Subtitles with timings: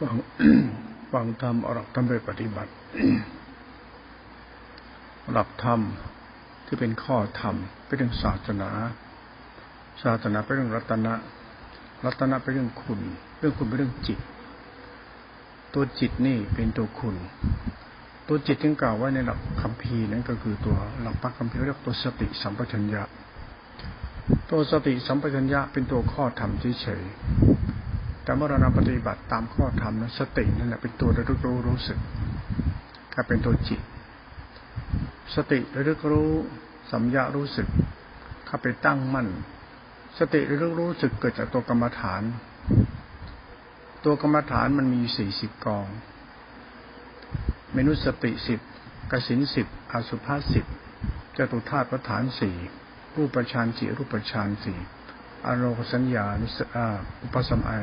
[0.00, 0.14] ฟัง
[1.12, 2.72] ฟังธรรมอรักธรรมไปปฏิบัติ
[5.32, 5.80] หลักธรรม
[6.66, 7.54] ที่เป็นข้อธรรม
[7.86, 8.70] เป็นเรื่องศาสนา
[10.02, 11.14] ศาสนาเป็นเรื่องรัตนะ
[12.04, 13.00] รัตนะเป็นเรื่องคุณ
[13.38, 14.18] เรื่องคุณเป็นเรื่องจิต
[15.74, 17.16] ตัวจิตนี่เป็นตัวคุณ
[18.28, 23.02] ตัวจิตที่กล่าวไว้ในหลักคำพีนั่นก็คือตัวหลักปักคำพีเรียกตัวสติสัมปชัญญะ
[24.50, 27.02] ตัวสติสัมปชัญญะเป็นตัวข้อธรรมเฉย
[28.22, 31.98] แต่เมื่อเรานำปฏิบัติตามข้อธรรมนะสตินั่นแหละเป็นตัวระลึกรู้รู้สึก
[33.14, 33.80] ก็เป็นตัวจิต
[35.34, 36.30] สติระลึกรู้
[36.90, 37.68] สัมยารู้สึก
[38.46, 39.28] เข้าไปตั้งมั่น
[40.18, 42.22] สติระลึกรู้สึกเกิดจากตัวกรรมฐาน
[44.04, 45.86] ตัวกรรมฐานมันมีสี่สิบกอง
[47.74, 48.60] เมนุสติสิบ
[49.12, 50.64] กสินสิบอสุภาสิบ
[51.36, 52.56] จตุธาตุประฐานสี่
[53.16, 54.78] รูปฌานสี่รูปฌานสี่
[55.46, 56.86] อารมณ์สัญญานุสอา
[57.22, 57.82] อุปสมัย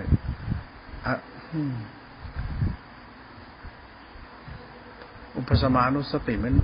[5.38, 6.55] อุปสมานุสติมัน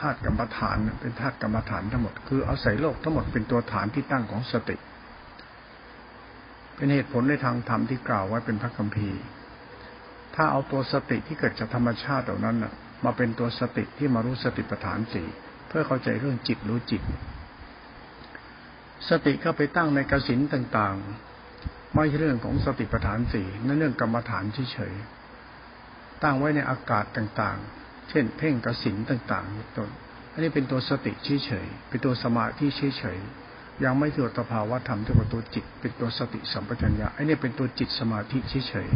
[0.00, 4.76] ธาตุกรรมฐานเป็นธาตุกรรมฐานทั้งหมดคืออาศัยโลกทั้งหมดเป็นตัวฐานที่ตั้งของสติ
[6.74, 9.22] เป็นเหตุผลในทางธรรมที่กล่าวไว้เป็นพระคัมภีร์
[10.34, 12.56] ถ้าเอาตัวสติที่เกิดจากธรรมชาติเหล่านั้น
[13.04, 15.26] มาเป็นตัวสติที่มารู้สติปัฏฐานสี่
[15.68, 17.02] เพื่อเข้าใจเรื่องจิตรู้จิต
[19.08, 29.90] สติเข้าไปตั้งในกสินต่างๆ ไม่ใช่เรื่องของสติปัฏฐานสี่นั่นเรื่องกรรมฐานเฉยๆตั้งไว้ในอากาศต่างๆ เช่น เพ่งกสินต่างๆต้น
[30.32, 38.38] อันนี้เป็นตัวสติเฉยๆเป็นตัวสมาธิเฉยๆยังไม่ถือตภาวะธรรมที่ว่าตัวจิต เป็นตัวสติสัมปชัญญะอันนี้เป็นตัวจิตสมาธิ
[38.68, 38.88] เฉย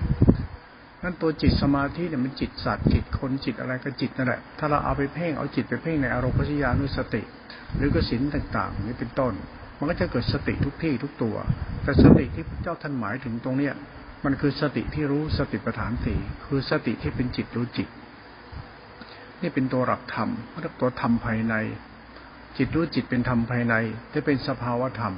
[0.47, 7.23] ๆนั่นตัวจิตสมาธิเนี่ยมันจิตสัตว์จิตคนจิตอะไรก็จิตนั่นแหละถ้าเราเอาไปเพ่งเอาจิตไปเพ่งในอารมณ์ปัญญานุสติ
[7.77, 9.35] หรือกสินต่างๆ นี่เป็นต้น
[9.79, 11.37] มันก็จะเกิดสติทุกที่ทุกตัว
[11.83, 13.75] แต่สติที่พระเจ้าท่านหมายถึงตรงเนี้ย
[14.25, 17.89] มันคือสติที่รู้สติปัฏฐานสี่คือสติที่เป็นจิตรู้จิต
[19.43, 20.29] นี่เป็นตัวหลักธรรม
[20.61, 21.55] เรียกตัวธรรมภายใน
[22.57, 23.75] จิตรู้จิตเป็นธรรมภายใน
[24.13, 25.15] ที่เป็นสภาวธรรม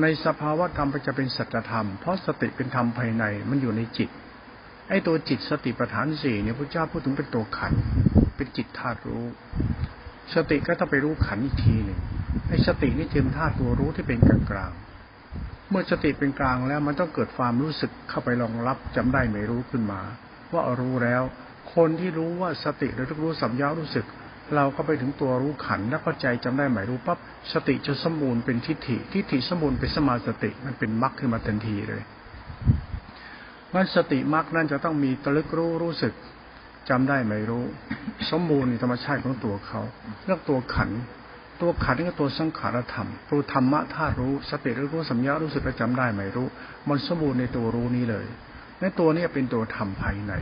[0.00, 4.08] ในสภาวธรรมจะเป็นสัจธรรม เพราะสติเป็นธรรมภายในมันอยู่ในจิต
[4.88, 7.72] ไอ้ตัวจิตสติปัฏฐานสี่เนี่ยพระเจ้าพูดถึงเป็นตัวขัน
[8.36, 9.24] เป็นจิตธาตุรู้
[10.34, 12.00] สติก็ต้องไปรู้ขันอีกทีหนึ่ง
[12.48, 14.72] ไอ้สตินี่จึงธาตุตัวรู้ที่เป็นกลางกลาง
[15.70, 20.00] เมื่อสติเป็นกลางแล้วมันต้องเกิดความรู้สึกเข้าไปรองรับจำได้ไม่รู้ขึ้นมา
[20.52, 21.22] ว่ารู้แล้ว
[21.74, 24.06] คนที่รู้ว่าสติเราต้อรู้สัมยารู้สึก
[24.56, 27.18] เราก็ไปถึงตัวรู้ขันแล้วก็ใจจำได้หมายรู้ปั๊บ
[27.52, 32.02] สติจะสมบูรณ์เป็นทิฏฐิทิฏฐิสมบูรณ์เป็นสมาสติมันเป็นมรรคขึ้นมาทันทีเลย
[33.74, 36.12] งั้นสติมรรคนั้นจะต้องมีตะลึกรู้รู้สึก
[36.88, 37.64] จำได้ไม่รู้
[38.30, 39.80] สมบูรณ์ในธรรมชาติของตัวเขา
[40.24, 40.90] เรียกตัวขัน
[41.60, 46.46] ตัวขันนี่ก็ตัวสังขารธรรมตัวธรรมะธาตุรู้สติรู้สัญญารู้สึกประจำได้ไม่รู้
[46.88, 48.26] มันสมบูรณ์ในตัวรู้นี้เลย
[48.80, 50.32] ในตัวนี้เป็นตัวธรรมภายใน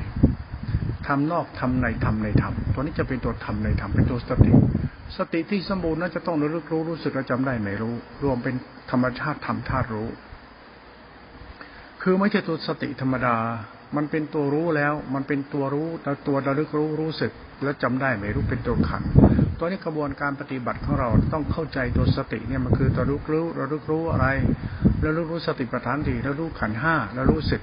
[1.06, 4.52] ธรรมนอกธรรมในธรรมในธรรมตัวนี้จะเป็นตัวธรรมในธรรมเป็นตัวสติ
[5.16, 7.94] สติที่สมบูรณ์นั้นจะต้องรู้รู้รู้สึกประจำได้ไม่รู้
[8.25, 8.54] รวมเป็น
[8.91, 10.08] ธรรมชาติธรรมธาตุรู้
[12.02, 13.36] คือไม่ใช่ตัวสติธรรมดา
[13.96, 17.32] มันเป็นตัวรู้แล้ว มันเป็นตัวรู้แล้วตัวระลึกรู้รู้สึก
[17.62, 19.02] แล้วจำได้ไม่รู้เป็นตัวขัน
[19.59, 24.26] ตัวนี้กระบวนการปฏิบัติของเราต้องเข้าใจตัวสติเนี่ยมันคือตัวรู้รู้เรารู้รู้อะไร
[25.00, 27.62] แล้วรู้รู้สติปัฏฐานสี่แล้วรู้ขันห้าแล้วรู้สึก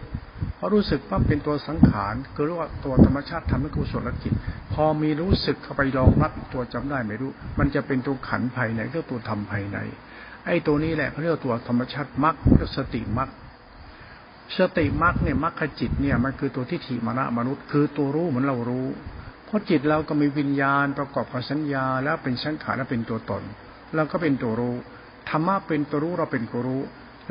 [0.57, 4.33] พอรู้สึกปั๊บเป็นตัวสังขารคือรู้ว่าตัวธรรมชาติทำให้กุศลจิต
[4.73, 9.77] พอมีรู้สึกเข้าไปรองรับตัวจำได้ไม่รู้ มันจะเป็นตัวขันภายในเรียกตัวธรรมภายใน
[10.45, 13.29] ไอ้ตัวนี้แหละเขาเรียกตัวธรรมชาติมรรคเรียกสติมรรค
[14.57, 18.87] สติมรรคเนี่ยมรรคจิตเนี่ยมันคือตัวทิฏฐิมรณะมนุษย์ คือตัวรู้เหมือนเรารู้
[19.51, 23.43] เพราะจิตเราก็มีวิญญาณประกอบกับสัญญา แล้วเป็นสังขารและเป็นตัวตน
[23.95, 24.75] เราก็เป็นตัวรู้
[25.29, 26.81] ธรรมะเป็นตัวรู้เราเป็นตัวรู้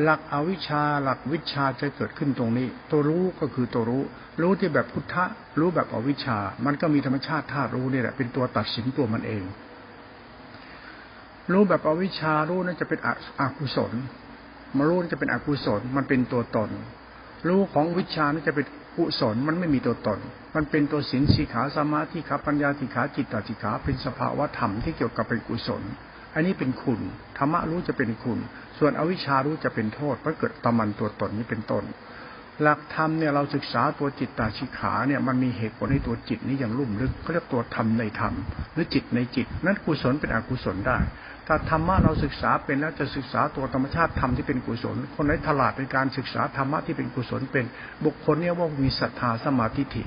[0.02, 4.02] หลักอวิชชาหลักวิชาจะเกิดขึ้นตรงนี้ ตัวรู้ก็คือตัวรู้
[4.42, 5.24] รู้ที่แบบพุทธะ
[5.58, 9.42] รู้แบบอวิชชา มันก็มีธรรมชาติธาตุรู้นี่แหละเป็นตัวตัดสินตัวมันเอง
[11.52, 12.98] รู้แบบอวิชชารู้นั่นจะเป็น
[13.40, 13.92] อกุศล
[14.76, 16.70] มารู้นั่นจะเป็นอกุศลมันเป็นตัวตน
[17.48, 20.20] รู้ของวิชานั่นจะเป็นกุศลมันไม่มีตัวตน
[20.54, 25.82] มันเป็นตัวสินสีขาสมาธิขาปัญญาติขาจิตตติขาเป็นสภาวะธรรมที่เกี่ยวกับเป็นกุศล
[26.34, 27.00] อันนี้เป็นคุณ
[27.38, 28.38] ธรรมะรู้จะเป็นคุณ
[28.78, 31.84] ส่วนอวิชารู้จะเป็นโทษเพราะเกิดตมันตัวตนนี้เป็นต้น
[32.62, 38.34] หลักธรรมเนี่ยเราศึกษาตัวจิตตาชิขาเนี่ยมันมีเหตุผลในตัวจิตนี้อย่างลุ่มลึกเขาเรียกตัวธรรมในธรรม
[38.72, 40.98] หรือจิตในจิต นั้นกุศลเป็นอกุศลได้
[41.46, 47.64] ถ้าธรรมะเราศึกษาเป็นแล้วจะศึกษาตัวธรรมชาติธรรมที่เป็นกุศล คนไหนฉลาดในการศึกษาธรรมะที่เป็นกุศลเป็น
[48.04, 50.02] บุคคลเนี่ยว่ามีศรัทธาสมาธิิ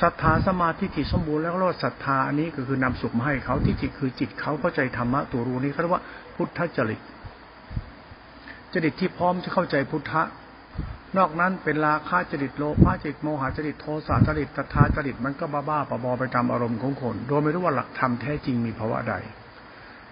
[0.00, 6.02] ศรัทธาสมาธิิสมบูรณ์แล้วก็ศรัทธาอันนี้ก็คือนำสุขมาให้เขาที่จิตคือจิตเขาเข้าใจธรรมะตัวรู้นี้เขาเรียกว่า
[6.34, 7.02] พุทธจริตจ
[8.72, 10.22] จริตที่พร้อมจะเข้าใจพุทธะ
[11.16, 19.14] นอกนั้นเป็นราคะจริตโลภะจริตโมหะจริตโทสะจริตตถาจริตมันก็บ้าบ้าปบอไปตามอารมณ์ของคน โดยไม่รู้ว่าหลักธรรมแท้จริงมีภาวะใด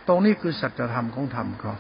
[0.09, 1.75] ตรงนี้คือสัจธรรมของธรรมเขา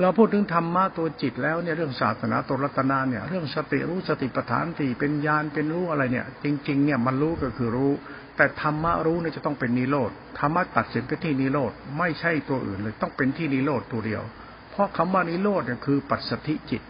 [0.00, 7.92] เราพูดถึงธรรมะตัวจิตแล้วเนี่ยเรื่องศาสนาตัวรัตนาเนี่ย เรื่องสติรู้สติปัฏฐานสี่เป็นญาณเป็นรู้อะไรเนี่ย จริง ๆ เนี่ยมันรู้ก็คือรู้
[8.36, 14.22] แต่ธรรมะรู้เนี่ยจะต้องเป็นนิโรธธรรมะตัดสินไปที่นิโรธไม่ใช่ตัวอื่นเลยต้องเป็นที่นิโรธตัวเดียว
[14.70, 16.82] เพราะคำว่านิโรธเนี่ยคือปัจสถิจิต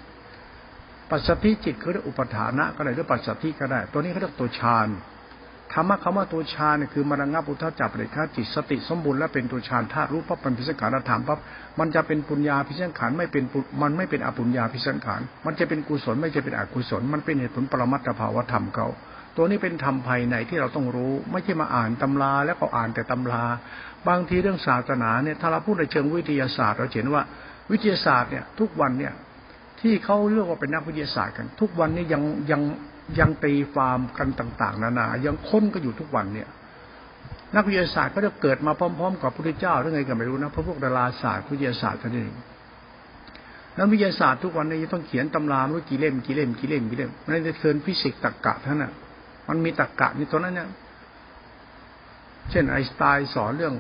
[1.11, 4.89] ปัจสถิจิตคืออุปทานะก็ได้หรือปัจสถิก็ได้ ตัวนี้เขาเรียกตัวฌาน
[5.73, 11.39] ธรรมะคำว่าตัวฌานเนี่ยคือมรณะพุทธจับเลยค่าจิตสติสมบูรณ์และเป็นตัวฌานธาตุรู้ปั๊บเป็นพิสังขารธรรมปั๊บ
[11.79, 13.45] มันจะเป็นปุญญาพิสังขารไม่เป็น
[13.83, 18.87] มันไม่เป็นอปุญญาพิสังขารมันจะเป็นกุศลไม่จะเป็นอกุศล มันเป็นเหตุผลปรมัตถภาวธรรมเขา
[19.37, 23.45] ตัวนี้เป็นธรรมภายในที่เราต้องรู้ ไม่ใช่มาอ่านตำราแล้วก็อ่านแต่ตำรา
[24.09, 27.23] บางทีเรื่องศาสนาเนี่ยถ้าเราพูดในเชิงวิทยาศาสตร์เราเห็นว่า
[27.71, 29.13] วิทยาศาสตร์เนี่ยทุกวันเนี่ย
[29.81, 32.63] ที่เขาเรียกว่าเป็นนักวิทยาศาสตร์กัน ทุกวันนี้ยังยัง
[33.19, 36.49] ยังตีความกันต่าง ๆ นานา ยังค้นกันอยู่ทุกวันเนี่ย
[37.57, 42.33] นักวิทยาศาสตร์ก็จะเกิดมาพร้อม ๆ กับพระพุทธเจ้าหรือไงก็ไม่รู้นะเพราะพวกดาราศาสตร์วิทยาศาสตร์ท่านเอง
[43.79, 48.93] นักวิทยาศาสตร์ทุกวันนี้ต้องเขียนตำราไม่รู้กี่เล่มกี่เล่มกี่เล่มกี่เล่มมันจะเชิงฟิสิกส์ตรรกะท่านน่ะ
[49.49, 50.69] มันมีตรรกะในตัวนั้นเนี่ย
[52.51, 53.75] เช่นไอน์สไตน์สอนเรื่อง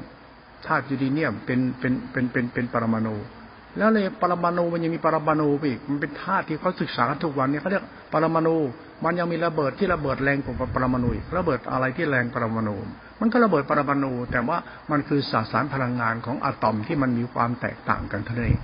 [0.66, 3.16] ธาตุยูเรเนียมเป็นเป็นเป็นเป็นเป็นปรมาณู
[3.78, 8.56] แล้วเลยปรมาณูมันยังมีปรมาณูอีก มันเป็นธาตุที่เขาศึกษาทุกวันเนี่ยเขาเรียกปรมาณู
[9.04, 12.76] มันยังมีระเบิดที่ระเบิดแรงกว่าปรมาณูอีกระเบิดอะไรที่แรงปรมาณู
[13.20, 14.58] มันก็ระเบิดปรมาณูแต่ว่า
[14.90, 18.60] มันคือสสารพลังงานของอะตอมที่มันมีความแตกต่างกันเท่านั้นเอง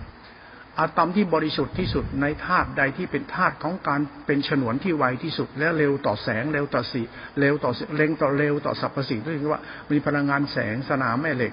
[0.78, 7.02] อะตอมที่บริสุทธิ์ที่สุดในธาตุใดที่เป็นธาตุของการเป็นฉนวนที่ไวที่สุด และเร็วต่อแสงเร็วต่อสี
[7.40, 11.52] เร็วต่อเร็งต่อเร็วต่อสรรพสิ่งที่เรียกว่ามีพลังงานแสงสนามแม่เหล็ก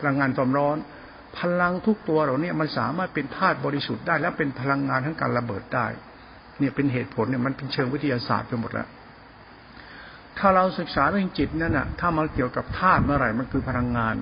[0.00, 0.76] พลังงานความร้อน
[1.38, 5.86] พลังทุกตัวเหล่านี้มันสามารถเป็นธาตุบริสุทธิ์ได้ และเป็นพลังงานทั้งการระเบิดได้
[6.58, 8.88] เนี่ยเป็นเหตุผลเนี่ยมันเป็นเชิงวิทยาศาสตร์ไปหมดแล้ว
[10.38, 14.16] ถ้าเราศึกษาเรื่องจิตนั่นน่ะ ถ้ามาเกี่ยวกับธาตุเมื่อไหร่มันคือพลังงาน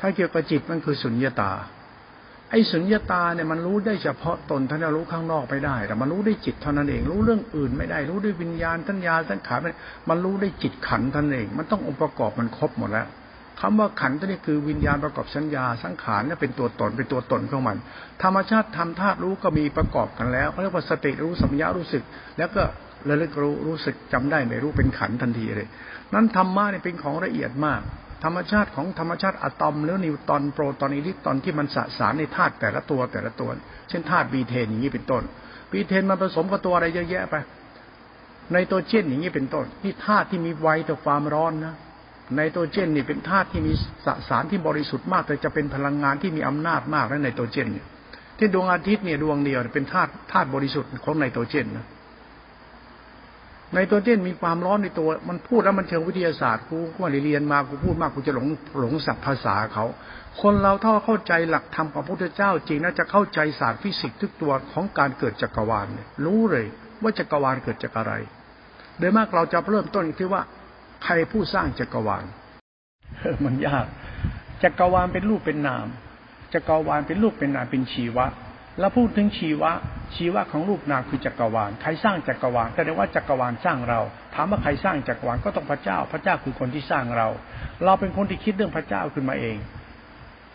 [0.00, 1.52] ถ้าเกี่ยวกับจิตมันคือสุญญตา
[2.50, 9.56] ไอ้สุญญตาเนี่ยมันรู้ได้เฉพาะตนท่านรู้ข้างนอกไม่ได้ แต่มันรู้ได้จิตเท่านั้นเอง รู้เรื่องอื่นไม่ได้ รู้ด้วยวิญญาณทัญญาทัญขา
[10.08, 13.06] มันรู้ได้จิตขันท่านเอง มันต้ององค์ประกอบมันครบหมดแล้ว
[13.60, 17.76] คำว่าขันตัวนี้คือวิญญาณประกอบสัญญาสังขารนี่เป็นตัวตนเป็นตัวตนของมัน
[18.22, 22.02] ธรรมชาติธรรมธาตุรู้ก็มีประกอบกันแล้วเขาเรียกว่าสติรู้สัมยารู้สึก
[22.38, 22.62] แล้วก็
[23.08, 25.68] ระลึกรู้รู้สึกจำได้ไม่รู้เป็นขันทันทีเลย
[26.14, 27.80] นั้นธรรมะเนี่ยเป็นของละเอียดมาก
[28.24, 33.50] ธรรมชาติของธรรมชาติอะตอมหรือนิวตอนโปรตอนอิเล็กตรอนที่มันสสารในธาตุแต่ละตัวแต่ละตัว
[33.88, 35.22] เช่นธาตุบีเทนอย่างนี้เป็นต้น
[35.72, 37.34] บีเทนมันผสมกับตัวอะไรเยอะแยะไป
[38.52, 41.74] ในตัวเช่นอย่างนี้เป็นต้นที่ธาตุที่มีไวต่อความร้อนนะ
[42.36, 43.72] ไนโตรเจนนี่เป็นธาตุที่มี
[44.06, 47.86] สสารที่บริสุทธิ์มาก แต่จะเป็นพลังงานที่มีอำนาจมากและไนโตรเจนเนี่ย
[48.38, 51.86] ที่ดวงอาทิตย์เนี่ยดวงเดียวเป็นธาตุธาตุบริสุทธิ์ของไนโตรเจนนะ
[53.74, 58.46] ไนโตรเจนมีความร้อนในตัว มันพูดแล้วมันเชิงวิทยาศาสตร์กูกูเรียนมากูพูดมากกูจะหลง
[58.80, 59.84] หลงศัพท์ภาษาเขา
[60.40, 66.66] คนเราถ้าเข้าใจหลักธรรมของพระพุทธเจ้าจริงน่าจะเข้าใจศาสตร์ฟิสิกส์ทุกตัวของการเกิดจักรวาลเนี่ยรู้เลย
[67.02, 68.12] ว่าจักรวาลเกิดจากอะไร
[68.98, 70.42] โดยมากเราจะเริ่มต้นที่ว่า
[71.04, 72.24] ใครผู้สร้างจักรวาล
[73.44, 73.86] มันยาก
[74.62, 75.86] จักรวาลเป็นรูปเป็นนาม
[76.54, 78.26] จักรวาลเป็นรูปเป็นนามเป็นชีวะ
[78.80, 79.72] แล้วพูดถึงชีวะ
[80.16, 84.00] ชีวะของรูปนามคือจักรวาล ใครสร้างจักรวาลแสดงว่าจักรวาลสร้างเรา
[84.34, 87.28] ถามว่าใครสร้างจักรวาลก็ต้องพระเจ้า พระเจ้าคือคนที่สร้างเรา
[87.84, 89.56] เราเป็นคนที่คิดเรื่องพระเจ้าขึ้นมาเอง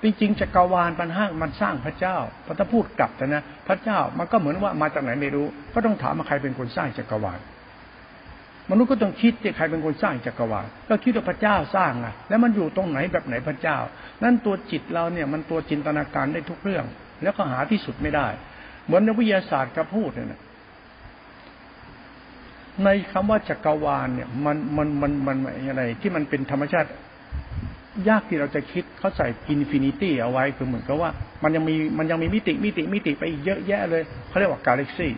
[0.03, 7.39] จริงๆจักรวาลมันห้างมันสร้างพระเจ้าพระถ้าพูดกลับนะ พระเจ้ามันก็เหมือนว่ามาจากไหนไม่รู้ ก็ต้องถามว่าใครเป็นคนสร้างจักรวาล
[8.71, 13.77] มนุษย์ก็ต้องคิดจะใครเป็นคนสร้างจักรวาลก็คิดว่าพระเจ้าสร้างอะแล้วมันอยู่ตรงไหนแบบไหนพระเจ้า
[14.23, 16.85] นั่นตัวจิตเราเนี่ยมันตัวจินตนาการได้ทุกเรื่อง
[17.23, 18.27] แล้วก็หาที่สุดไม่ได้
[18.85, 20.41] เหมือนนักวิทยาศาสตร์ก็พูดเนี่ย
[22.83, 25.37] ในคำว่าจักรวาลเนี่ย มันมันมันมัน
[25.69, 26.89] อะไร ที่มันเป็นธรรมชาติ
[28.09, 31.09] ยากที่เราจะคิดเขาใส่ infinity เอาไว้คือเหมือนกับว่า
[31.43, 35.11] มันยังมีมันยังมีมิติมิติมิติไปเยอะแยะเลยเขาเรียกว่ากาแล็กซี่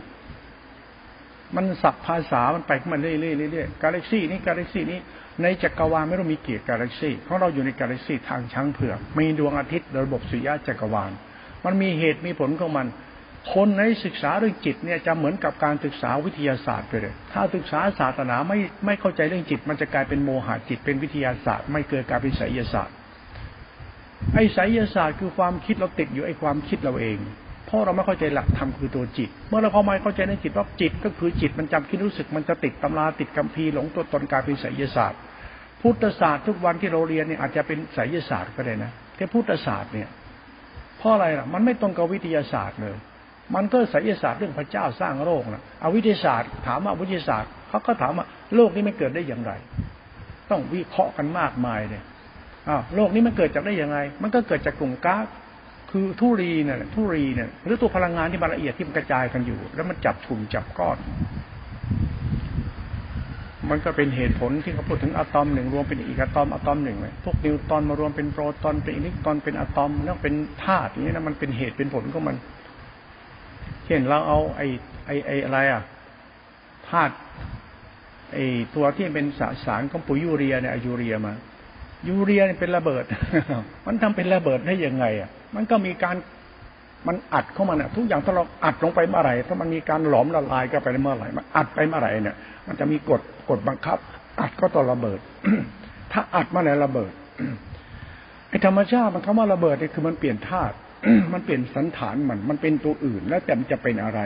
[1.56, 3.16] มันศัพท์ภาษา มันไปมันเรื่อ
[3.48, 5.00] ยๆเรื่อยๆกาแล็กซี่นี้กาแล็กซี่นี้
[5.44, 11.12] ในจักรวาลไม่ต้องมีเกียรติกาแล็กซี่เพราะเราอยู่ในกาแล็กซี่ทางช้างเผือก มีดวงอาทิตย์ระบบสุริยะจักรวาล
[11.66, 12.88] มันมีเหตุมีผลของมัน
[13.54, 22.96] คนในศึกษาเรื่องจิตเนี่ยจะเหมือนกับการศึกษาวิทยาศาสตร์ไปเลย ถ้าศึกษาศาสนาไม่ไม่เข้าใจเรื่องจิต มันจะกลายเป็นโมหะจิตเป็นวิทยาศาสตร์ ไม่เกิดการเป็นไสยศาสตร์
[24.34, 27.18] ไอ้ไสยศาสตร์คือความคิดเราติดอยู่ไอ้ความคิดเราเอง
[27.66, 35.20] เพราะเราไม่เข้าใจหลักธรรมคือตัวจิต เมื่อเราเข้ามาเข้าใจในจิตว่าจิตก็คือจิตมันจำคิดรู้สึกมันจะติดตำราติดกัมพีหลงตัวตนกลายเป็นไสยศาสตร์
[35.82, 40.10] พุทธศาสตร์ทุกวันที่เราเรียนเนี่ยอาจจะเป็นไสยศาสตร์ก็ได้นะแต่พุทธศาสตร์เนี่ย
[40.98, 42.96] เพราะอะไรล่ะ มันไม่ตรงกับวิทยาศาสตร์เลย
[43.56, 49.52] มันก็ไสยศาสตร์เรื่องพระเจ้าสร้างโลกนะเอาวิทยาศาสตร์ ถามว่าวิทยาศาสตร์เขาก็ถามว่าโลกนี้มันเกิดได้อย่างไร
[50.50, 52.04] ต้องวิเคราะห์กันมากมายเนี่ย
[52.68, 55.26] อ้าวโลกนี้มันเกิดจากได้ยังไง มันก็เกิดจากกลุ่มก๊าซ
[55.98, 60.98] คือทุรีเนี่ยทุรีเนี่ยหรือตัวพลังงานที่มันละเอียดที่มันกระจายกันอยู่ แล้วมันจับกลุ่มจับก้อน
[63.70, 70.34] มันก็เป็นเหตุผลที่เขาพูดถึงอะตอมหนึ่งรวมเป็นอีกอะตอมอะตอมหนึ่งเลยพวกนิวตรอนมารวมเป็นโปรตอนเป็นอิเล็กตรอนเป็นอะตอมแล้วเป็น
[70.64, 72.36] ธาตุอย่างนี้นะมันเป็นเหตุเป็นผลของมัน
[73.86, 74.68] เช่นเราเอาไอ้
[75.06, 75.82] ไอ้ไอ้อะไรอะ
[76.90, 77.14] ธาตุ
[78.34, 81.34] ไอ้ตัวที่เป็นสสารของปุ๋ยยูเรียเนี่ยยูเรียมา
[82.08, 83.04] ยูเรียเป็นระเบิด
[83.88, 86.16] มันทำเป็นระเบิดได้ยังไงอะ มันก็มีการ
[87.08, 92.36] มันอัดเข้ามาเนี่ยทุกอย่างถ้าเราอัดลงไปเมื่อไหร่ถ้ามันมีการหลอมละลายก็ไปเมื่อไหร่มันอัดไปเมื่อไหร่เนี่ย
[92.68, 93.98] มันจะมีกฎกฎบังคับ
[94.40, 95.20] อัดก็ต้องระเบิด
[96.12, 97.12] ถ้าอัดมาไหนระเบิด
[98.50, 100.76] ไอ้ธรรมชาติมันคำว่าระเบิดเนี่ยคือมันเปลี่ยนธาตุ
[101.34, 104.22] มันเปลี่ยนสันฐานมัน มันเป็นตัวอื่น แล้วแต่มันจะเป็นอะไร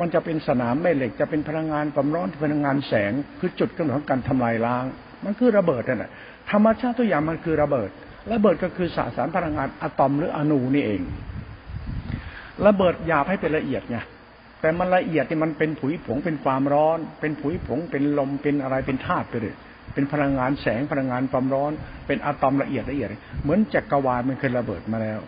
[0.00, 4.84] มันจะเป็นสนามแม่เหล็กจะเป็นพลังงานความร้อนพลังงานแสงคือจุดกำเนิดของการทำลายล้าง
[5.24, 6.10] มันคือระเบิดนั่นแหละ
[6.50, 7.90] ธรรมชาติตัวอย่างมันคือระเบิด
[8.32, 11.00] ระเบิดก็คือสสารพลังงานอะตอมหรืออนูนี่เอง
[12.66, 13.98] ระเบิดหยาบให้เป็นละเอียดไง
[14.60, 19.54] แต่มันละเอียดที่มันเป็นผุยผงเป็นความร้อน เป็นผุยผงเป็นลมเป็นอะไรเป็นธาตุไปเลย
[19.94, 21.72] เป็นพลังงานแสงพลังงานความร้อน
[22.06, 23.08] เป็นอะตอมละเอียดละเอียด
[23.42, 25.20] เหมือนจักรวาลมันเคยระเบิดมาแล้ว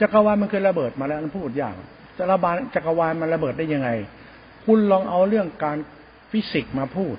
[0.00, 1.74] จักรวาลมันเคยระเบิดมาแล้วนั่นพูดยาก
[2.18, 3.90] จักรวาลจักรวาลมันระเบิดได้ยังไง
[4.64, 5.78] คุณลองเอาเรื่องการ
[6.30, 7.16] ฟิสิกส์มาพูด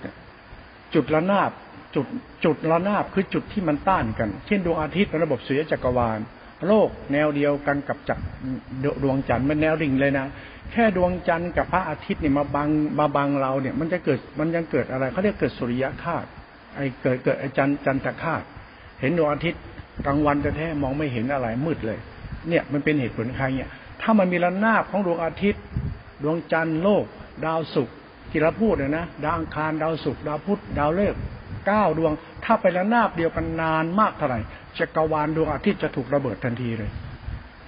[0.93, 1.51] จุดระนาบ
[1.96, 2.08] จุด
[2.46, 6.20] จุดระนาบคือจุดที่มันต้านกัน เช่นดวงอาทิตย์เป็นระบบเสียจักรวาล
[6.68, 8.24] โลกแนวเดียวกันกับจักร
[9.04, 10.25] ดวงจันทร์มันแนวดิ่งเลยนะ
[10.72, 16.25] แค่ดวงจันทร์กับพระอาทิตย์เนี่ยมาบังมาบังเราเนี่ย มันจะเกิดมันยังเกิดอะไรเขาเรียกเกิดสุริยคาต
[16.75, 18.44] ไอ้เกิดเกิดไอจันจันทคาต
[19.02, 19.62] เห็นดวงอาทิตย์
[20.06, 22.00] กลางวันแต่แท้มองไม่เห็นอะไรมืดเลย
[22.50, 23.70] เนี่ยมันเป็นเหตุผลใครเนี่ย
[24.02, 25.64] ถ้ามันมีระนาบของดวงอาทิตย์
[26.24, 27.06] ดวงจันทร์โลก
[27.46, 27.96] ดาวศุกร์
[28.30, 31.22] ที่เราพูดเนี่ยนะดาวอังคารดาวศุกร์ดาวพุธดาวฤกษ์
[31.65, 32.12] เก้าดวง
[32.45, 34.39] ถ้าไประนาบเดียวกันนานมากเท่าไหร่
[34.77, 36.89] จักรวาลดวงอาทิตย์จะถูกระเบิดทันทีเลย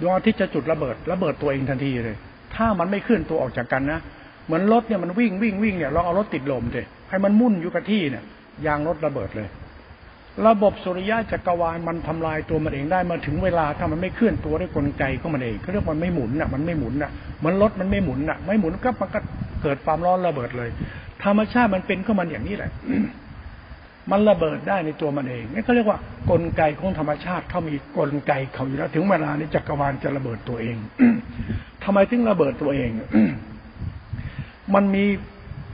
[0.01, 2.15] ดวงอาทิตย์จะจุดระเบิด ระเบิดตัวเองทันทีเลย
[2.55, 3.99] ถ้ามันไม่เคลื่อนตัวออกจากกันนะ
[4.45, 8.23] เหมือนรถเนี่ยมันวิ่งวิ่งวิ่งเนี่ยลองเอารถติดลมเลยให้มันมุ่นอยู่กับที่เนี่ย
[8.65, 9.47] ยางรถระเบิดเลย
[10.47, 17.11] ระบบสุริยะจักรวาลมันทำลายตัวมันเองได้มาถึงเวลาถ้ามันไม่เคลื่อนตัวด้วยกลไกของมันเองเขาเรียกมันไม่หมุนน่ะมันไม่หมุนน่ะ
[17.43, 19.19] มือนรถมันไม่หมุนน่ะ ไม่หมุนก็มันก็
[19.61, 20.69] เกิดความร้อนระเบิดเลย
[21.23, 22.71] ธรรมชาติมันเป็นก็มันอย่างนี้แหละ
[24.11, 25.99] มันระเบิดได้ในตัวมันเองนี่เขาเรียกว่า
[26.29, 30.77] กลไกของธรรมชาติเขามีกลไกเขาอยู่แล้วถึงเวลานี้จักรวาลจะระเบิดตัวเอง
[31.83, 32.89] ทำไมถึงระเบิดตัวเอง
[34.75, 35.05] มันมี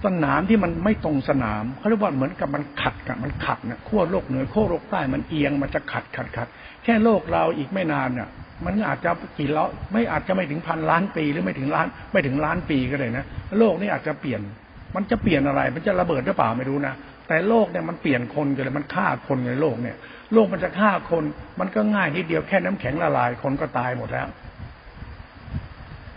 [0.06, 6.48] สนามที่มันไม่ตรงสนามเขาเรียกว่าเหมือนกับมันขัดกันมันขัดนะขั้วโลกเหนือขั้วโลกใต้มันเอียงมันจะขัดขัดขัด
[6.84, 8.30] แค่โลกเราอีกไม่นานเนี่ย
[8.66, 13.26] มันอาจจะกี่ล้อไม่อาจจะไม่ถึงพันล้านปีหรือไม่ถึงล้าน ไม่ถึงล้านปีก็เลยนะ
[13.60, 14.42] โลกนี้อาจจะเปลี่ยน
[14.96, 16.94] มันจะเปลี่ยนอะไร มันจะระเบิดหรือเปล่าไม่รู้นะ
[17.28, 19.98] แต่โลกเนี่ยมันเปลี่ยนคนกันเลยมันฆ่าคนในโลกเนี่ย
[20.34, 21.24] โลกมันจะฆ่าคน
[21.60, 24.28] มันก็ง่ายนิดเดียวแค่น้ำแข็งละลายคนก็ตายหมดแล้ว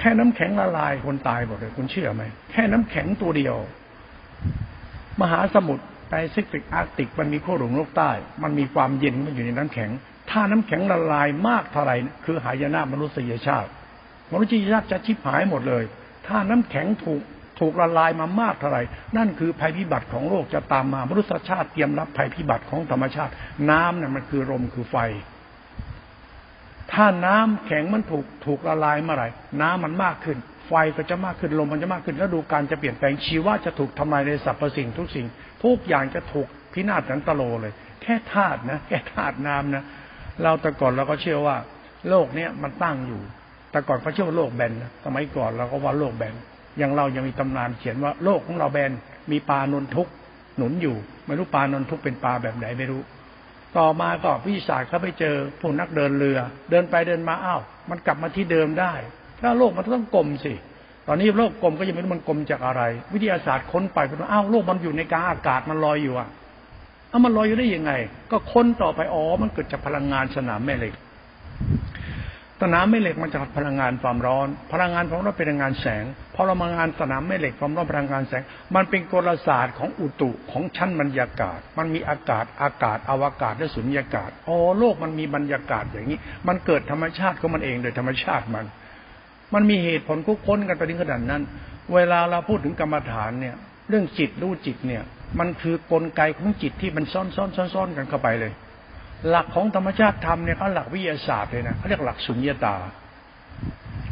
[0.00, 2.22] แค่น้ำแข็งละลายคนตายหมดเลยคุณเชื่อไหม
[2.52, 3.56] แค่น้ำแข็งตัวเดียว
[5.20, 8.10] มหาสมุทรแปซิฟิกอาร์กติกมันมีขั้วโลกโลกใต้
[8.42, 9.90] มันมีความเย็นมันอยู่ในน้ำแข็ง
[10.30, 13.70] ถ้าน้ำแข็งละลายมากเท่าไหร่คือหายนะมนุษยชาติ
[14.32, 15.84] มนุษยชาติจะชิบหายหมดเลย
[16.26, 17.22] ถ้าน้ำแข็งถูก
[17.60, 18.82] ถูกละลายมามากเท่าไหร่
[19.16, 23.32] นั่นคือภัยพิบัติของโลกจะตามมามนุษยชาติเตรียมรับภัยพิบัติของธรรมชาติ
[23.70, 24.96] น้ำเนี่ยมันคือลมคือไฟ
[26.92, 29.28] ถ้าน้ำแข็งมันถูกถูกละลายเมื่อไหร่
[29.60, 35.26] น้ำมันมากขึ้น ไฟก็จะมากขึ้นลมมันจะมากขึ้นแล้วดูการจะเปลี่ยนแปลงชีวะจะถูกทำลายในสรรพสิ่งทุกสิ่ง
[35.64, 37.72] ทุกอย่างจะถูกพินาศสันตโลเลย
[38.02, 39.84] แค่ธาตุนะแค่ธาตุน้ำนะ
[40.42, 41.56] เราแต่ก่อนเราก็เชื่อว่า
[42.08, 43.20] โลกเนี้ยมันตั้งอยู่
[43.70, 46.34] แต่ก่อนเขาเชื่อว่าโลกแบนนะสมัยก่อนเราก็ว่าโลกแบน
[46.78, 48.92] อย่างเรายังมีตำนานเขียนว่าโลกของเราแบน
[49.30, 50.08] มีปลานนทุก
[50.56, 53.00] หนุนอยู่ ไม่รู้ปลานนทุกเป็นปลาแบบไหนไม่รู้
[53.76, 56.38] ต่อมาก็วิชาเขาไปเจอผู้นักเดินเรือ
[56.70, 58.92] เดินไปเดินมาอ้าวมันกลับมาที่เดิมได้
[59.40, 60.54] ถ้าโลกมันต้องกลมสิ
[61.08, 62.82] ตอนนี้โลกกลมก็ยังไม่รู้มันกลมจากอะไร
[63.14, 66.28] วิทยาศาสตร์ค้นไปเป็อ้าวโลกมันอยู่ในกลางอากาศมันลอยอยู่อะ
[67.08, 67.92] เอามันลอยอยู่ได้ยังไง
[68.30, 70.94] ก็ค้นต่อไปอ๋อมันเกิดจากพลังงานสนามแม่เหล็ก
[72.62, 76.04] สนามแม่เหล็กมันจะพลังงานความร้อน พลังงานความร้อนเป็นพลังงานแสง
[76.36, 78.42] พลังงานสนามแม่เหล็กความร้อนพลังงานแสง
[78.74, 88.66] มันเป็นกลศาสตร์ของอุตุของชั้นบรรยากาศ มันมีอากาศอากาศอวกาศและสุญญากาศอ๋อโลกมันมีบรรยากาศอย่างนี้ มันเกิดธรรมชาติของมันเองโดยธรรมชาติมัน
[89.54, 91.42] มันมีเหตุผลคุกค้นกันไปถึงขนาดนั้น
[91.94, 93.56] เวลาเราพูดถึงกรรมฐานเนี่ย
[93.88, 95.02] เรื่องจิตรู้จิตเนี่ย
[95.38, 98.52] มันคือกลไกของจิตที่มันซ้อนซ้อนซ้อนซ้อนกันเข้าไปเลย
[99.28, 102.76] หลักของธรรมชาติธรรมเนี่ยเขาหลักวิทยาศาสตร์เลยนะเขาเรียกหลักสุญญตา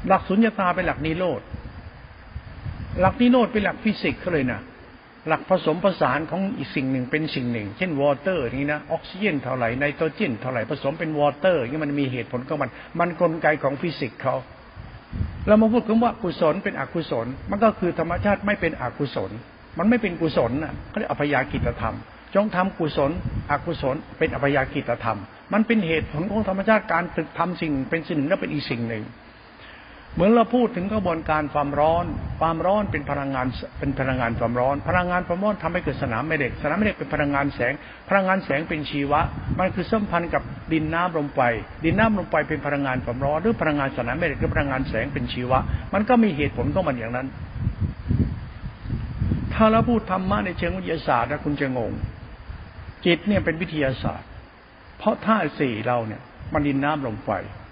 [0.09, 1.41] หลักสุญญตาเป็นหลักนิโรธ
[3.01, 4.61] หลักนิโรธเป็นหลักฟิสิกส์เขาเลยนะ
[5.29, 12.71] หลักผสมผสานของอีกสิ่งหนึ่งเป็นสิ่งหนึ่ง เช่น water นี่นะออกซิเจนเท่าไหร่ไนโตรเจนเท่าไหร่ผสมเป็น water นี่มันมีเหตุผลของมัน
[13.01, 14.35] มันกลไกของฟิสิกส์เขา
[15.47, 19.31] เรามาพูดคำว่ากุศลเป็นอกุศล มันก็คือธรรมชาติไม่เป็นอกุศล
[19.79, 21.97] มันไม่เป็นกุศลน่ะเขาเรียกอภยากิตธรรม
[22.35, 23.11] จงทำกุศล
[23.51, 25.19] อกุศล เป็นอภยากิตธรรม
[25.53, 29.05] มันเป็นเหตุผลของธรรมชาติการตึกทำสิ่งเป็นสิ่งหนึ่งแล้วเป็นอีกสิ่งหนึ่ง
[30.15, 32.05] เหมือนเราพูดถึงกระบวนการความร้อน
[32.41, 33.47] ความร้อนเป็นพลังงาน
[33.79, 37.73] เป็นพลังงานความร้อน พลังงานความร้อนทำให้เกิดสนามแม่เหล็ก สนามแม่เหล็กเป็นพลังงานแสง
[38.09, 39.21] พลังงานแสงเป็นชีวะ
[39.59, 41.41] มันคือสัมพันธ์กับดินน้ำลมไฟ
[41.85, 45.59] ดินน้ำลมไฟเป็นพลังงานความร้อน หรือพลังงานสนามแม่เหล็กหรือพลังงานแสงเป็นชีวะ
[45.95, 47.27] มันก็มีเหตุผลของมันอย่างนั้น
[49.55, 51.93] ถ้าเราพูดธรรมะในเชิงวิทยาศาสตร์นะคุณจะงง
[53.07, 54.29] จิตเนี่ยเป็นวิทยาศาสตร์
[54.99, 56.21] เพราะธาตุสี่เราเนี่ย
[56.55, 57.31] มันดินน้ำลมไฟ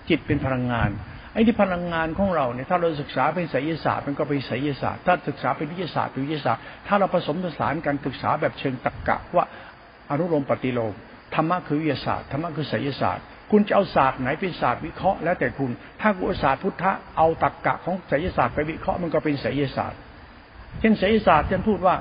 [0.09, 0.91] จิตเป็นพลังงาน
[1.33, 9.45] ไอ้ที่พลังงานของเราเนี่ยถ้าเราศึกษาเป็นไสยศาสตร์มันก็เป็นไสยศาสตร์ ถ้าศึกษาเป็นวิทยาศาสตร์เป็นวิทยาศาสตร์ ถ้าเราผสมผสานกันศึกษาแบบเชิงตรรกะว่า
[10.11, 10.95] อนุโลมปฏิโลม
[11.35, 15.71] ธรรมะคือวิทยาศาสตร์ธรรมะคือไสยศาสตร์ คุณจะเอาศาสตร์ไหนเป็นศาสตร์วิเคราะห์แล้วแต่คุณ
[16.01, 20.01] ถ้ากุศาสตร์พุทธะเอาตรรกะของไสยศาสตร์ไปวิเคราะห์มันก็เป็นไสยศาสตร์
[20.81, 21.97] เช่นไสยศาสตร์ฉันพูดว่า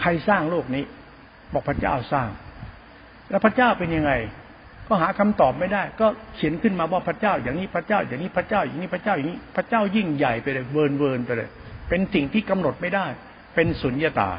[0.00, 0.84] ใครสร้างโลกนี้
[1.52, 2.28] บอกพระเจ้าสร้าง
[3.30, 4.12] แล้วพระเจ้าเป็นยังไง
[4.88, 11.48] ก็หาคำตอบไม่ได้ ก็เขียนขึ้นมาว่าพระเจ้า อย่างนี้พระเจ้า อย่างนี้พระเจ้า อย่างนี้พระเจ้าอย่างนี้พระเจ้ายิ่งใหญ่ไปเลยเวินเวินไปเลย
[11.88, 13.06] เป็นสิ่งที่กำหนดไม่ได้
[13.54, 14.30] เป็นสุญญตา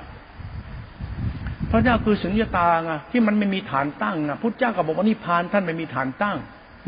[1.71, 6.37] พระเจ้าคือสุญญตาไงที่มันไม่มีฐานตั้งนะพุทธเจ้าก็บอกว่านิพพานท่านไม่มีฐานตั้ง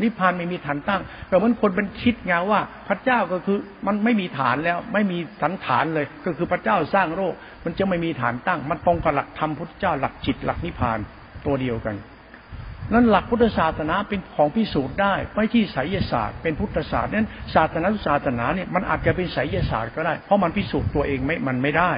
[0.02, 7.34] นิพพานไม่มีฐานตั้งแต่มันคนเป็นคิดไงว่า พระเจ้าก็คือมันไม่มีฐานแล้ว ไม่มีสันฐานเลย ก็คือพระเจ้าสร้างโลก
[7.64, 10.98] มันจะไม่มีฐานตั้ง มันตรงกับหลักธรรมพุทธเจ้าหลักจิตหลักนิพพาน
[11.46, 11.96] ตัวเดียวกัน
[12.92, 21.92] นั้นหลักพุทธศาสนาเป็นของพิสูจน์ได้ไม่ที่ไสยศาสตร์ เป็นพุทธศาสตร์นั้นศาสนาศาสนาเนี่ยมันอาจจะเป็นไสยศาสตร์ก็ได้ เพราะมันพิสูจน์ตัวเองไม่มันไม่ได้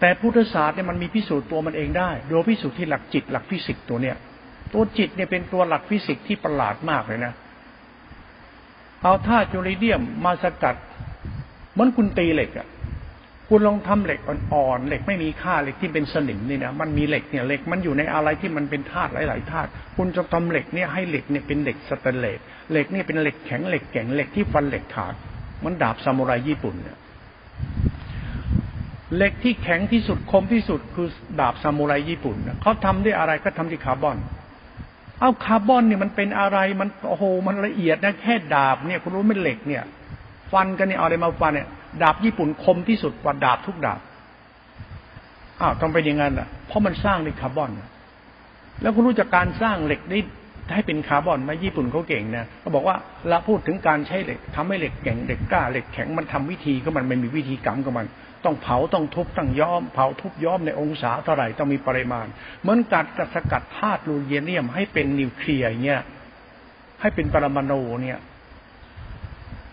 [0.00, 4.16] แต่พุทธศาสตร์เนี่ยมันมีพิสูจน์ตัวมันเองได้ โดยพิสูจน์ที่หลักจิตหลักฟิสิกส์ตัวเนี้ย
[4.74, 7.32] ตัวจิตเนี่ยเป็นตัวหลักฟิสิกส์ที่ประหลาดมากเลยนะ
[9.02, 10.76] เอาธาตุจูริเดียมมาสกัด
[11.72, 12.68] เหมือนคุณตีเหล็กอะ
[13.48, 25.14] คุณลองทำเหล็กอ่อนๆเหล็กไม่มีค่าเหล็กที่เป็นสนิมนี่นะมันมีเหล็กเนี่ยเหล็กมันอยู่ในอะไรที่มันเป็นธาตุหลายๆธาตุคุณจะทำเหล็กเนี่ยให้เหล็กเนี่ยเป็นเหล็กสแตนเลสเหล็กเนี่ยเป็นเหล็กแข็งเหล็กแข็งเหล็กที่ฟันเหล็กขาด
[25.64, 26.98] มันดาบซามูไรญี่ปุ่นเนี่ย
[29.16, 31.08] เหล็กที่แข็งที่สุดคมที่สุดคือ
[31.40, 34.16] ดาบซามูไรญี่ปุ่นเขาทำด้วยอะไรก็ทำที่คาร์บอน
[35.20, 39.82] เอาคาร์บอนเนี่ยมันเป็นอะไรมันโอ้โหมันละเอียดนะแค่ดาบเนี่ยคุณรู้ไม่เหล็กเนี่ย
[40.52, 41.68] ฟันกันเนี่ยเอาอะไรมาฟันเนี่ย
[42.02, 44.00] ดาบญี่ปุ่นคมที่สุดกว่าดาบทุกดาบ
[45.60, 47.70] อ้าวทำไปอย่างนั้นอะ เพราะมันสร้างด้วยคาร์บอน
[48.82, 50.18] แล้วคุณรู้จักการสร้างเหล็กได้
[50.74, 52.96] ให้เป็นคาร์บอนไหมญี่ปุ่นเขาเก่งนะเขาบอกว่า
[53.28, 58.06] เราพูดถึงการใช้เหล็กทำให้เหล็กแข็งเหล็กกล้าเหล็กแข็งมันทำวิธีก็มันไม่มีวิธีกรรมก็มัน
[58.44, 62.26] ต้องเผาต้องทุบต้องย้อม เผาทุบย้อมในองศาเท่าไหร่ต้องมีปริมาณ
[62.62, 66.02] เหมือนกัดกับสกัดธาตุลูเยเนียม ให้เป็นนิวเคลียร์เงี้ย
[67.00, 68.18] ให้เป็นปรมาณูเนี่ย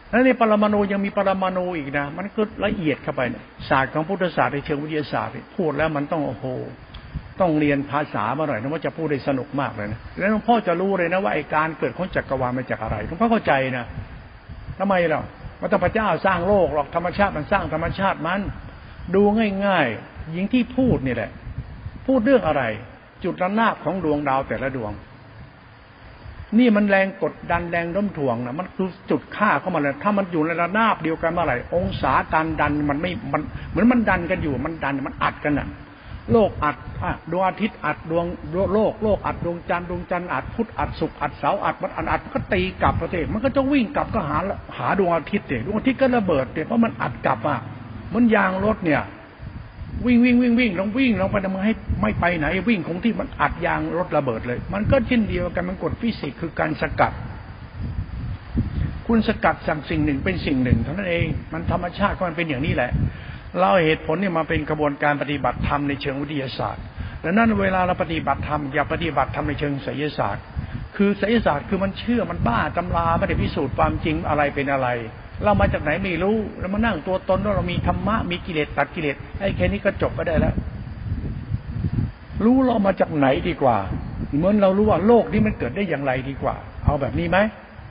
[0.10, 6.46] แล้วในปรมาณูยังมีปรมาณูอีกนะ มันก็ละเอียดเข้าไปเนี่ยศาสตร์ของพุทธศาสตร์ในเชิงวิทยาศาสตร์พูดแล้วมันต้องโอ้โห
[7.40, 13.86] ต้องเรียนภาษามาหน่อยนะว่าจะพูดได้สนุกมากเลยนะแล้วหลวงพ่อจะรู้เลยนะว่าไอการเกิดของจักรวาลมาจากอะไรหลวงพ่อเข้าใจนะ
[14.80, 15.22] ทำไมล่ะ
[15.62, 18.42] ว่ต้องพระเจ้าสร้างโลกหรอกธรรมชาติมันสร้างธรรมชาติมัน
[19.16, 19.22] ดู
[19.66, 21.32] ง่ายๆยิงที่พูดนี่แหละ
[22.08, 22.64] พูดเรื่องอะไร
[23.24, 24.92] จุดระนาบของดวงดาวแต่ละดวง
[26.60, 35.68] นี่มันแรงกดดันแรงน้มถ่วงนะมันคือจุดค่าเข้ามาเลยถ้ามันอยู่ในระนาบเดียวกันเมื่อไหร่องศาการดันมันไม่มันเหมือนมันดันกันอยู่มันดันมันอัดกันอะ
[36.32, 38.26] โลกอัดอะดวงอาทิตย์อัดดวง
[38.74, 44.38] โลกโลกอัดดวงจันทร์ดวงจันทร์อัดพุธอัดศุกร์อัดเสาร์อัดมันอัดอัดก็ตีกลับประเทศมันก็จะวิ่งกลับก็หา
[44.78, 47.60] หาดวงอาทิตย์เดดวงอาทิตย์ก็ระเบิดเดเพราะมันอัดกลับอะ
[48.14, 49.02] มันยางรถเนี่ย
[50.06, 57.14] วิ่งวิ่งวิ่งวิ่งลองวิ่งลองไปทำให้ไม่ไปไหน วิ่งคงที่มันอัดยางรถระเบิดเลย มันก็เช่นเดียวกันมันกฎฟิสิกส์คือการสกัด
[59.08, 62.92] คุณสกัดสั่งสิ่งหนึ่งเป็นสิ่งหนึ่งเท่านั้นเอง มันธรรมชาติก็มันเป็นอย่างนี้แหละ
[63.60, 66.84] เราเหตุผลเนี่ยมาเป็นกระบวนการปฏิบัติธรรมในเชิงวิทยาศาสตร์
[67.24, 70.44] ดังนั้นเวลาเราปฏิบัติธรรมอย่าปฏิบัติธรรมในเชิงไสยศาสตร์
[70.96, 74.88] คือไสยศาสตร์คือมันเชื่อมันบ้าตำราไม่ได้พิสูจน์ความจริงอะไรเป็นอะไร
[75.44, 80.54] เรามาจากไหนไม่รู้เรามานั่งตัวตนว่าเรามีธรรมะมีกิเลสตัดกิเลสไอ้แค่นี้ก็จบก็ได้แล้ว
[82.44, 83.78] รู้เรามาจากไหนดีกว่า
[84.36, 87.38] เหมือนเรารู้ว่าโลกนี้มันเกิดได้อย่างไรดีกว่า เอาแบบนี้ไหม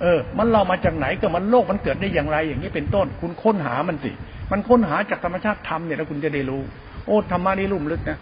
[0.02, 4.12] เออ มันเรามาจากไหนก็มันโลกมันเกิดได้อย่างไรอย่างนี้เป็นต้น คุณค้นหามันสิ
[4.50, 6.62] มันค้นหาจากธรรมชาติธรรมเนี่ยแล้วคุณจะได้รู้
[7.06, 8.18] โอ้ธรรมะนี่ลุ่มลึกนะ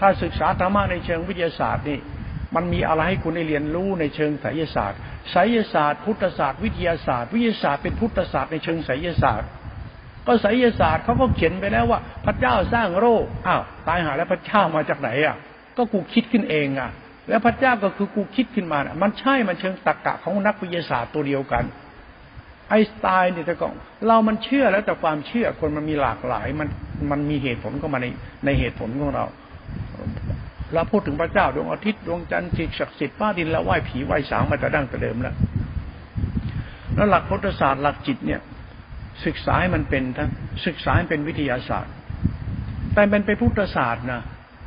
[0.00, 1.98] ถ้าศึกษาธรรมะในเชิงวิทยาศาสตร์นี่
[2.54, 4.98] มันมีอะไรให้คุณได้เรียนรู้ในเชิงไสยศาสตร์
[5.30, 9.48] ไสยศาสตร์ พุทธศาสตร์วิทยาศาสตร์ วิทยาศาสตร์เป็นพุทธศาสตร์ในเชิงไสยศาสตร์
[10.26, 15.36] ก็ไสยศาสตร์เขาก็เขียนไปแล้วว่า พระเจ้าสร้างโลกอ้าวตายหาแล้วพระเจ้ามาจากไหนอะ
[15.76, 16.90] ก็กูคิดขึ้นเองอะ
[17.28, 21.64] แล้วพระเจ้าก็คือกูคิดขึ้นมานะมันใช่มันเชิงตรรกะของนักวิทยาศาสตร์ตัวเดียวกัน
[22.72, 23.74] ไอสไตน์เนี่ยแต่ก่อน
[24.06, 26.68] เรามันเชื่อแล้วแต่ความเชื่อคนมันมีหลากหลาย มัน
[27.10, 28.06] มันมีเหตุผลก็มาใน
[28.44, 29.24] ในเหตุผลของเรา
[30.74, 35.34] เราพูดถึงพระเจ้าดวงอาทิตย์ดวงจันทร์สิ่งศักดิ์สิทธิ์ฟ้าดินแล้วไหว้ผีไหว้สางมาแต่ดั้งแต่เดิมแล้ว
[36.96, 38.40] แล้วหลักพุทธศาสตร์หลักจิตเนี่ย
[39.26, 40.28] ศึกษาให้มันเป็นทั้ง
[40.66, 41.92] ศึกษาให้เป็นวิทยาศาสตร์
[42.94, 44.22] แต่มันเป็นพุทธศาสตร์นะ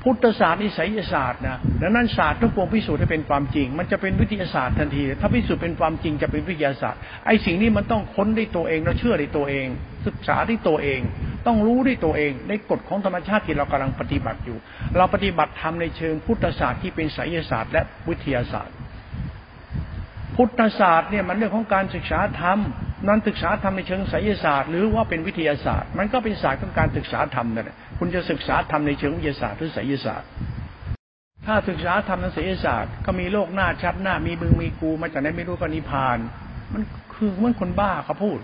[0.06, 9.68] พุทธศาสตร์นิสัยศาสตร์นะดังนั้นศาสตร์ทุกปวงพิสูจน์ให้เป็นความจริง มันจะเป็นวิทยาศาสตร์ทันที ถ้าพิสูจน์เป็นความจริงจะเป็นวิทยาศาสตร์ไอ้สิ่งนี้มันต้องค้นด้วยตัวเองแล้วเชื่อด้วยตัวเอง
[10.08, 11.00] ศึกษาด้วยตัวเอง
[11.48, 14.58] ต้องรู้ด้วยตัวเองในกฎของธรรมชาติที่เรากำลังปฏิบัติอยู่
[14.98, 18.76] เราปฏิบัติทำในเชิงพุทธศาสตร์ที่เป็นไสยศาสตร์และวิทยาศาสตร์
[20.36, 22.60] พุทธศาสตร์เนี่ยมันเรื่องของการศึกษาธรรม
[23.08, 30.30] นั้นศึกษาธรรมในเชิงไสยศาสตร์ หรือว่าเป็นวิทยาศาสตร์ มันก็เป็นศาสตร์ของการศึกษาธรรมนั่นแหละ คุณจะศึกษาธรรมในเชิงวิทยาศาสตร์หรือไสยศาสตร์
[31.46, 36.18] ถ้าศึกษาธรรมทางศิลศาสตร์ ก็มีโลกหน้าชัดหน้ามีบึงมีกูมาจากไหนไม่รู้ก็นิพาน
[36.74, 36.82] มัน
[37.14, 38.38] คือเหมือนคนบ้าเขาพูด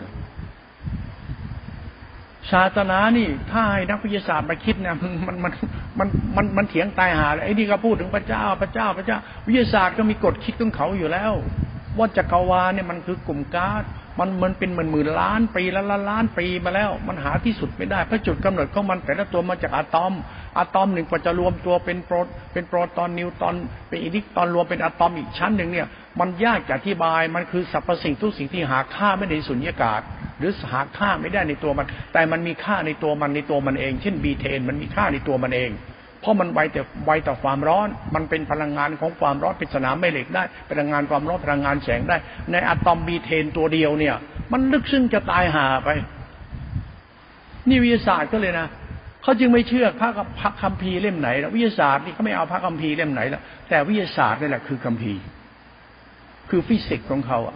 [2.51, 5.53] ศาสนานี่ ถ้าให้นักวิทยาศาสตร์มาคิดเนี่ยมันมันมัน
[5.99, 11.33] มันมันมันเถียงตายหาไอ้นี่ก็พูดถึงพระเจ้าพระเจ้าพระเจ้า วิทยาศาสตร์ก็มีกฎคิดของเขาอยู่แล้ว
[11.97, 13.83] ว่าจักรวาลเนี่ยมันคือกลุ่มก๊าซ
[14.19, 20.13] มันมันเป็นหมื่นหมื่นล้านปีละล้านล้านปีมาแล้ว มันหาที่สุดไม่ได้เพราะจุดกำเนิดของมันแต่ละตัวมาจากอะตอม
[20.57, 22.15] อะตอมหนึ่งกว่าจะรวมตัวเป็นโปร
[22.53, 23.55] เป็นโปรตอนนิวตอน
[23.87, 25.87] เป็นอิเลิกตรอนรวมเป็นอะตอมอีกชั้นหนึ่งเนี่ย
[26.19, 30.01] มันยากจะอธิบายมันคือสรรพสิ่งทุกสิ่งที่หาค่าไม่ได้ในสุญญากาศ
[30.39, 35.71] หรือหาค่าไม่ได้ในตัวมัน แต่มันมีค่าในตัวมันในตัวมันเอง เช่นบีเทน มันมีค่าในตัวมันเอง
[36.21, 42.17] เพราะมันไวแต่ไวต่อความร้อน มันเป็นพลังงานของความร้อนเป็นสนามแม่เหล็กได้ พลังงานความร้อนพลังงานแสงได้
[42.51, 44.15] ในอะตอมบีเทนตัวเดียวเนี่ย
[44.51, 45.89] มันลึกซึ้งจะตายหาไป
[47.69, 48.67] นี่วิทยาศาสตร์ก็เลยนะ
[49.23, 55.21] เขาจึงไม่เชื่อพระพระคัมภีร์เล่มไหนแล้ววิทยาศาสตร์นี่เขาไม่เอาพระคัมภีร์เล่มไหนแล้วแต่วิทยาศาสตร์นี่แหละคือคัมภีร์
[56.49, 57.55] คือฟิสิกส์ของเขาอะ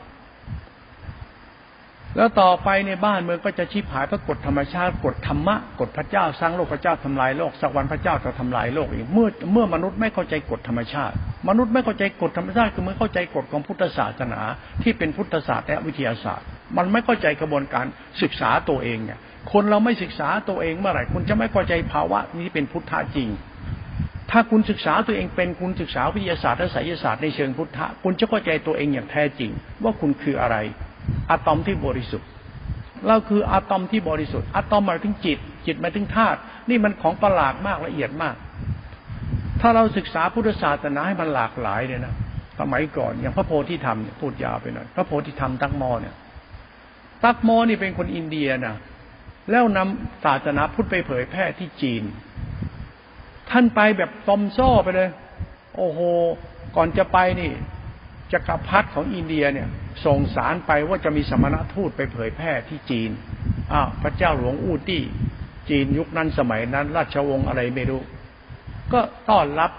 [2.18, 11.16] แล้วต่อไปในบ้านเมืองก็จะชิบหายเพราะกฎธรรมชาติกฎธรรมะกฎพระเจ้าสร้างโลกพระเจ้าทำลายโลกสักวันพระเจ้าจะทำลายโลกอีกเมื่อเมื่อมนุษย์ไม่เข้าใจกฎธรรมชาติ
[11.50, 14.42] มนุษย์ไม่เข้าใจกฎธรรมชาติคือเมื่อเข้าใจกฎของพุทธศาสนา
[14.84, 16.46] ที่เป็นพุทธศาสตร์และวิทยาศาสตร์
[16.78, 17.86] มันไม่เข้าใจกระบวนการ
[18.22, 19.20] ศึกษาตัวเองเนี่ย
[19.52, 23.30] คนเราไม่ศึกษาตัวเองเมื่อไหร่คุณจะไม่เข้าใจภาวะนี้เป็นพุทธะจริง
[24.32, 29.52] ถ้าคุณศึกษาตัวเองเป็นคุณศึกษาวิทยาศาสตร์และไสยศาสตร์ในเชิงพุทธะคุณจะเข้าใจตัวเองอย่างแท้จริง
[29.84, 30.58] ว่าคุณคืออะไร
[31.32, 32.28] อะตอมที่บริสุทธิ์
[33.08, 36.40] เราคืออะตอมที่บริสุทธิ์อะตอมหมายถึงจิต จิตหมายถึงธาตุ
[36.70, 38.36] นี่มันของประหลาดมากละเอียดมาก
[39.62, 42.14] ถ้าเราศึกษาพุทธศาสนาให้มันหลากหลายเนี่ยนะ
[42.60, 46.16] สมัยก่อนอย่างพระโพธิธรรมเนี่ยพูดยาวไปหน่อยพระโพธิธรรมตักมอเนี่ย
[47.24, 48.76] ตักมอนี่เป็นคนอินเดียนะ
[49.52, 52.04] แล้วนำศาสนาพุทธไปเผยแพร่ที่จีน
[53.50, 55.10] ท่านไปแบบซอมซ่อไปเลย
[55.78, 56.00] โอ้โห
[56.76, 57.52] ก่อนจะไปนี่
[58.32, 59.68] จักรพรรดิของอินเดียเนี่ย
[60.06, 63.10] ส่งสารไปว่าจะมีสมณทูตไปเผยแพร่ที่จีน
[63.74, 65.04] อ้าวพระเจ้าหลวงอู้ตี้
[65.70, 68.02] จีนยุคนั้นสมัยนั้น ราชวงศ์อะไรไม่รู้
[68.94, 69.72] ก็ต้อนรับ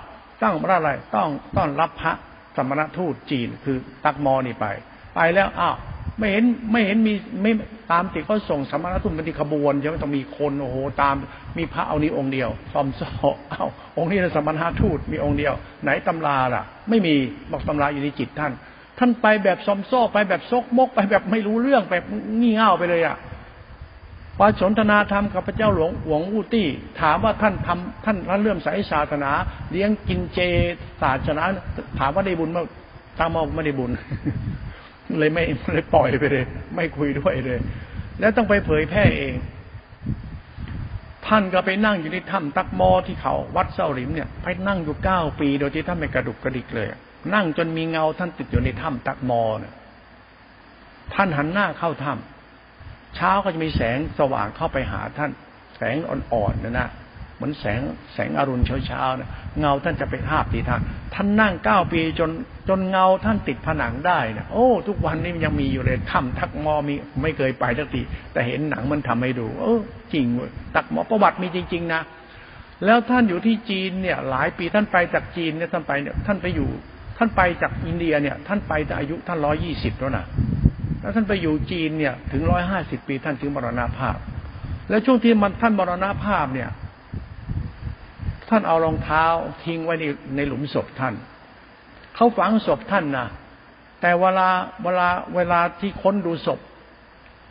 [0.42, 2.12] ตั้งพระอะไรต้องต้อนรับพระ
[2.56, 4.66] สมณทูตจีนคือตักมอนี่ไป
[5.14, 5.76] ไปแล้วอ้าว
[6.18, 7.52] ไม่เห็นไม่เห็นมีไม่
[7.92, 11.14] ตามติเขาส่งสมณทูตมันที่ขบวนใช่ไหมต้องมีคนโอ้โหตาม
[11.58, 13.02] มีพระเอานี้องค์เดียวซอมโซ
[13.52, 17.14] อ้าวองค์นี้สมณทูตมีองค์เดียว ไหนตำราล่ะ ไม่มี
[17.50, 18.52] บอกตำราอยู่ในจิตท่าน
[18.98, 22.04] ท่านไปแบบซอมโซ่ไปแบบซกมก ไปแบบไม่รู้เรื่องแบบ
[22.40, 23.16] งี่เง่าไปเลยอะ
[24.38, 26.68] พอสนทนาธรรมกับพระเจ้าหลวงหวงอูตี้
[27.00, 29.30] ถามว่าท่านทำท่านท่านเลื่อมใสศาสนา
[29.70, 30.40] เลี้ยงกินเจ
[31.02, 31.42] ศาสนา
[31.98, 32.66] ถามว่าได้บุญมั้ง
[33.18, 33.90] ตามอกไม่ได้บุญ
[35.18, 37.58] เลยไม่เลยปล่อยไปเลย ไม่คุยด้วยเลย
[38.20, 39.34] แล้วต้องไปเผยแพร่เอง
[41.26, 46.86] ท่านก็ไปนั่งอยู่ในถ้ำตักมอที่เขาวัดเส้าหลิมเนี่ย ไปนั่งอยู่เก้าปี โดยที่ท่านไม่กระดุกกระดิกเลย
[47.34, 49.74] นั่งจนมีเงาท่านติดอยู่ในถ้ำตักมอเนี่ย
[51.14, 55.30] ท่านหันหน้าเข้าถ้ำเช้าก็จะมีแสงสว่างเข้าไปหาท่าน
[55.76, 56.88] แสงอ่อนๆนะนะ
[57.36, 57.80] เหมือนแสง
[58.14, 60.80] แสงอรุณเช้าๆนะเงาท่านจะไปภาพที่ท่าน
[61.14, 62.30] ท่านนั่งเก้าปีจน
[62.68, 69.80] จนเงาท่านติดผนังได้นะโอ้ ทุกวันนี้ยังมีอยู่เลยถ้ำทักมอมีไม่เคยไปสักทีแต่เห็นหนังมันทำให้ดู เออ
[70.14, 72.02] จริงเว้ยตักมอประวัติมีจริง ๆ นะ
[72.84, 76.70] แล้วท่านอยู่ที่จีนเนี่ย หลายปีท่านไปจากจีนเนี่ยท่านไปเนี่ยท่านไปอยู่
[77.16, 80.24] ท่านไปจากอินเดียเนี่ย ท่านไปแต่อายุท่านร้อยี่สิบแล้วนะ
[81.00, 84.16] แล้วท่านไปอยู่จีนเนี่ยถึงร้อยห้าสิบปีท่านถึงมรณาภาพ
[84.88, 86.70] แล้วช่วงที่มันท่านมรณาภาพเนี่ย
[88.48, 89.24] ท่านเอารองเท้า
[89.64, 90.04] ทิ้งไว้ใน
[90.36, 91.14] ในหลุมศพท่าน
[92.14, 93.26] เขาฝังศพท่านนะ
[94.00, 94.48] แต่เวลา
[94.82, 96.60] เวลาเวลาที่ค้นดูศพ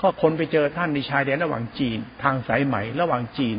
[0.01, 3.58] ก็คนไปเจอท่านในชายแดนระหว่างจีน ทางสายไหมระหว่างจีน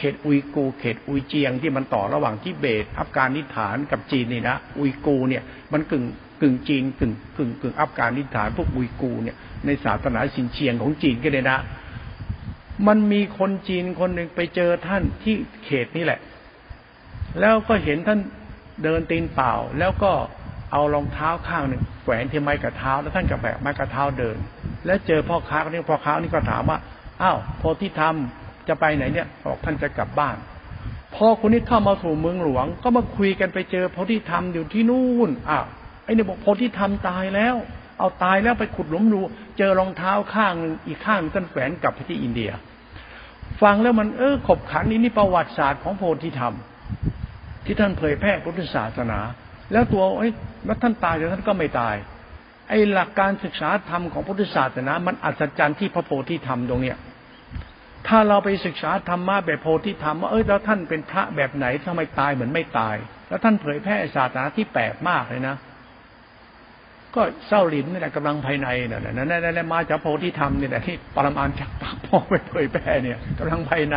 [0.00, 6.04] เขตอุยกู เขตอุยเจียงที่มันต่อระหว่างทิเบต อัฟกานิสถานกับจีนนี่นะอุยกูเนี่ยมันกึ่ง
[6.42, 9.36] กึ่งจีนกึ่งกึ่งกึ่งอัฟกานิสถานพวกอุยกูเนี่ย
[9.66, 11.58] ในศาสนาสินเชียงของจีนก็เลยนะ
[12.86, 16.20] มันมีคนจีนคนหนึ่งไปเจอท่านที่เขตนี้แหละ
[17.40, 18.20] แล้วก็เห็นท่าน
[18.84, 20.12] เดินตีนเปล่า แล้วก็
[20.72, 24.36] เอารองเท้าข้างหนึ่งแขวนที่ไม้กระเท้า แล้วท่านก็แบกไม้กระเท้าเดิน
[24.86, 26.78] แล้วเจอพ่อค้าคนนี้พ่อค้านี่ก็ถามว่า
[27.22, 28.16] อ้าวโพธิธรรม
[28.70, 30.36] จะไปไหนเนี่ยบอกท่านจะกลับบ้าน
[31.14, 35.66] พอคนนี้เข้ามาสู่เมืองหลวง ก็มาคุยกันไปเจอโพธิธรรมอยู่ที่นู่นอ้าว
[36.04, 37.56] ไอ้เนี่ยบอกโพธิธรรมตายแล้ว
[37.98, 39.20] เอาตายแล้วไปขุดหลุมดู
[39.58, 40.54] เจอรองเท้าข้าง
[40.86, 42.50] อีกข้างท่านแขวนกลับไปที่อินเดีย
[43.62, 46.54] ฟังแล้วมันเออขบขันนี่นี่ประวัติศาสตร์ของโพธิธรรม
[47.64, 49.18] ที่ท่านเผยแพร่พุทธศาสนา
[49.72, 50.28] แล้วตัวไอ้
[50.66, 51.96] แล้วท่านตายแต่ท่านก็ไม่ตาย
[52.68, 56.96] ไอ้หลักการศึกษาธรรมของพุทธศาสนา มันอัศจรรย์ที่พระโพธิธรรมตรงเนี้ย
[58.08, 62.96] ถ้าเราไปศึกษาธรรมะแบบโพธิธรรมว่าเอ้ยแล้วท่านเป็นพระแบบไหนทำไมตายเหมือนไม่ตาย
[63.28, 65.56] แล้วท่านเผยแพร่ศาสนาที่แปลกมากเลยนะ
[67.14, 73.96] ก็เศร้าหลินนี่แหละกำลังภายในนั่นแหละนั่นแหละมาจากโพธิธรรมนี่แหละที่ปรมาณจากปากพ่อไปเผยแพร่เนี่ยกำลังภายใน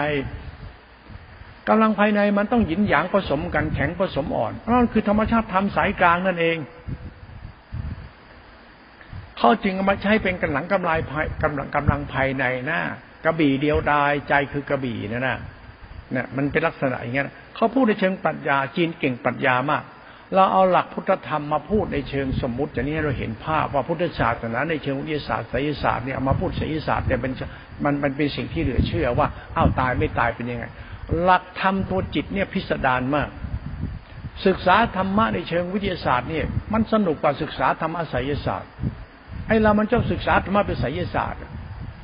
[1.69, 6.57] กำลังภายในมันต้องหยินหยางผสมกันแข็งผสมอ่อนนั่นคือธรรมชาติธรรมสายกลางนั่นเอง
[9.37, 10.99] เขาจึงมาใช้เป็นกำลังกำลาย
[11.43, 12.79] กำลังกำลังภายในนะ
[13.25, 15.37] กระบี่เดียวดายใจคือกระบี่นั่นะ
[16.11, 19.83] เนี่ยมันเป็นลักษณะอย่างเงี้ยเขาพูดในเชิงปรัชญาจีนเก่งปรัชญามาก
[20.35, 27.31] เราเอาหลักพุทธธรรมมาพูดในเชิงสมมุติอย่างนี้ให้เราเห็นภาพว่าพุทธศาสนาในเชิงวิทยาศาสตร์ไสยศาสตร์เนี่ยมาพูดไสยศาสตร์เนี่ยเป็น
[27.83, 30.65] มันมันเป็นสิ่งที่เหลือเชื่อว่าอ้าวตายไม่ตายเป็นยังไง
[31.23, 33.29] หลักธรรมตัวจิตเนี่ยพิสดารมาก
[34.45, 38.71] ศึกษาธรรมะในเชิงวิทยาศาสตร์เนี่ยมันสนุกกว่าศึกษาธรรมะไสยศาสตร์
[39.47, 41.39] ไอ้เรามันชอบศึกษาธรรมะเป็นไสยศาสตร์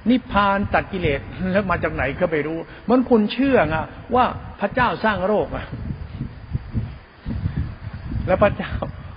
[0.09, 1.19] นิพพานตัดกิเลส
[1.51, 2.57] แล้วมาจากไหนก็ไม่รู้
[2.89, 3.75] มันคุณเชื่อไง
[4.15, 4.25] ว่า
[4.61, 5.65] พระเจ้าสร้างโลกอะ
[8.27, 8.73] แล้วพระเจ้า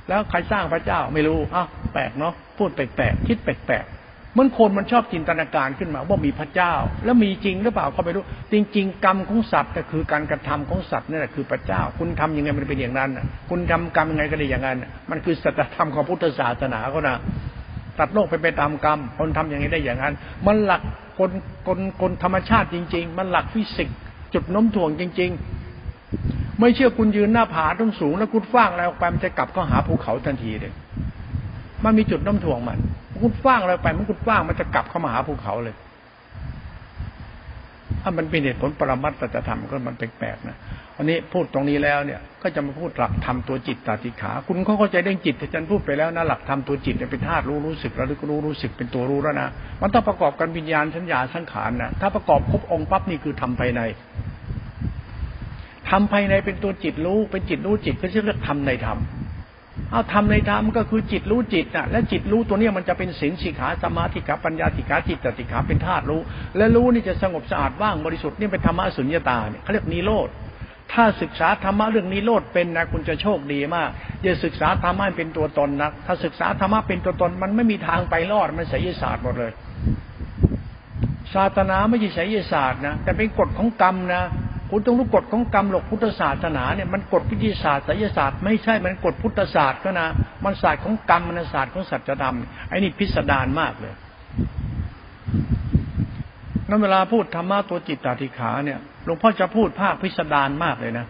[0.09, 6.73] แล้วใครสร้างพระเจ้าไม่รู้อ้าวแปลกเนาะพูดแปลกๆคิดแปลกๆมันคนมันชอบจินตนาการขึ้นมา ว่ามีพระเจ้า
[7.05, 13.11] แล้วมีจริงหรือเปล่าก็ไม่รู้ จริง ๆ กรรมของสัตว์ก็คือการกระทำของสัตว์นี่แหละคือพระเจ้า คุณทํำยังไงมันเป็นอย่างนั้น
[13.51, 14.79] คุณทำกรรมยังไงก็ได้อย่างนั้น
[15.11, 17.17] มันคือสัจธรรมของพุทธศาสนาก็นะ
[17.99, 20.15] ตัดโลกไปไปตามกรรม คนทำอย่างนี้ได้อย่างนั้น
[20.47, 20.83] มันหลัก
[21.19, 21.31] คน
[21.67, 23.97] คนคนธรรมชาติจริง ๆ มันหลักฟิสิกส์
[24.35, 25.31] จุดโน้มถ่วงจริง
[25.97, 30.73] ๆ ไม่เชื่อคุณยืนหน้าผาต้องสูง แล้วคุณฟ้างอะไรออกไปมันจะกลับเข้าหาภูเขาทันทีเลย
[31.85, 32.79] มันมีจุดน้มถ่วงมัน
[33.21, 35.75] คุณฟ้างอะไรไป มันคุณฟ้างมันจะกลับเข้ามาหาภูเขาเลย
[38.03, 40.57] ถ้ามันเป็นเหตุผลปรมัตถธรรมก็มันแปลกๆนะ
[40.97, 49.49] อันนี้พูดตรงนี้แล้วเนี่ย ก็จะมาพูดหลักธรรมตัวจิตตาติขา คุณเข้าใจเรื่องจิตที่ฉันพูดไปแล้วนะหลักธรรมตัวจิตเนี่ยเป็นธาตุรู้รู้สึกแล้วรู้รู้สึกเป็นตัวรู้แล้วนะ
[49.83, 53.81] มันต้องประกอบกันวิญญาณสัญญาสังขารนะถ้าประกอบครบองค์ปั๊บนี่คือทำภายใน
[55.91, 58.99] ทำภายในเป็นตัวจิตรู้เป็นจิตรู้จิตก็ชื่อเรียกทำในธรรม
[59.91, 66.21] เอาทำในธรรมก็คือจิตรู้จิตนะและจิตรู้ตัวนี้มันจะเป็นสิงสิขาสมาธิขาปัญญาติขาจิตติขาเป็นธาตุรู้
[66.57, 70.29] และรู้นี่จะสงบสะอาดว่างบริสุทธิ์นี่เป็นธรรมะสุญญตาเนี่ยเขาเรียกนิโรธ
[70.93, 73.89] ถ้าศึกษาธรรมะเรื่องนิโรธเป็นนะคุณจะโชคดีมาก
[74.23, 79.53] อย่าศึกษาธรรมะเป็นตัวตนนะถ้าศึกษาธรรมะเป็นตัวตน มันไม่มีทางไปรอดมันไสยศาสตร์หมดเลย
[81.35, 84.25] ศาสนาไม่ใช่ไสยศาสตร์นะแต่เป็นกฎของกรรมนะ
[84.71, 90.09] คุณต้องรู้กฎของกรรมหลกพุทธศาสนาเนี่ยมันกฎวิทยาศาสตร์ไสยศาสตร์ไม่ใช่มันกฎพุทธศาสตร์ก็นะ
[90.45, 92.37] มันศาสตร์ของกรรมมันศาสตร์ของสัจธรรม
[92.69, 93.95] ไอ้นี่พิสดารมากเลย
[96.69, 101.07] นั้นเวลาพูดธรรมะตัวจิตตติขาเนี่ยหลวงพ่อจะพูดภาคพิสดารมากเลยนะ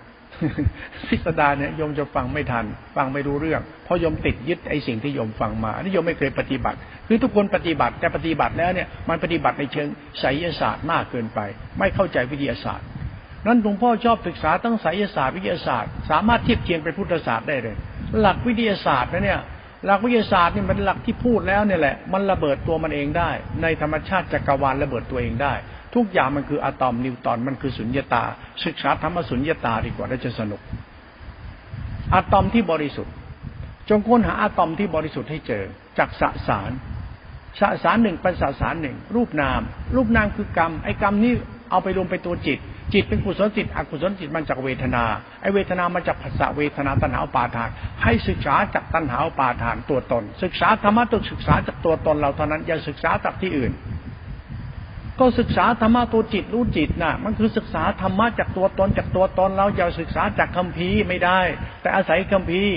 [1.09, 2.65] พิสดารเนี่ยโยมจะฟังไม่ทัน
[2.97, 9.89] ฟังไม่รู้เรื่อง เพราะโยมติดยึดไอ้สิ่งที่โยมฟังมานี่โยมไม่เคยปฏิบัติ คือทุกคนปฏิบัติแต่ปฏิบัติแล้วเนี่ยมันปฏิบัติในเชิง
[10.21, 11.41] ไสยศาสตร์มากเกินไป
[11.79, 12.87] ไม่เข้าใจวิทยาศาสตร์
[13.47, 17.77] นั้นหลวงพ่อชอบศึกษาตั้งไสยศาสตร์วิทยาศาสตร์ สามารถเทียบเคียงเป็นพุทธศาสตร์ได้เลย
[18.21, 19.41] หลักวิทยาศาสตร์นะเนี่ย
[19.85, 23.31] หลักวิทยาศาสตร์นี่มันหลักที่พูดแล้วเนี่ยแหละ มันระเบิดตัวมันเองได้
[23.63, 25.55] ในธรรมชาติจักรวาลระเบิดตัวเองได้
[25.95, 28.25] ทุกอย่างมันคืออะตอมนิวตอนมันคือสุญญตา
[28.65, 30.61] ศึกษาธรรมสุญญตาดีกว่าได้วจะสนุก
[32.15, 33.15] อะตอมที่บริสุทธิ์
[33.89, 35.65] จงค้นหาอะตอมที่บริสุทธิ์ให้เจอ
[35.99, 36.71] จากสสาร
[37.61, 39.61] สสารหนึ่งเป็นสสารหนึ่งรูปนาม
[39.97, 41.33] รูปนามคือกรรมไอ้กรรมนี้
[41.71, 42.59] เอาไปรวมไปตัวจิต
[42.93, 45.05] จิตเป็นกุศลจิตอกุศลจิตมันจากเวทนา
[45.41, 47.69] ไอเวทนามาจากภาษาเวทนาตัณหาปาทาน
[48.03, 53.73] ให้ศึกษาจากตัณหาปาทานตัวตน ศึกษาธรรมะต้องศึกษาจากตัวตนเราเท่านั้นอย่าศึกษาจากที่อื่น
[55.21, 61.41] ก็ศึกษาธรรมะตัวจิตรู้จิตน่ะ มันคือศึกษาธรรมะจากตัวตนจากตัวตนเราอย่าศึกษาจากคัมภีร์ไม่ได้
[61.83, 62.75] แต่อาศัยคัมภีร์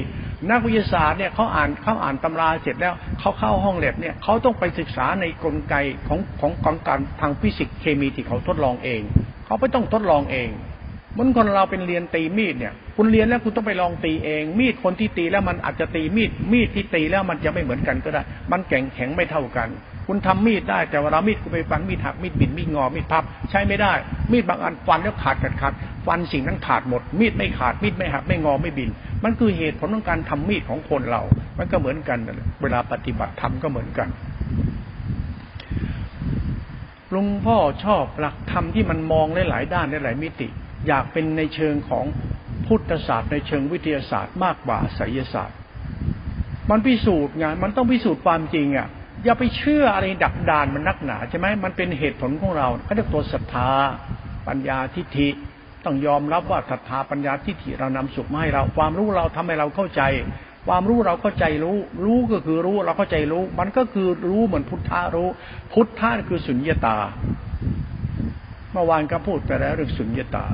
[0.51, 5.75] นักวิทยาศาสตร์เนี่ยเขาอ่านเขาอ่านตำราเสร็จแล้วเขาเข้าห้องแลบเนี่ยเขาต้องไปศึกษาในกลไก
[6.07, 9.01] ของของกองการทางฟิสิกส์เคมีที่เขาทดลองเอง
[9.45, 10.49] เขาไม่ต้องทดลองเอง
[11.13, 19.69] เหมือนคนเราเป็นเรียนตีมีดเนี่ย คุณเรียนแล้วคุณต้องไปลองตีเอง มีดคนที่ตีแล้วมันอาจจะตีมีด มีดที่ตีแล้วมันจะไม่เหมือนกันก็ได้ มันแข็งแข็งไม่เท่ากัน
[20.07, 23.93] คุณทำมีดได้ แต่เวลามีดคุณไปฟันมีดหักมีดบินมีดงอมีดพับ ใช้ไม่ได้
[24.31, 25.73] มีดบางอันฟันแล้วขาดขาดขาด
[26.07, 28.89] ฟันสิ่งนั้นขาดหมด มีดไม่ขาดมีดไม่หักไม่งอไม่บิน
[29.23, 31.21] มันคือเหตุผลของการทำมีดของคนเรา
[31.57, 32.17] มันก็เหมือนกัน
[32.61, 34.07] เวลาปฏิบัติธรรมก็เหมือนกัน
[37.13, 40.47] ลุงพ่อชอบหลักธรรมที่มันมองหลายๆด้านหลายมิติ
[40.87, 42.05] อยากเป็นในเชิงของ
[42.67, 45.57] พุทธศาสตร์ในเชิงวิทยาศาสตร์มากกว่าไสยศาสตร์
[46.69, 48.87] มันพิสูจน์ไงมันต้องพิสูจน์ความจริงอะ
[49.23, 53.69] อย่าไปเชื่ออะไรดักดานมันนักหนาใช่ไหมมันเป็นเหตุผลของเราเขาเรียกตัวศรัทธา
[54.47, 55.29] ปัญญาทิฏฐิ
[55.85, 60.01] ต้องยอมรับว่าศรัทธาปัญญาทิฏฐิเรานำสุขมาให้เรา ความรู้เราทำให้เราเข้าใจ
[60.67, 65.29] ความรู้เราเข้าใจรู้ รู้ก็คือรู้เราเข้าใจรู้ มันก็คือรู้เหมือนพุทธารู้
[65.73, 66.97] พุทธะคือสุญญตา
[68.71, 70.45] เมื่อวานก็พูดไปแล้วเรื่องสุญญตา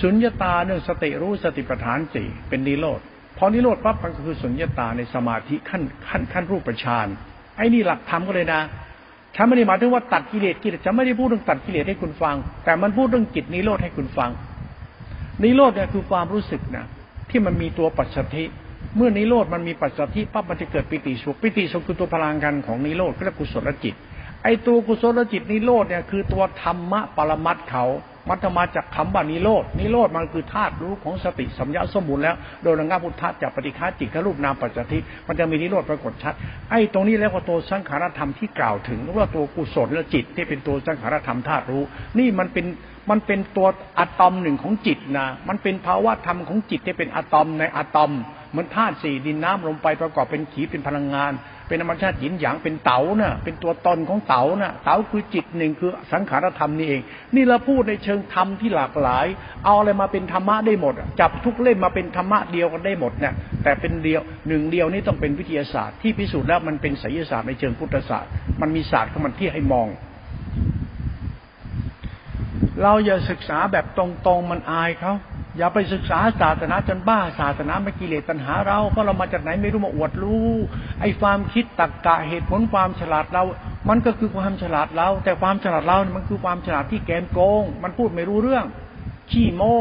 [0.00, 3.00] สุญญตาเนื่องสติรู้สติปัฏฐานสี่เป็นนิโรธ
[3.38, 7.06] พอนิโรธปั๊บมันก็คือสุญญตาในสมาธิขั้นขั้นขั้นรูปฌาน
[7.56, 8.60] ไอ้นี่หลักธรรมก็เลยนะ
[9.36, 14.30] ฉันไม่ได้หมายถึงว่าตัดกิเลสกิเลสจะไม่ได้พูดเรื่องตัดกิเลสให้คุณฟัง แต่มันพูดเรื่องจิตนิโรธให้คุณฟัง
[15.42, 16.86] นิโรธเนี่ยคือความรู้สึกนะ
[17.30, 18.44] ที่มันมีตัวปัจจัิ
[18.96, 23.94] เมื่อนิโรธมันมีปัจจัิปั๊บมันจะเกิดปิติสุขปิติสุขคือตัวพลังกันของนิโรธก็เรียกกุศลจิต
[24.44, 27.84] ไอ้ตัวกุศลจิตนิโรธเนี่ยคือตัวธรรมะปรมัตเขา
[28.28, 36.34] มันจะมาจากคำว่านิโรดนิโรธมันคือธาตุรู้ของสติสัมยาสมบูรณ์แล้วโดยระงับพุทธะจากปฏิฆาจิตกรูปนามปัจจทิมันจะมีนิโรธปรากฏชัด
[36.70, 41.82] ไอ้ตรงนี้แล้วก็ตัวสังขารธรรมที่กล่าวถึงว่าตัวกุศลและจิตที่เป็นตัวสังขารธรรมธาตุรู้
[42.18, 42.66] นี่มันเป็น
[43.10, 43.66] มันเป็นตัว
[43.98, 48.12] อะตอมหนึ่งของจิตนะมันเป็นภาวะธรรมของจิตที่เป็นอะตอมในอะตอม
[48.54, 51.32] เหมือนธาตุสี่ดินน้ำลมไปประกอบเป็นขีเป็นพลังงาน
[51.68, 57.02] เป็นธรรมชาติหินหยางเป็นเต๋าน่ะเป็นตัวตนของเต๋าน่ะเต๋าคือจิตหนึ่งคือสังขารธรรมนี่เอง
[57.34, 59.26] นี่เราพูดในเชิงธรรมที่หลากหลาย
[59.64, 69.88] เอาอะไรมาเป็นธรรมะได้หมด จับทุกเล่มมาเป็นธรรมะเดียวกันได้หมดเนี่ยแต่เป็นเดียวหนึ่งเดียวนี่ต้องเป็นวิทยาศาสตร์ที่พิสูจน์แล้วมันเป็นไสยศาสตร์ในเชิงพุทธศาสตร์ มันมีศาสตร์ของมันที่ให้มอง
[72.82, 75.14] เราอย่าศึกษาแบบตรงๆ มันอายเขา
[75.56, 80.50] อย่าไปศึกษาศาสนาจนบ้าศาสนาไม่กิเลสตัณหาเราก็เรามาจากไหนไม่รู้มาอวดรู้
[81.00, 83.42] ไอ้ความคิดตรรกกะเหตุผลความฉลาดเรา
[83.88, 88.64] มันก็คือความฉลาดเรา แต่ความฉลาดเรา มันคือความฉลาดที่แกมโกง มันพูดไม่รู้เรื่อง
[89.30, 89.78] ขี้โม้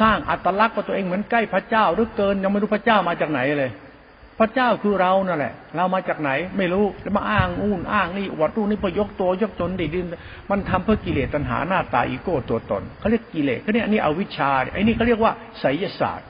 [0.00, 3.70] สร้างอัตลักษณ์ว่าตัวเองเหมือนใกล้พระเจ้าหรือเกินยังไม่รู้พระเจ้ามาจากไหนเลย
[4.38, 10.06] พระเจ้าคือเรานั่นแหละ เรามาจากไหนไม่รู้แล้วมาอ้างอู้นอ้างนี่วัดรู้นี่พยกตัวยกตนดิดิน
[10.50, 16.28] มันทำเพื่อกิเลสตัณหาหน้าตาอีโก้ตัวตนเขาเรียกกิเลสเขาเนี่ยนี่เอาวิชาไอ้นี่เขาเรียกว่าไสยศาสตร์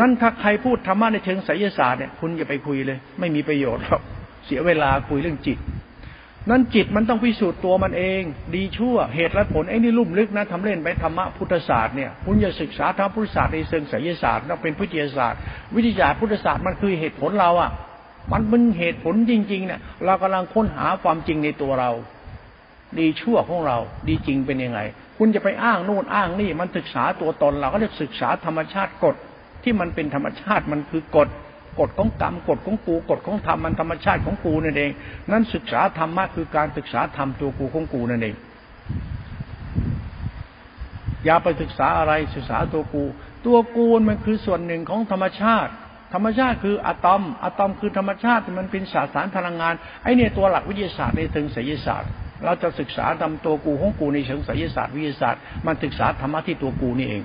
[0.00, 4.02] นั้นถ้าใครพูดธรรมะในเชิงไสยศาสตร์เนี่ยคุณอย่าไปคุยเลย ไม่มีประโยชน์หรอก
[4.46, 5.58] เสียเวลาคุยเรื่องจิต
[6.50, 8.22] นั้นจิตมันต้องพิสูจน์ตัวมันเอง
[8.54, 15.40] ดีชั่วเหตุและผลไอ้นี่ลุ่มลึกนะทำเล่นไปธรรมะพุทธศาสตร์เนี่ยคุณอย่าศึกษาธรรมพุทธศาสตร์ในเชิงไสยศาสตร์ต้องเป็นวิทยาศาสตร์
[15.74, 17.70] วิทยาศาสตร์พุทธศาสตร์มันคือเหตุผลเราอะ
[18.32, 21.90] มันเป็นเหตุผลจริงๆเนี่ยเรากำลังค้นหาความจริงในตัวเรา
[22.98, 23.78] ดีชั่วของเรา
[24.08, 24.80] ดีจริงเป็นยังไง
[25.18, 29.16] คุณจะไปอ้างโน่นอ้างนี่มันศึกษาตัวตนเราก็เรียกศึกษาธรรมชาติกฎ
[29.62, 31.28] ที่มันเป็นธรรมชาติมันคือกฎ
[31.78, 34.90] กฎของกรรมกฎของกูกฎของธรรมมันธรรมชาติของกูนั่นเอง
[35.30, 38.36] นั้นศึกษาธรรมะคือการศึกษาธรรมตัวกูของกูนั่นเอง
[41.24, 43.04] อย่าไปศึกษาอะไรศึกษาตัวกู
[43.46, 45.72] ตัวกูมันคือส่วนหนึ่งของธรรมชาติ
[46.14, 52.10] ธรรมชาติคืออะตอมอะตอมคือธรรมชาติมันเป็นสาสารพลังงานไอเนี่ยตัวหลักวิทยาศาสตร์ในเชิงศิลศาสตร์
[52.44, 57.22] เราจะศึกษาทำตัวกูของกูในเชิงศิลศาสตร์วิทยาศาสตร์มันศึกษาธรรมะที่ตัวกูนี่เอง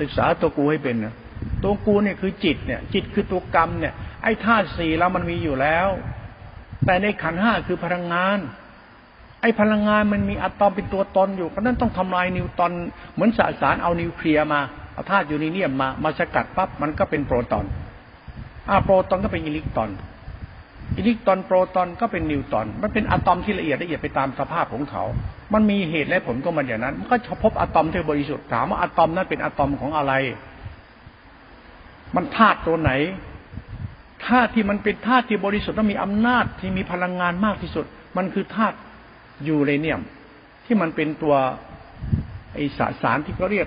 [0.00, 1.14] ศึกษาตัวกูให้เป็นนะ
[1.62, 5.88] ตัวกูเนี่ยคือจิตเนี่ย จิตคือตัวกรรมเนี่ย ไอ้ธาตุสี่เรามันมีอยู่แล้ว
[6.86, 8.38] แต่ในขันห้าคือพลังงาน
[9.42, 12.72] ไอ้พลังงานมันมีอะตอมเป็นตัวตนอยู่เพราะนั้นต้องทำลายนิวตอน
[13.14, 14.60] เหมือนสสารเอานิวเคลียร์มา
[14.92, 17.64] เอาธาตุยูเรเนียมมามาสกัดปั๊บมันก็เป็นโปรตอน
[18.68, 19.90] อ่าโปรตอนก็เป็นอิเล็กตรอน
[20.96, 25.02] อิเล็กตรอนโปรตอนก็เป็นนิวตรอน มันเป็นอะตอมที่ละเอียดละเอียดไปตามสภาพของเขา
[25.54, 30.12] มันมีเหตุและผลก็มันอย่างนั้น มันก็พบอะตอมที่บริสุทธิ์ถามว่าอะตอมนั้นเป็นอะตอมของอะไร
[32.14, 32.90] มันธาตุตัวไหน
[34.26, 37.84] ธาตุที่มันเป็นธาตุที่บริสุทธิ์ต้องมีอำนาจที่มีพลังงานมากที่สุด
[38.16, 38.76] มันคือธาตุ
[39.48, 40.00] ยูเรเนียม
[40.64, 41.34] ที่มันเป็นตัว
[42.54, 43.66] ไอสสารที่เขาเรียก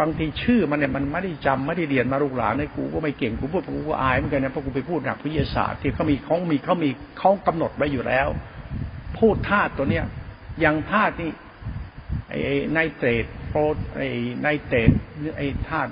[0.00, 8.28] บางทีชื่อมันเนี่ยมันไม่ได้จำไม่ได้เรียนมาลูกหลานในกูก็ไม่เก่งกูพูดกูก็อายเหมือนกันนะเพราะกูไปพูดหลักวิทยาศาสตร์ที่เขามีเขามีเขามีเขากำหนดไว้อยู่แล้ว
[9.18, 10.04] พูดธาตุตัวเนี้ย
[10.60, 11.30] อย่างธาตุนี่
[12.30, 12.34] ไอ
[12.72, 13.60] ไนเตรตโปร
[13.96, 14.02] ไอ
[14.40, 14.90] ไนเตรต
[15.36, 15.90] ไอธาตุ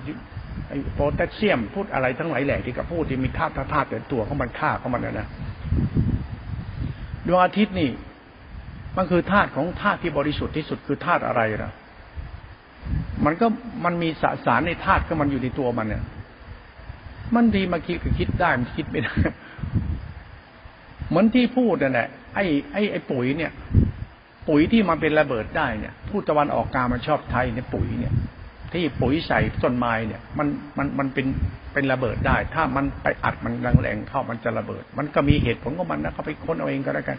[0.94, 5.28] โพแทสเซียมพูดอะไรทั้งหลายแหล่ที่กับพูดที่มีธาตุธาตุแต่ตัวของมันค่าของมันนะ
[7.26, 7.90] ดวงอาทิตย์นี่
[8.96, 11.72] มันคือธาตุของธาตุที่บริสุทธิ์ที่สุดคือธาตุอะไรนะ
[13.24, 13.46] มันก็
[13.84, 16.02] มันมีสสารในธาตุก็มันอยู่ในตัวมันเนี่ย
[17.34, 19.14] มันดีมาคิดก็คิดได้มันคิดไม่ได้
[21.08, 23.52] เหมือนที่พูดนั่นแหละไอ้ไอ้ไอ้ปุ๋ยเนี่ย
[24.48, 28.14] ปุ๋ยที่มันเป็นระเบิดได้เนี่ย ผู้ตะวันออกกามันชอบไทยในปุ๋ยเนี่ย
[28.72, 30.48] ที่ปุ๋ยใส่ต้นไม้เนี่ยมัน
[30.78, 31.26] มันมันเป็น
[31.72, 37.18] เป็นระเบิดได้ ถ้ามันไปอัดมันแรงๆเข้ามันจะระเบิด มันก็มีเหตุผลของมันนะเขาไปค้นเอาเองก็แล้วกัน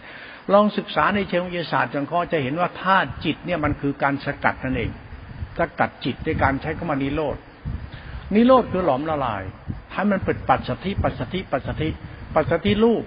[0.53, 4.91] ลองศึกษาในเชิงวิทยาศาสตร์จังข้อจะเห็นว่าธาตุจิตเนี่ยมันคือการสกัดนั่นเอง
[5.59, 7.37] สกัดจิตด้วยการใช้คำว่านิโรธ
[8.35, 9.43] นิโรธคือหลอมละลาย
[9.93, 11.89] ให้มันเปิดปัจสถิปัจสถิปัจสถิ
[12.35, 13.03] ปัจสถิรูป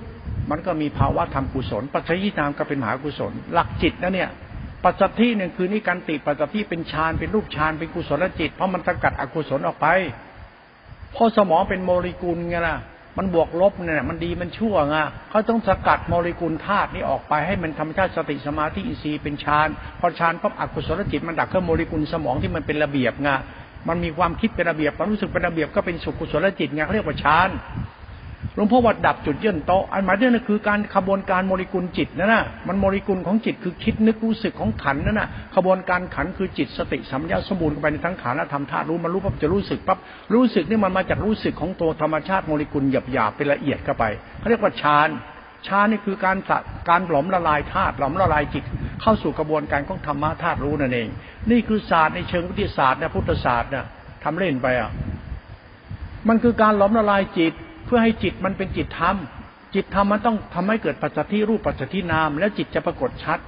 [0.51, 4.31] มันก็มีภาวะธรรมกุศล ปัจจัยนามก็เป็นมหากุศล หลักจิตนะเนี่ย
[4.85, 9.87] ปัจจัยเนี่ยคือนิการติปัจจัยเป็นฌานเป็นรูปฌานเป็นกุศลจิต เพราะมันสกัดอกุศลออกไป
[11.13, 12.77] เพราะสมองเป็นโมเลกุลไงล่ะ
[13.19, 14.97] มันบวกลบเนี่ยมันดีมันชั่วไง
[15.31, 19.69] เขาต้องสกัดโมเลกุลธาตุนี้ออกไปให้มันธรรมชาติสติสมาธิอินทรีย์เป็นฌาน
[20.01, 23.29] พอฌานปั๊บอกุศลจิตมันดักเครื่องโมเลกุลสมองที่มันเป็นระเบียบไง
[23.89, 27.49] มันมีความคิดเป็นระเบียบความรู้สึกเป็นระเบียบก็เป็นสุขุศลจิตไงเขาเรียกว่าฌาน
[28.55, 39.99] หลวงพ่อวัดดับจุดเยื่นโตอันหมายถึงนั่นคือการขบวนการโมเลกุลจิตนั่นน่ะมันโมเลกุลของจิตคือคิดนึกรู้สึกของขันนั่นน่ะขบวนการขันคือจิตสติสัมยาสมบูรณ์ไปในทั้งขันและทำธาตุรู้มันรู้ปั๊บจะรู้สึกปั๊บ
[40.35, 44.05] รู้สึกนี่มันมาจากรู้สึกของตัวธรรมชาติโมเลกุลหยาบหยาบเป็นละเอียดเข้าไป
[44.39, 45.09] เขาเรียกว่าฌาน
[45.67, 46.37] ฌานนี่คือการ
[46.89, 48.65] การหลอมละลายธาตุหลอมละลายจิต
[49.03, 51.09] เข้าสู่กระบวนการของธรรมะธาตุรู้นั่นเอง
[51.51, 53.87] นี่คือศาสตร์ในเชิงวิทยาศาสตร์นะพุทธศาสตร์นะ
[54.25, 54.91] ทำเล่นไปอะ
[56.29, 57.53] มันคือการหลอมละลายจิต
[57.85, 59.17] เพื่อให้จิตมันเป็นจิตธรรม
[59.75, 63.39] จิตธรรมมันต้องทำให้เกิดปัจจัยรูปปัจจัยนาม แล้วจิตจะปรากฏชัด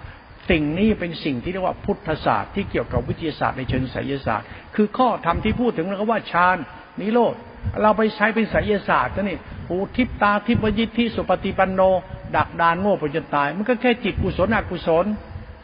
[0.50, 6.56] สิ่งนี้เป็นสิ่งที่เรียกว่าพุทธศาสตร์ที่เกี่ยวกับวิทยาศาสตร์ในเชิงไสยศาสตร์ คือข้อธรรมที่พูดถึงแล้วก็ว่าฌาน
[7.00, 7.34] นิโรธ
[7.82, 9.38] เราไปใช้เป็นไสยศาสตร์นี่
[9.70, 11.80] อูทิพตาทิพยิทธิสุปฏิปันโน
[12.36, 15.06] ดักดานโง่ปจนตาย มันก็แค่จิตกุศลอกุศล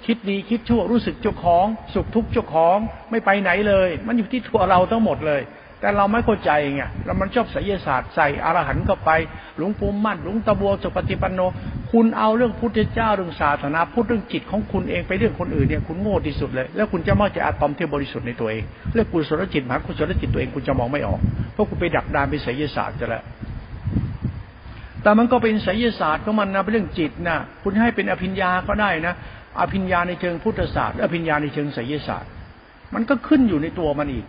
[0.06, 2.78] คิดดีคิดชั่วรู้สึกเจ้าของ สุขทุกข์เจ้าของ
[3.10, 5.40] ไม่ไปไหนเลย มันอยู่ที่ตัวเราทั้งหมดเลย
[5.82, 9.10] แต่เราไม่เข้าใจไงเรามันชอบไสยศาสตร์ใส่อรหันต์เข้าไป
[9.56, 11.40] หลวงปู่มั่นหลวงตะบัวสุปฏิปันโน
[11.92, 18.62] คุณเอาเรื่องพุทธเจ้าเรื่องศาสนาพูดเรื่องจิตของคุณเองไปเรื่องคนอื่นเนี่ยคุณโง่ที่สุดเลย แล้วคุณจะมองจะอะตอมที่บริสุทธิ์ในตัวเอง
[18.92, 21.20] เรื่องกุศลจิตมหากุศลจิตตัวเองคุณจะมองไม่ออก
[21.52, 23.24] เพราะคุณไปดักดานไปไสยศาสตร์จะแล้ว
[25.02, 29.14] แต่มันก็เป็นไสยศาสตร์ของมันนะเป็นเรื่องจิตนะคุณให้เป็นอภิญญาก็ได้นะ
[29.60, 32.30] อภิญญาในเชิงพุทธศาสตร์อภิญญาในเชิงไสยศาสตร์
[32.94, 34.26] มันก็ขึ้นอยู่ในตัวมันอีก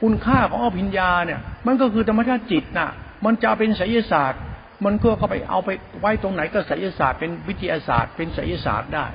[0.00, 2.90] คุณค่าของอภิญญาเนี่ย มันก็คือธรรมชาติจิตน่ะ
[3.24, 4.42] มันจะเป็นไสยศาสตร์
[4.84, 5.70] มันก็เข้าไปเอาไป
[6.00, 9.06] ไว้ตรงไหนก็ไสยศาสตร์เป็นวิทยาศาสตร์ เป็นไสยศาสตร์ได้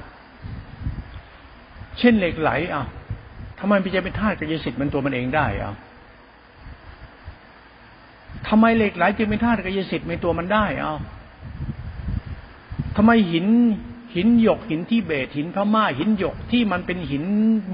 [1.99, 2.85] เช่นเหล็กไหลอะ
[3.59, 5.73] ทำไมมันจะเป็นธาตุกายสิทธิ์มันตัวมันเองได้อะ
[8.47, 10.97] ทำไมเหล็กไหลจึงเป็นธาตุกายสิทธิ์ในตัวมันได้อะ
[12.97, 13.45] ทำไมหิน
[14.15, 17.23] หินหยกหินที่เบตหินพม่าหินหยกที่มันเป็นหิน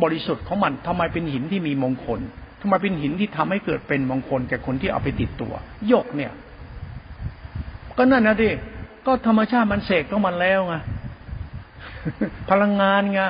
[0.03, 2.20] บริสุทธิ์ของมันทำไมเป็นหินที่มีมงคล
[2.62, 5.53] ทำไมเป็นหินที่ทำให้เกิดเป็นมงคลแก่คนที่เอาไปติดตัว
[5.91, 6.32] ยกเนี่ย
[7.97, 8.49] ก็นั่นนะดิ
[9.05, 10.76] ก็ธรรมชาติมันเสกของมันแล้วไง
[12.49, 13.22] พลังงานไง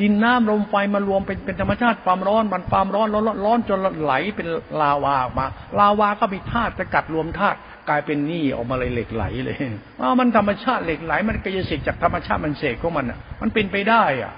[0.00, 4.46] ดินน้ำลมไฟมารวมเป็นเป็นธรรมชาติความร้อนมันความร้อนร้อนร้อนจนไหลเป็น
[4.80, 5.46] ลาวาออกมา
[5.78, 7.58] ลาวาก็มีธาตุจะกัดรวมธาตุ
[7.88, 9.56] กลายเป็นนี่ออกมาเลยเหล็กไหลเลย
[10.00, 14.32] ว่ามันธรรมชาติเหล็กไหล มันกายสิทธิ์จากธรรมชาติมันเสกของมันอะ มันเป็นไปได้อะ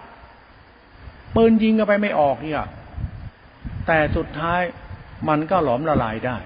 [1.37, 2.67] ปืนยิงกันไปไม่ออกเนี่ย
[3.93, 4.63] แต่สุดท้าย
[5.29, 6.39] มันก็หลอมละลายได้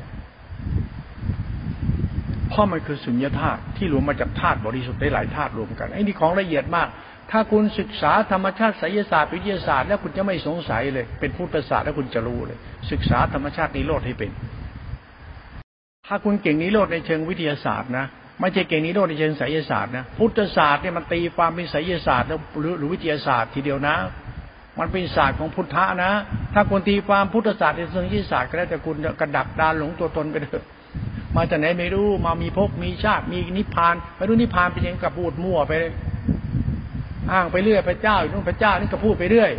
[2.48, 6.88] เพราะมันคือสุญญาธาตุที่รวมมาจากธาตุบริสุทธิ์ได้หลายธาตุรวมกันไอ้นี่ของละเอียดมาก
[7.30, 12.58] ถ้าคุณศึกษาธรรมชาติไสยศาสตร์วิทยาศาสตร์แล้วคุณจะไม่สงสัยเลย เป็นพุทธศาสตร์แล้วคุณจะรู้เลย
[12.90, 14.30] ศึกษาธรรมชาตินิโรธให้เป็น
[16.06, 18.06] ถ้าคุณเก่งนิโรธในเชิงวิทยาศาสตร์นะ
[18.40, 22.28] ไม่ใช่เก่งนิโรธในเชิงไสยศาสตร์นะพุทธศาสตร์เนี่ยมันตีความเป็นไสยศาสตร์
[22.60, 23.96] หรือหรือวิทยาศาสตร์ทีเดียวนะ
[24.78, 26.12] มันเป็นศาสตร์ของพุทธะนะ
[26.54, 30.64] ถ้าคุณตีความพุทธศาสตร์ในเชิงที่ศาสตร์ก็แล้วแต่คุณกระดักดานหลงตัวตนไปเถอะ
[31.36, 35.72] มาจากไหนไม่รู้มามีภพมีชาติมีนิพพานไม่รู้นิพพานเป็นยังกับพูดมั่วไป
[37.32, 39.52] อ้างไปเรื่อยพระเจ้าอยู่นู่นพระเจ้านี่ก็พูดไปเรื่อย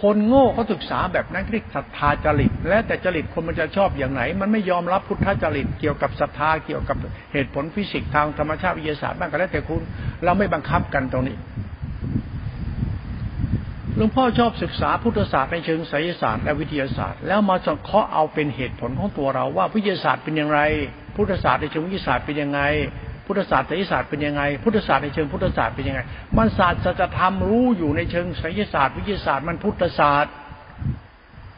[0.00, 6.96] คนโง่เขาศึกษาแบบนั้นเรียกศรัทธาจริต และแต่จริตคนมันจะชอบอย่างไหน มันไม่ยอมรับพุทธจริตเกี่ยวกับศรัทธาเกี่ยวกับ
[7.32, 9.82] เหตุผลฟิสิกส์ทางธรรมชาติวิทยาศาสตร์บ้างก็แล้วแต่คุณ
[10.24, 11.36] เราไม่บังคับกันตรงนี้
[13.96, 20.60] หลวงพ่อชอบศึกษาพุทธศาสตร์ในเชิงไสยศาสตร์และวิทยาศาสตร์ แล้วมาจเคาะเอาเป็นเหตุผลของตัวเราว่าวิทยาศาสตร์เป็นอย่างไร
[21.16, 22.60] พุทธศาสตร์ในเชิงวิทยาศาสตร์เป็นยังไง
[23.26, 26.00] พุทธศาสตร์ไสยศาสตร์เป็นยังไง พุทธศาสตร์ในเชิงพุทธศาสตร์เป็นยังไง
[26.36, 30.32] มันศาสตร์จะทำรู้อยู่ในเชิงไสยศาสตร์วิทยาศาสตร์มันพุทธศาสตร์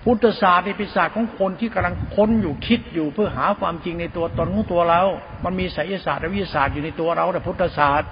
[0.05, 5.03] พุทธศาสตร์ในป็นศาสตร์ของคนที่กำลังค้นอยู่คิดอยู่เพื่อหาความจริงในตัวตนของตัวเรา
[5.45, 8.11] มันมีไสยศาสตร์และวิทยาศาสตร์อยู่ในตัวเราแต่พุทธศาสตร์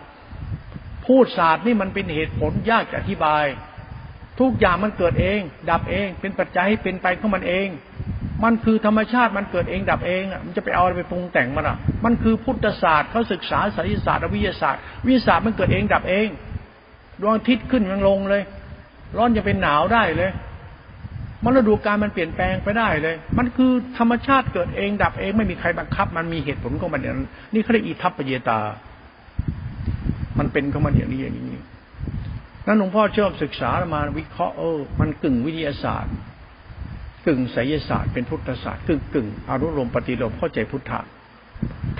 [1.07, 3.45] พูดศาสตร์นี่มันเป็นเหตุผลยากจะอธิบาย
[4.41, 7.69] ทุกอย่างมันเกิดเอง ดับเอง เป็นปัจจัยให้เป็นไปของมันเอง
[8.45, 16.29] มันคือธรรมชาติมันเกิดเองดับเองอะมันจะไปเอาอะไรไปปรุงแต่งมันอะ มันคือพุทธศาสตร์เขาศึกษาไสยศาสตร์วิทยาศาสตร์วิทยาศาสตร์มันเกิดเองดับเอง
[17.21, 18.43] ดวงอาทิตย์ขึ้นยังลงเลย
[19.17, 20.31] ร้อนจะเป็นหนาวได้เลย
[21.45, 28.59] มันฤดูกาลมันเปลี่ยนแปลงไปได้เลย มันคือธรรมชาติเกิดเองดับเองไม่มีใครบังคับ มันมีเหตุผลของมันอย่างนั้นนี่เขาเรียกอิทัปปเยตา
[30.39, 31.61] มันเป็นของมันอย่างนี้อย่างนี้
[32.67, 36.15] นั้นหลวงพ่อชอบศึกษามาวิเคราะห์เออมันกึ่งวิทยาศาสตร์
[37.27, 41.01] กึ่งไสยศาสตร์เป็นพุทธศาสตร์กึ่งกึ่งอารมณ์ปฏิโลมเข้าใจพุทธะ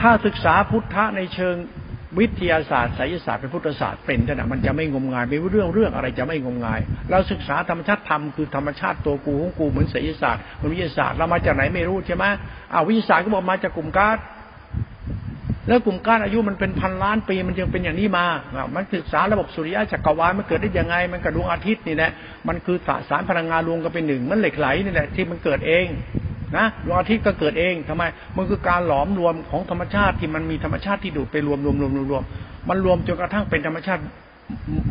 [0.01, 1.57] ถ้าศึกษาพุทธะในเชิง
[2.19, 12.25] วิทยาศาสตร์ไสยศาสตร์เป็นพุทธศาสตร์เป็นแต่มันจะไม่งมงายไม่เรื่องเรื่องอะไรจะไม่งมงาย เราศึกษาธรรมชาติธรรมคือธรรมชาติตัวกูของกูเหมือนไสยศาสตร์เหมือนวิทยาศาสตร์เรามาจากไหนไม่รู้ใช่ไหม
[12.73, 14.19] อ้าววิทยาศาสตร์ก็บอกมาจากกลุ่มก๊าซ
[15.69, 18.27] แล้วกลุ่มก๊าซอายุมันเป็นพันล้านปีมันยังเป็นอย่างนี้มา
[18.75, 22.11] มันศึกษาระบบสุริยะจักรวาลมันเกิดได้ยังไง มันกระดวงอาทิตย์นี่แหละ
[22.49, 25.87] มันคือสสารพลังงานรวมกันเป็นหนึ่ง มันเหล็กไหลนี่แหละที่มันเกิดเอง
[26.57, 28.03] นะดวงอาทิตย์ก็เกิดเองทำไม
[28.37, 32.23] มันคือการหลอมรวมของธรรมชาติที่มันมีธรรมชาติที่ดูดไปรวมรวมรวมรวมรวม
[32.69, 34.03] มันรวมจนกระทั่งเป็นธรรมชาติ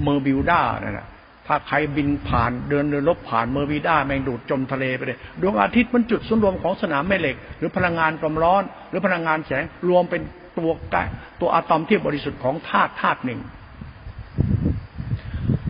[0.04, 1.08] เบอร์มิวด้านั่นแหละ
[1.48, 10.22] ถ้าใครบินผ่านเดินเดินลบผ่านเบอร์มิวด้ามันดูดจมทะเลไปเลยดวงอาทิตย์มันจุดศูนย์รวมของสนามแม่เหล็ก หรือพลังงานความร้อน หรือพลังงานแสงรวมเป็น
[10.58, 10.96] ตัวก
[11.42, 13.40] ตัวอะตอมที่บริสุทธิ์ของธาตุธาตุหนึ่ง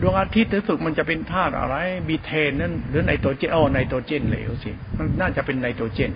[0.00, 1.76] ดวงอาทิตย์รู้สึกมันจะเป็นธาตุอะไร
[2.08, 6.12] บีเทนนั่นหรือไนโตรเจนโอไนโตรเจนเหลวสิมันน่าจะเป็นไนโตรเจน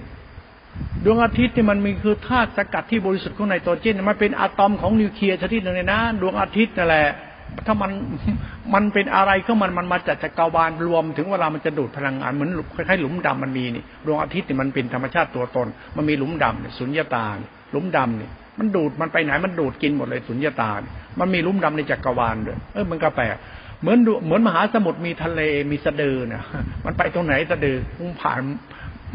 [1.04, 7.08] ดวงอาทิตย์ที่มันมีคือธาตุสกัดที่บริสุทธิ์ของไนโตรเจนมันเป็นอะตอมของนิวเคลียร์ชนิดหนึ่งเลยนะ ดวงอาทิตย์นั่นแหละ
[7.66, 7.90] ถ้ามัน
[8.74, 17.24] มันเป็นอะไรก็มันมันมาจากจักรวาลรวมถึงเวลามันจะดูดพลังงานเหมือนคล้ายๆหลุมดำมันมีนี่ดวงอาทิตย์นี่มันเป็นธรรมชาติตัวตน มันมีหลุมดำเนี่ยสุญญตา
[17.72, 20.70] หลุมดำนี่ มันดูดมันไปไหนมันดูดกินหมดเลยสุญญตา
[21.20, 23.36] มันมีหลุมดำในจักรวาลด้วยเออมันก็แปลก
[23.80, 25.40] เหมือนเหมือนมหาสมุทรมีทะเล
[25.70, 26.42] มีสะดือเนี่ย
[26.84, 28.40] มันไปตรงไหนสะดือมันผ่าน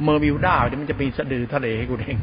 [0.04, 2.18] เบอร์มิวด้าเดี๋ยวมันจะเป็นสะดือทะเลให้กูเอง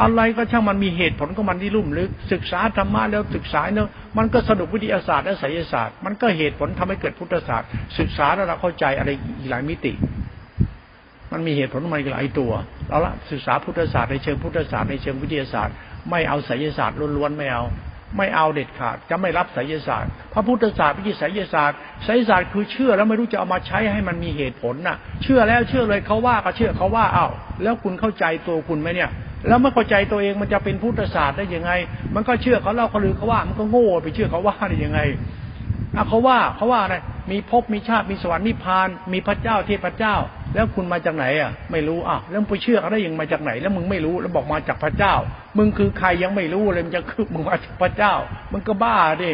[0.00, 9.92] อะไรก็ช่างมันมีเหตุผลของมันที่ลุ่มลึก ศึกษาธรรมะแล้วศึกษาเนาะมันก็สนุกวิทยาศาสตร์และไสยศาสตร์ มันก็เหตุผลทำให้เกิดพุทธศาสตร์ ศึกษาแล้วเราเข้าใจอะไรอีกหลายมิติ
[11.36, 12.52] มันมีเหตุผลมันอีกหลายตัว
[12.88, 15.74] เราละศึกษาพุทธศาสตร์ในเชิงพุทธศาสตร์ในเชิงวิทยาศาสตร์
[16.10, 17.64] ไม่เอาไสยศาสตร์ล้วนๆไม่เอา
[18.16, 27.26] ไม่เอาเด็ดขาดจะไม่รับไสยศาสตร์พระพุทธศาสตร์ไม่ใช่ไสยศาสตร์ไสยศาสตร์คือเชื่อแล้วไม่รู้จะเอามาใช้ให้มันมีเหตุผลน่ะ เชื่อแล้วเชื่อเลยเขาว่าก็เชื่อเขาว่าเอ้า
[27.62, 29.10] แล้วคุณเข้าใจตัวคุณไหมเนี่ย
[29.48, 31.70] แล้วไม่เข้าใจตัวเองมันจะเป็นพุทธศาสตร์ได้ยังไง
[32.14, 35.00] มันก็เชื่อเขาเล่าเขาลือเขาว่ามันก็โง่ไปเชื่อเขาว่าได้ยังไง
[35.96, 36.96] อะเขาว่าเขาว่าอะไร
[37.30, 40.14] มีภพมีชาติมีสวรรค์นิพพาน มีพระเจ้าเทพเจ้า
[40.54, 45.14] แล้วคุณมาจากไหนอะ ไม่รู้อะแล้วไปเชื่อเขาได้ยังมาจากไหน แล้วมึงไม่รู้แล้วบอกมาจากพระเจ้า
[45.58, 48.14] มึงคือใครยังไม่รู้เลยมันจะคือมึงมาจากพระเจ้า
[48.52, 49.32] มึงก็บ้าดิ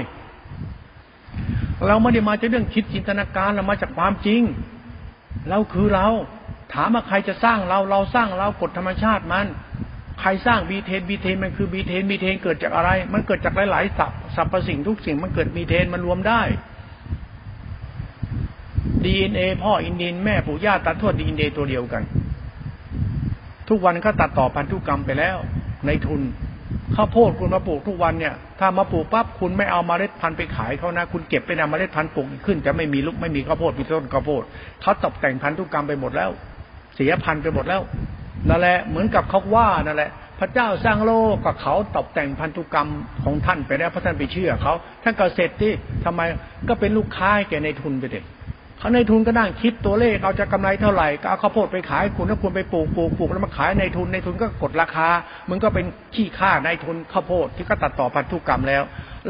[1.87, 4.43] เราไม่ได้มาจากเรื่องคิดจินตนาการเรามาจากความจริง
[5.49, 6.09] เราคือเรา
[6.73, 9.47] ถามว่าใครจะสร้างเราเราสร้างเรากฎธรรมชาติมัน
[10.21, 16.43] ใครสร้างบีเทนบีเทนมันคือบีเทนบีเทนเกิดจากอะไร มันเกิดจากหลายๆสับสรรพสิ่งทุกสิ่งมันเกิดบีเทนมันรวมได้
[19.07, 22.03] ดีเอ็นเอพ่ออินเดียนแม่ปู่ย่าตัดทวดดีเอ็นเอตัวเดียวกัน
[23.69, 25.37] ทุกวันก็ตัดต่อพันธุกรรมไปแล้ว
[25.87, 26.21] ในทุน
[26.97, 34.43] ข้าวโพดคุณมาปลูกทุกวันเนี่ย ถ้ามาปลูกปั๊บคุณไม่เอามาเมล็ดพันธุ์ไปขายเขานะ คุณเก็บไปนำเมล็ดพันธุ์ปลูกขึ้น จะไม่มีลูกไม่มีข้าวโพดมีต้นข้าวโพด
[34.83, 36.31] เขาตกแต่งพันธุกรรมไปหมดแล้ว
[36.95, 37.83] เสียพันธุ์ไปหมดแล้ว
[38.49, 42.89] นั่นแหละเหมือนกับเขาว่านั่นแหละ พระเจ้าสร้างโลกกับเขาตกแต่งพันธุกรรม
[43.25, 44.73] ของท่านไปแล้วพระท่านไปเชื่อเขา
[45.03, 45.73] ท่านก็เสร็จที่
[46.05, 46.21] ทำไม
[46.69, 48.25] ก็เป็นลูกค้าแก่ในทุนไปเด็ด
[48.83, 55.09] เขาในทุนก็นั่งคิดตัวเลขเอาจะกำไรเท่าไหร่ก็เอาข้าวโพดไปขายคุณถ้าคุณไปปลูกปลูกปลูกแล้วมาขายในทุนในทุนก็กดราคา
[55.49, 58.83] มึงก็เป็นขี้ค่าในทุนข้าวโพดที่ก็ตัดต่อพันธุกรรมแล้ว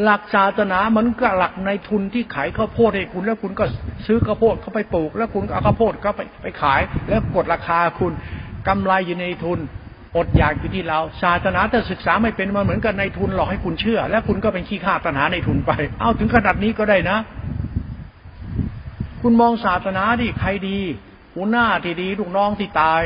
[0.02, 3.64] หลักศาสนามันก็หลักในทุนที่ขายข้าวโพดให้คุณแล้วคุณก็
[4.06, 8.12] ซื้อข้าวโพดเข้าไปปลูก แล้วคุณเอาข้าวโพดก็ไปไปขาย แล้วกดราคาคุณ
[8.68, 9.58] กำไรอยู่ในทุน
[10.16, 17.18] อดอยากอยู่ที่เราศาสนาแต่ศึกษาไม่เป็นมาเหมือนกันในทุนหลอกให้คุณเชื่อ แล้วคุณก็เป็นขี้ข้าตัณหาในทุนไป เอาถึงขนาดนี้ก็ได้นะ
[19.22, 20.78] คุณมองศาสนาดิใครดี
[21.34, 23.02] หัวหน้าที่ดีลูกน้องที่ตาย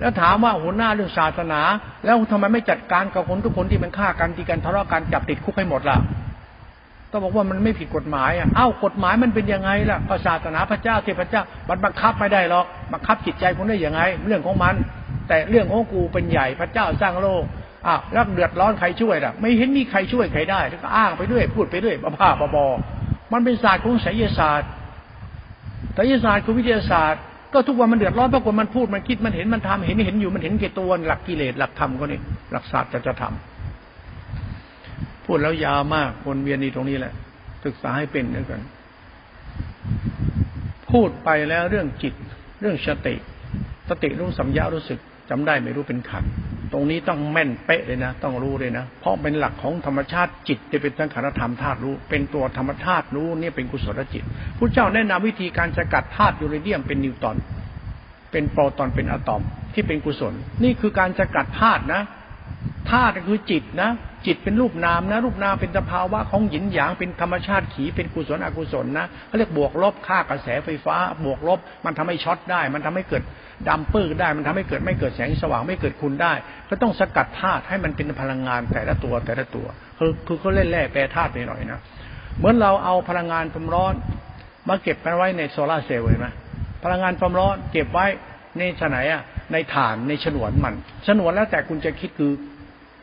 [0.00, 1.60] แล้วถามว่าหัวหน้าเรื่องศาสนา
[2.04, 5.98] แล้วทำไมไม่จัดการกับคนทุกคนที่มันฆ่ากันตีกันทะเลาะกันจับติดคุกให้หมดล่ะ
[7.10, 14.74] ต้องบอกว่ามันไม่ผิดกฎหมายอะเอ้ากฎหมายมันเป็นยังไงล่ะศาสนาพระเจ้าเทพเจ้ามันบังคับไม่ได้หรอกบังคับจิตใจคุณได้ยังไง เรื่องของมัน
[15.28, 17.44] แต่เรื่องของกูเป็นใหญ่พระเจ้าสร้างโลก
[17.86, 24.70] อ้าวแล้วเดือดร้อนใครช่วยล่ะ ไม่เห็นมีใครช่วยใครได้ก็อ้างไปด้วยพูดไปด้วยบ้าๆบอๆมันเป็นศาสตร์ของไสยศาสตร์
[25.94, 27.22] ไสยศาสตร์คือวิทยาศาสตร์
[27.52, 32.20] ก็ทุกวันมันเดือดร้อนเพราะคนมันพูดมันคิดมันเห็นมันทำเห็นเห็นอยู่มันเห็นเก่ตัวหลักกิเลสหลักธรรมก็นี่
[32.52, 37.12] หลักศาสตร์จะจะทำพูดแล้วยาวมากวนเวียนในตรงนี้แหละ
[37.64, 38.60] ศึกษาให้เป็นด้วยกัน
[40.90, 42.14] พูดไปแล้วเรื่องจิต
[42.60, 43.14] เรื่องสติ
[43.88, 44.98] สติรู้สัมยารู้สึก
[45.30, 46.24] จำได้ไม่รู้เป็นขัน
[46.72, 54.24] ตรงนี้ต้องแม่นเป๊ะเลยนะ ต้องรู้เลยนะ เพราะเป็นหลักของธรรมชาติจิตจะเป็นสังขารธรรมธาตุรู้ เป็นตัวธรรมธาตุรู้นี่เป็นกุศลจิต
[54.58, 57.36] พระเจ้าแนะนำวิธีการสกัดธาตุยูเรเนียมเป็นนิวตอน
[58.32, 59.42] เป็นโปรตอนเป็นอะตอม
[59.74, 62.02] ที่เป็นกุศล นี่คือการสกัดธาตุนะ
[62.90, 63.90] ธาตุคือจิตนะ
[64.26, 73.22] จิตเป็นรูปนามนะ รูปนามเป็นสภาวะของหยินหยางเป็นธรรมชาติขีเป็นกุศลอกุศลนะเขาเรียกบวกลบค่ากระแสไฟฟ้า บวกลบ มันทำให้ช็อตได้ มันทำให้เกิด
[73.68, 76.32] ดำปื้อได้ มันทำให้เกิดไม่เกิดแสงสว่างไม่เกิดคุณได้
[76.68, 79.66] ก็ต้องสกัดธาตุให้มันเป็นพลังงานแต่ละตัวแต่ละตัว
[79.98, 81.80] คือคือเขาเล่นแร่แปรธาตุไปหน่อยนะ
[82.38, 83.94] เหมือนเราเอาพลังงานความร้อน
[84.68, 86.28] มาเก็บกันไว้ในโซลาเซลล์เห็นไหม
[86.84, 88.06] พลังงานความร้อนเก็บไว้
[88.58, 89.22] ในฉไหนอะ
[89.52, 90.74] ในฐานในฉนวนมัน
[91.06, 92.32] ฉนวนแล้วแต่คุณจะคิดคือ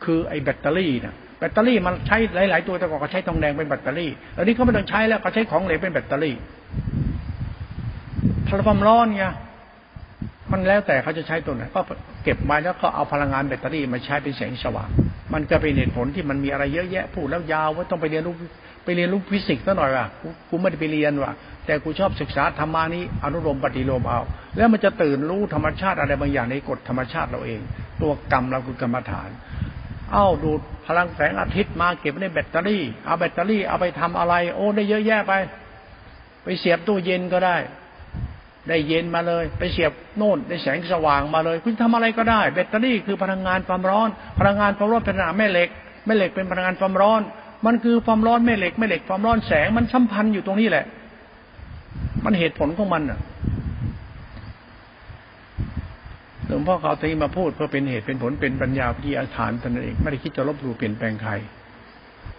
[0.04, 2.16] คือไอ้แบตเตอรี่นะแบตเตอรี่มันใช้
[2.50, 6.36] หลาย ๆ ตัวแต่ก่อนก็ใช้ทองแดงเป็นแบตเตอรี่อันนี้เขาไม่ต้องใช้แล้วเขาใช้ของเหลวเป็นแบตเตอรี่
[8.46, 9.24] พลังความร้อนไง
[10.52, 11.80] มันแล้วแต่เขาจะใช้ตัวไหนก็
[12.24, 14.88] เก็บไว้แล้วก็เอาพลังงานแบตเตอรี่มาใช้เป็นแสงสว่าง
[15.32, 18.34] มันก็เป็นเหตุผลที่มันมีอะไรเยอะแยะพูดแล้วยาวว่าต้องไปเรียนรู้
[18.84, 20.06] ไปเรียนรู้ฟิสิกส์ซะหน่อยว่ะ
[20.48, 21.32] กูไม่ได้ไปเรียนว่ะ
[21.66, 24.20] แต่กูชอบศึกษาธรรมานี้อนุโลมปฏิโลมเอา
[24.56, 27.60] แล้วมันจะตื่นรู้ธรรมชาติอะไรบางอย่างในกฎธรรมชาติเราเอง
[28.00, 29.28] ตัวกรรมเราคือกรรมฐาน
[30.12, 35.32] เอ้าดูดพลังแสงอาทิตย์มาเก็บในแบตเตอรี่ เอาแบตเตอรี่เอาไปทำอะไร โอ้ได้เยอะแยะไป
[36.44, 37.56] ไปเสียบตู้เย็นก็ได้
[38.68, 45.68] ได้เย็นมาเลย ไปเสียบโน่นได้แสงสว่างมาเลย คุณทำอะไรก็ได้ แบตเตอรี่คือพลังงานความร้อน พลังงานความร้อนเป็นแม่เหล็ก
[46.06, 47.20] แม่เหล็กเป็นพลังงานความร้อน
[47.66, 50.84] มันคือความร้อนแม่เหล็กแม่เหล็กความร้อนแสงมันสัมพันธ์อยู่ตรงนี้แหละ
[52.24, 53.18] มันเหตุผลของมันอะ
[56.48, 61.32] หลวงพ่อเขาตีมาพูดเพื่อเป็นเหตุเป็นผลเป็นปัญญาวิทยาฐานตนเองไม่ได้คิดจะลบหลู่เปลี่ยนแปลงใคร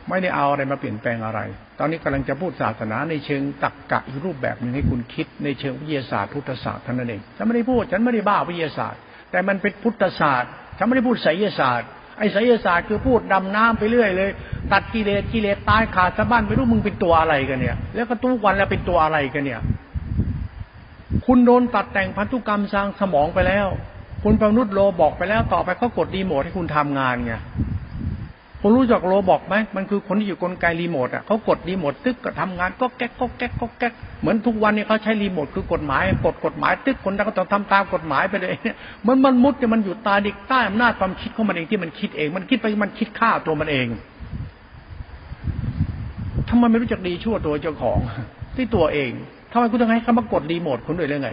[0.10, 1.40] ไม่ได้เอาอะไรมาเปลี่ยนแปลงอะไร
[1.80, 9.00] ตอนนี้กำลังจะพูดศาสนาในเชิงตักกะอีกรูปแบบหนึ่งให้คุณคิดในเชิงวิทยาศาสตร์พุทธศาสตร์ท่านนั่นเองฉันไม่ได้พูดฉันไม่ได้บ้าวิทยาศาสตร์
[9.32, 11.88] แต่มันเป็นพุทธศาสตร์ฉันไม่ได้พูดไสยศาสตร์
[12.18, 14.30] ไอ้ไสยศาสตร์คือพูดดำน้ำไปเรื่อยเลย
[14.74, 19.62] ตัดกิเลสกิเลสตายขาดสะบั้นไม่รู้มึงเป็นตัวอะไรกันเนี่ย แล้วก็ทุกวันแล้วเป็นตัวอะไรกันเนี่ย
[21.26, 23.68] คุณโดนตัดแต่งพันธุกรรมสร้างสมองไปแล้ว
[24.28, 27.34] คุณเป็นมนุษย์ robot ไปแล้วต่อไปเขากดรีโมทให้คุณทำงานไง
[28.62, 38.54] คุณรู้จัก robot ไหมมันคือคนที่อยู่กลไกรีโมทอะเขากดรีโมทตึกก็ทำงานก็แก๊กก็แก๊กก็แก๊กเหมือนทุกวันนี้เขาใช้รีโมทคือกฎหมายกดกฎหมายตึกคนนั้นก็ต้องทำตามกฎหมายไปเลย
[39.06, 43.88] มันมันมุดเนี่ยมันอยู่ตาดิกใต้อำนาจความคิดของมันเองที่มันคิดเอง มันคิดไปมันคิดฆ่าตัวมันเอง
[46.50, 48.00] ทำไมไม่รู้จักดีชั่วตัวเจ้าของ
[48.56, 49.12] ที่ตัวเอง
[49.52, 51.32] ทำไมคุณต้องให้เขามากดรีโมทคุณด้วยเรื่องไง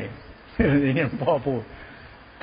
[0.96, 1.60] นี่พ่อพูด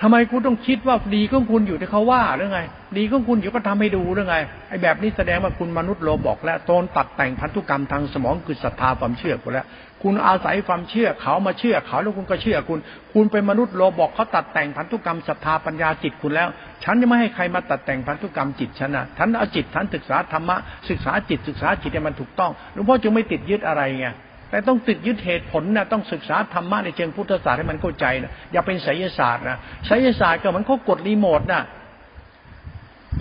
[0.01, 2.59] ทำไมคุณต้องคิดว่าดีของคุณอยู่ที่เขาว่าหรือไง
[2.97, 4.35] ดีของคุณอยู่ก็ทำให้ดูหรือไง
[4.69, 9.65] ไอ้แบบนี้แสดงว่าคุณมนุษย์โลบอกแล้วโตนตัดแต่งพันธุกรรมทางสมองคือศรัทธาความเชื่อคุณแล้ว
[10.03, 12.79] คุณอาศัยความเชื่อเขามาเชื่อเขาแล้วคุณก็เชื่อคุณ
[13.13, 16.47] คุณเป็นมนุษย์โลบอกเขาตัดแต่งพันธุกรรมศรัทธาปัญญาจิตคุณแล้ว
[16.83, 20.57] ฉันจะไม่ให้ใครมาตัดแต่งพันธุกรรมจิตฉันนะฉันเอาจิตฉันศึกษาธรรมะ
[20.89, 24.07] ศึกษาจิตศึกษาจิตให้มันถูกต้องหลวงพ่อจึงไม่ติดยึดอะไรไง
[24.49, 31.61] แต่ต้องติดยึดเหตุผลนะต้องศึกษาธรรมะในเชิงพุทธศาสตร์ให้มันเข้าใจนะอย่าเป็นไสยศาสตร์นะไสยศาสตร์ก็มันเขากดรีโมทนะ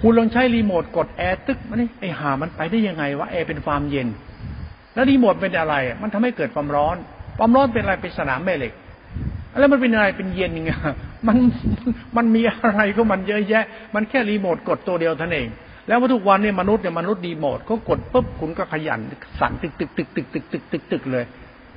[0.00, 4.08] คุณลองใช้รีโมทกดแอร์ตึกมันนี่ไอหามันไปได้ยังไงวะแอร์เป็นความเย็น
[4.94, 6.96] แล้วรีโมทเป็นอะไร มันทำให้เกิดความร้อน
[7.38, 8.72] ความร้อนเป็นอะไรเป็นสนามแม่เหล็ก
[9.58, 10.72] แล้วมันเป็นอะไรเป็นเย็นยังไง
[11.28, 11.36] มัน
[12.16, 13.64] มันมีอะไรก็มันเยอะแยะ
[13.94, 15.48] มันแค่รีโมทกดตัวเดียวเท่านั้นเอง
[15.88, 19.00] แล้วว่าทุกวันเนี่ยมนุษย์เนี่ยมนุษย์ดีหมดเขากดปุ๊บคุณก็ขยัน
[19.40, 21.24] สั่นตึกตึกตึกตึกตึกตึกตึกตึกเลย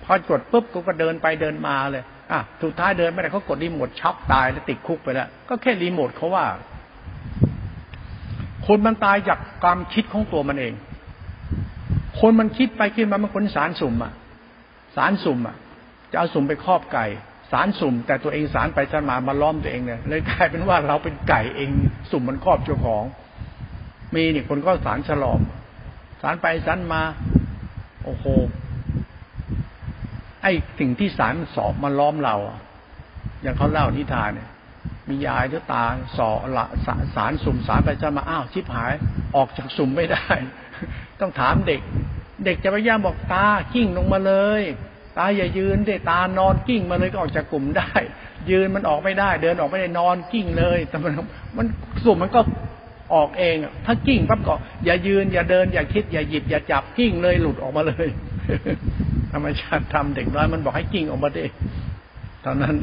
[0.04, 6.46] พอกดปุ๊บก็เดินไปเดินมาเลยอะสุดท้ายเดินไม่ได้เขากดรีโมทช็อกตายแล้วติดคุกไปแล้ว ก็แค่รีโมทเขาว่า
[8.68, 10.74] คนมันตายจากความคิดของตัวมันเอง
[12.20, 14.14] คนมันคิดไปคิดมามันคนสารสุ่มอะ
[14.96, 15.56] สารสุ่มอะ
[16.12, 17.06] จะเอาสุ่มไปครอบไก่
[17.52, 21.70] สารสุ่ม แต่ตัวเองสารไปสารมามาล้อมตัวเองเนี่ยเลยกลายเป็นว่าเราเป็นไก่เอง
[22.12, 23.04] สุ่มมันครอบเจ้าของ
[24.16, 25.42] มีนี่คนก็สารฉลอม
[26.22, 27.02] สารไปสารมา
[28.04, 28.26] โอ้โห
[30.44, 32.36] ไอ้สิ่งที่สารสอบมาล้อมเรา
[33.42, 34.50] อย่างเขาเล่านิทานเนี่ย
[35.10, 35.86] มียายที่ตา
[36.18, 38.94] สอละสสารสุ่มสารไปจะมา อ้าวชิบหาย
[39.36, 40.28] ออกจากสุ่มไม่ได้
[41.20, 41.82] ต้องถามเด็ก
[42.46, 44.64] เด็กจะพยายามบอกตากิ้งลงมาเลย
[45.18, 47.92] ตาอย่ายืนเด้ตานอนกิ้งมาเลยก็ออกจากกลุ่มได้
[48.52, 51.14] ยืนมันออกไม่ได้ เดินออกไม่ได้นอนกิ้งเลยแต่มัน
[51.58, 51.66] มัน
[52.06, 52.42] สุ่มมันก็
[53.14, 53.56] ออกเอง
[53.86, 54.56] ถ้ากิ้งปั๊บก็
[54.86, 58.08] อย่ายืน อย่าเดิน อย่าคิด อย่าหยิบ อย่าจับกิ้งเลยหลุดออกมาเลย
[59.32, 61.46] ธรรมชาติทำเด็กน้อยมันบอกให้กิ้งออกมาดิ
[62.46, 62.76] ตอนนั้น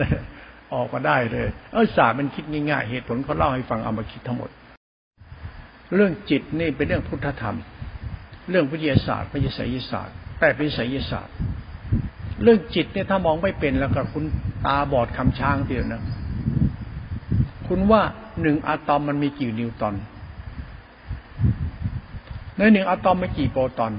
[0.74, 4.50] ออกมาได้เลย เออศาสตร์มันคิดง่ายๆเหตุผลเขาเล่าให้ฟังเอามาคิดทั้งหมด
[5.94, 7.56] เรื่องจิตนี่เป็นเรื่องพุทธธรรม
[8.50, 11.34] เรื่องวิทยาศาสตร์ไม่ใช่ไสยศาสตร์แต่เป็นไสยศาสตร์
[12.42, 14.24] เรื่องจิตเนี่ยถ้ามองไม่เป็นแล้วก็คุณ
[14.66, 16.02] ตาบอดคลำช้างเดียวนะ
[17.66, 18.02] คุณว่า
[18.42, 19.94] หนึ่งอะตอมมันมีกี่นิวตรอน
[22.58, 23.92] ในหนึ่งอะตอมมีกี่โปรตอน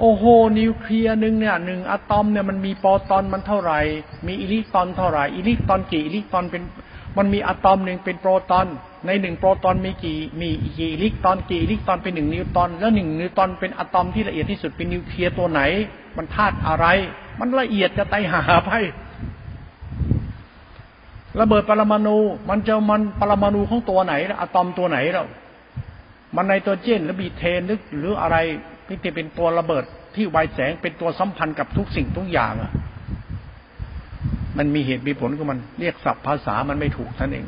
[0.00, 0.24] โอ้โห
[0.58, 3.80] นิวเคลียร์หนึ่งเนี่ยหนึ่งอะตอมเนี่ยมันมีโปรตอนมันเท่าไหร่
[4.26, 6.62] มีอิเล็กตรอนเท่าไหร่อิเล็กตรอนกี่อิเล็กตรอนเป็น
[7.18, 8.66] มันมีอะตอมหนึ่งเป็นโปรตอน
[9.06, 10.48] ในหนึ่งโปรตอนมีกี่มี
[10.78, 15.60] กี่อิเล็กตรอนกี่อิเล็กตรอนเป็นหนึ่งนิวตรอน แล้วหนึ่งนิวตรอนเป็นอะตอมที่ละเอียดที่สุดเป็นนิวเคลียร์ตัวไหน
[16.16, 16.86] มันธาตุอะไร
[17.40, 18.70] มันละเอียดจะไตหาไป
[21.40, 22.16] ระเบิดปรมาณู
[22.48, 25.24] มันจะมันปรมาณูของตัวไหนอะตอมตัวไหนเรา
[26.36, 28.36] มันในตัวเจนหรือบีเทนหรือหรืออะไร
[28.86, 29.84] ที่เป็นตัวระเบิด
[30.16, 32.72] ที่ไวแสงเป็นตัวสัมพันธ์กับทุกสิ่งทุกอย่างอะ
[34.58, 37.46] มันมีเหตุมีผลของมันเรียกศัพท์ภาษามันไม่ถูกท่านเอง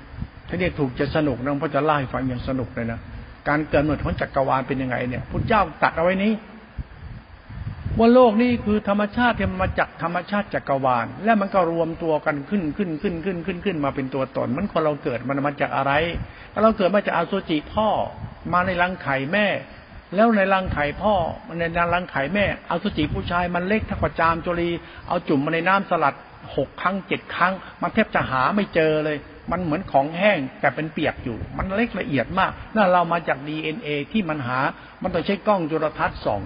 [0.48, 2.98] ถ้าเรียกถูกจะสนุกนะเพราะจะไล่ฟังอย่างสนุกเลยนะ
[3.48, 6.32] การเกิดหมดของจักรวาลเป็นยังไงเนี่ยพุทธเจ้าตัดเอาไว้นี้
[7.98, 15.92] ว่าโลกนี้คือธรรมชาติที่มันมาจากธรรมชาติจักรวาล และมันก็รวมตัวกันขึ้นขึ้นขึ้นขึ้นขึ้นขึ้นมาเป็นตัวตน มันคนเราเกิดมันมาจากอะไร
[16.62, 17.88] เราเกิดมาจากอสุจิพ่อ
[18.52, 19.46] มาในรังไข่แม่
[20.14, 21.14] แล้วในรังไข่พ่อ
[21.58, 21.62] ใน
[21.94, 24.70] รังไข่แม่อสุจิผู้ชายมันเล็กถ้ากว่าจามจุลี
[25.08, 26.14] เอาจุ่มมาในน้ำสลัด
[26.56, 29.18] หกครั้งเจ็ดครั้ง มันแทบจะหาไม่เจอเลย
[29.50, 34.58] มันเหมือนของแห้งแต่เป็นเปียกอยู่ มันเล็กละเอียดมากนั่นเรามาจากดีเอ็นเอที่มันหา
[35.02, 36.42] มันต้องใช้กล้องจุลทรรศน์ส่อง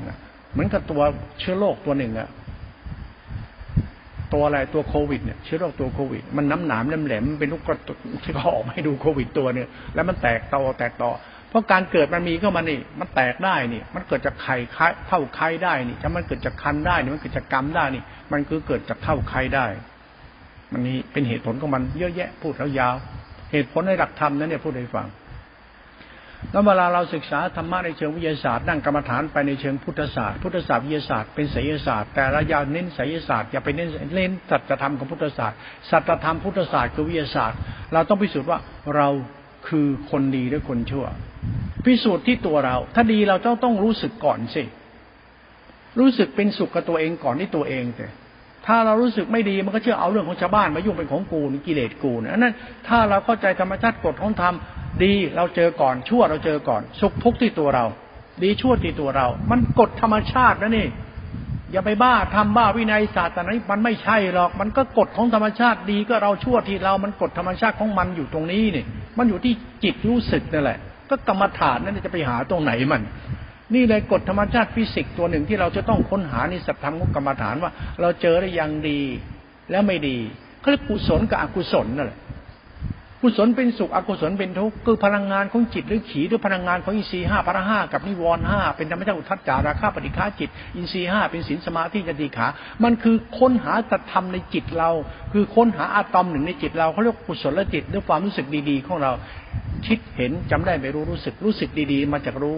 [0.53, 1.03] เหมือนกับตัว
[1.40, 2.28] เชื้อโรคตัวหนึ่งอะ
[4.32, 11.11] ตัวอะไรตัวโควิดเนี่ยเชื้อโรคตัวโควิด มันน้ำหนามแหลมๆเป็นลูกกระตุกที่เขาออกมาให้ดูโควิดตัวเนี่ยแล้วมันแตกต่อแตกต่อ
[11.48, 14.57] เพราะการเกิดมันมีเข้ามานี่ มันแตกได้นี่ มันเกิดจากไข่
[15.09, 19.66] เท่าไข่ได้นี่ถ้ามันเกิดจากคันได้นี่มันเกิดจากกรรมได้นี่ มันคือเกิดจากเท่าไข่ได้
[20.72, 22.94] มันนี่เป็นเหตุผลของมันเยอะแยะพูดแล้วยาว
[23.53, 25.07] เหตุผลในหลักธรรมนั้นเนี่ยพูดให้ฟัง
[26.51, 35.59] แล้วเวลาเราศึกษาธรรมะในเชิงวิทยาศาสตร์นั่งกรรมฐานไปในเชิงพุทธศาสตร์พุทธศาสตร์วิทยาศาสตร์เป็นไสยศาสตร์แต่ละยาเน้นไสยศาสตร์อย่าไปเน้นเน้นสัจธรรมของพุทธศาสตร์
[35.90, 37.59] สัจธรรมพุทธศาสตร์คือวิทยาศาสตร์
[37.93, 38.59] เราต้องพิสูจน์ว่า
[38.97, 39.09] เรา
[39.68, 41.07] คือคนดีหรือคนชั่ว
[41.84, 44.64] พิสูจน์ที่ตัวเรา ถ้าดีเราต้องต้องรู้สึกก่อนสิ
[45.99, 48.07] รู้สึกเป็นสุขกับตัวเองก่อนที่ตัวเองแต่
[48.67, 52.55] ถ้าเรารู้สึกไม่ดีมันก็เชื่อเอาเรื่องของชาวบ้านมายุ่งเป็นของกูนกิเลสกูนนั้น
[52.89, 54.55] ถ้าเราเข้าใจธรรมชาติกฎของธรรม
[55.05, 57.85] ดีเราเจอก่อนชั่วเราเจอก่อน สุขทุกข์ที่ตัวเรา
[58.43, 60.89] ดีชั่วที่ตัวเรา มันกฎธรรมชาตินะนี่
[61.73, 68.85] อย่าไปบ้าทำบ้าวินัยศาสตร์แต่นั้มันไม่ใช่หรอก มันก็กฎของธรรมชาติดีก็เราชั่วที่เรา มันกฎธรรมชาติของมันอยู่ตรงนี้นี่
[69.19, 69.53] มันอยู่ที่
[69.85, 70.79] จิตรู้สึกนั่นแหละ
[71.11, 73.03] ก็กรรมฐานนั่นจะไปหาตรงไหนมัน
[73.75, 79.01] นี่เลยกฎธรรมชาติฟิสิกส์ตัวหนึ่งที่เราจะต้องค้นหาในสัพธรรมของกรรมฐานว่า เราเจอได้ยังดี
[79.70, 80.16] แล้วไม่ดี
[80.61, 82.18] เขาเรียกกุศลกับอกุศลนั่นแหละ
[83.25, 92.47] กุศลเป็นสุขอกุศลเป็นทุกข์คือพลังงานของจิตหรือขีด้วยพลังงานของอินทรีย์ห้าพระห้ากับนิวรณ์ห้าเป็นธรรมชาติอุทัศจาราคาปฏิฆาจิต อินทรีย์ห้าเป็นศีลสมาธิจติขา
[92.85, 94.91] มันคือค้นหาตธรรมในจิตเรา
[95.33, 99.12] คือค้นหาอะตอมหนึ่งในจิตเราเขาเรียกกุศลจิตด้วยความรู้สึกดีๆ ของเรา
[99.87, 102.57] คิดเห็นจำได้ไม่รู้รู้สึกรู้สึกดีๆ มาจากรู้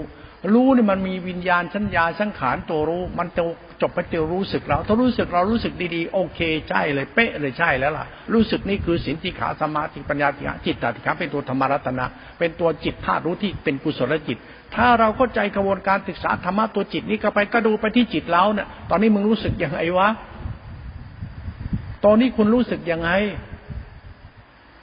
[0.52, 3.42] รู้นี่มันมีวิญญาณสัญญาสังขารตัวรู้ มันจะ
[3.82, 12.06] จบไปเตียวรู้สึกเรา ถ้ารู้สึกเรารู้สึกดีๆ โอเคใช่เลยเป๊ะเลยใช่แล้วล่ะ รู้สึกนี่คือสินติขาสมาธิปัญญาติขาจิตตติขาเป็นตัวธรรมรัตนะ
[12.38, 14.38] เป็นตัวจิตธาตุรู้ที่เป็นกุศลจิต
[14.74, 20.08] ถ้าเราเข้าใจกระบวนการศึกษาธรรมะตัวจิตนี้ก็ไปก็ดูไปที่จิตเราเนี่ยตอนนี้มึงรู้สึกยังไงวะ
[22.04, 23.10] ตอนนี้คุณรู้สึกยังไง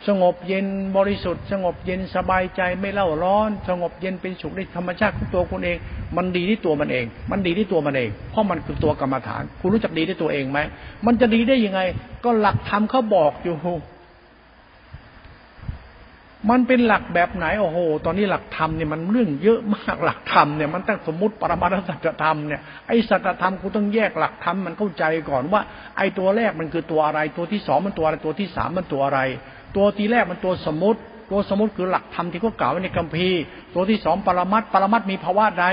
[0.08, 0.66] สงบเย็น
[0.98, 5.78] บริสุทธิ์ สงบเย็นสบายใจไม่เล่าร้อน สงบเย็นเป็นสุขในธรรมชาติของตัวคุณเอง
[6.18, 10.60] มันดีที่ตัวมันเอง มันดีที่ตัวมันเอง เพราะมันคือตัวกรรมฐาน คุณรู้จักดีที่ตัวเองไหม
[11.06, 11.82] มันจะดีได้ยังไง
[12.24, 13.56] ก็หลักธรรมเขาบอกอยู่
[16.50, 25.62] มันเป็นหลักแบบไหนโอ้โห ตอนนี้หลักธรรมเนี่ยมันเรื่องเยอะมากหลักธรรมเนี่ยมันตั้งสมมติปรมาสัจธรรมเนี่ยไอ้สัจธรรมกูต้องแยกหลักธรรมมันเข้าใจก่อนว่า
[25.98, 29.20] ไอ้ตัวแรกมันคือตัวอะไร ตัวที่สองมันตัวอะไรตัวที่สามมันตัวอะไร
[29.76, 31.00] ตัวทีแรกมันตัวสมมติ
[31.32, 33.42] ตัวสมมติคือหลักธรรมที่เขากล่าวไว้ในคัมภีร์
[33.74, 35.66] ตัวที่สองปรมัตปรมัตมีภาวะใด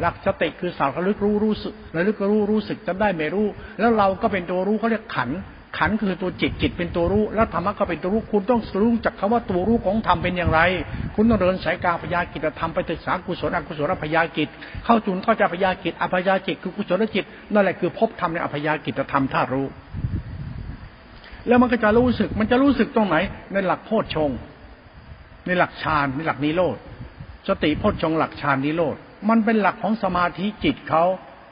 [0.00, 3.46] หลักสติคือสารระลึกรู้รู้สึกระลึกรู้รู้สึกจำได้ไม่รู้
[3.78, 5.30] แล้วเราก็เป็นตัวรู้เขาเรียกขัน
[5.78, 10.60] ขันคือตัวจิตจิตเป็นตัวรู้ แล้วธรรมะก็เป็นตัวรู้ คุณต้องรู้จักคำว่าตัวรู้ของธรรมเป็นอย่างไร
[11.14, 14.48] คุณต้องเดินสายกางพยากิจธรรมไปศึกษากุศลอกุศลพยากิจ
[14.84, 19.66] เข้าจุนเข้าใจพยากิจอภยาจิตคือกุศลจิตนั่นแหละคือพบธรรมในอภยากิจธรรมท่ารู้
[21.48, 23.16] แล้วมันก็จะรู้สึก มันจะรู้สึกตรงไหน
[23.52, 24.30] ในหลักโพชฌง
[25.46, 26.76] ในหลักฌานในหลักนิโรธ
[27.48, 28.96] สติโพชฌงหลักฌานนิโรธ
[29.28, 31.04] มันเป็นหลักของสมาธิจิตเขา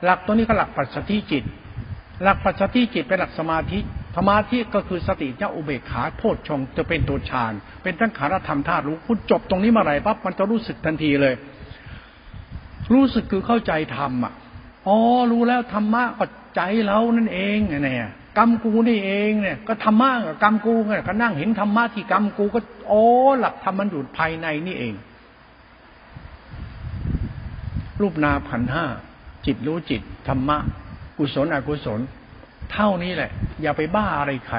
[0.04, 1.44] หลักตัวนี้ก็หลักปัจสติจิต
[2.22, 3.78] หลักปัจสติจิตเป็นหลักสมาธิ
[4.16, 11.34] สมาธิก็คือสติเจ้าอุเบกขาโพชฌงจะเป็นตัวฌานเป็นทั้งขารธรรมธาตุรู้คุณจบตรงนี้มื่อไหรปั๊บมันจะรู้สึกทันทีเลย
[12.92, 14.32] รู้สึกคือเข้าใจธรรมอะ
[14.86, 14.96] อ๋อ
[15.32, 16.24] รู้แล้วธรรมะก็
[16.56, 18.08] ใจเรานั่นเองเนี่ย
[18.38, 23.02] กรรมกูนี่เองเนี่ย ก็ธรรมะกับกรรมกูเนี่ยก็นั่งเห็นธรรมะที่กรรมกูก็โอ้
[23.38, 24.94] หลักธรรมมันอยู่ภายในนี่เอง
[28.00, 28.86] รูปนาพันห้า
[29.46, 30.58] จิตรู้จิตธรรมะ
[31.18, 32.00] กุศลอกุศล
[32.72, 33.30] เท่านี้แหละ
[33.62, 34.58] อย่าไปบ้าอะไรใคร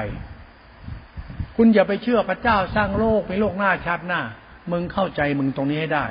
[1.56, 4.20] คุณอย่าไปเชื่อพระเจ้าสร้างโลกในโลกหน้าชาติหน้า
[4.70, 6.06] มึงเข้าใจมึงตรงนี้ให้ได้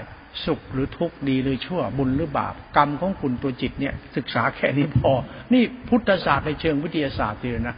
[0.46, 5.12] สุขหรือทุกข์ดีหรือชั่วบุญหรือบาปกรรมของคุณตัวจิตเนี่ย ศึกษาแค่นี้พอ
[5.54, 7.76] นี่พุทธศาสตร์ในเชิงวิทยาศาสตร์เลยนะ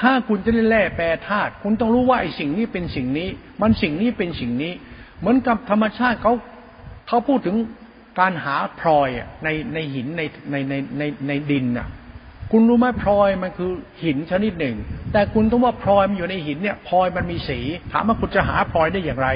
[0.00, 3.28] ถ้าคุณจะได้แล่แปรธาตุคุณต้องรู้ว่าไอ้สิ่งนี้เป็นสิ่งนี้
[3.62, 4.72] มันสิ่งนี้เป็นสิ่งนี้
[5.18, 6.32] เหมือนกับธรรมชาติเขา
[7.08, 7.56] เขาพูดถึง
[8.20, 9.08] การหาพลอย
[9.44, 11.88] ในในหินในในในในในดินน่ะ
[12.52, 13.70] คุณรู้ไหมพลอยมันคือ
[14.04, 14.76] หินชนิดหนึ่ง
[15.12, 17.60] แต่คุณต้องว่าพลอยมันอยู่ในหินเนี่ยพลอยมันมีสี
[17.92, 19.28] ถามว่าคุณจะหาพลอยได้อย่างไร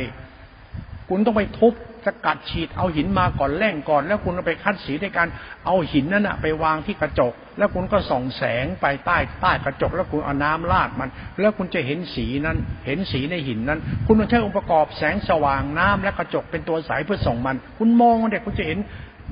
[1.08, 1.74] คุณต้องไปทุบ
[2.06, 5.28] สกัดฉีดเอาหินมาก่อนแล่งก่อน แล้วคุณไปคัดสีในการ
[5.66, 18.78] เอาหินนั้นอะไปวางที่กระจก แล้วคุณก็ส่องแสงไปใต้ใต้กระจก แล้วคุณเอาน้ำราดมัน แล้วคุณจะเห็นสีนั้น เห็นสีในหินนั้น คุณต้องใช้องค์ประกอบแสงสว่างน้ำและกระจกเป็นตัวสายเพื่อส่องมัน คุณมองเด็กคุณจะเห็น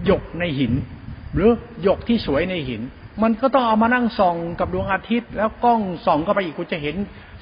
[0.05, 0.73] หยกในหิน
[1.35, 1.51] หรือ
[1.83, 2.83] หยกที่สวยในหิน
[3.23, 6.97] มันก็ต้องเอามานั่งส่องกับดวงอาทิตย์ แล้วกล้องส่องเข้าไปอีกคุณจะเห็น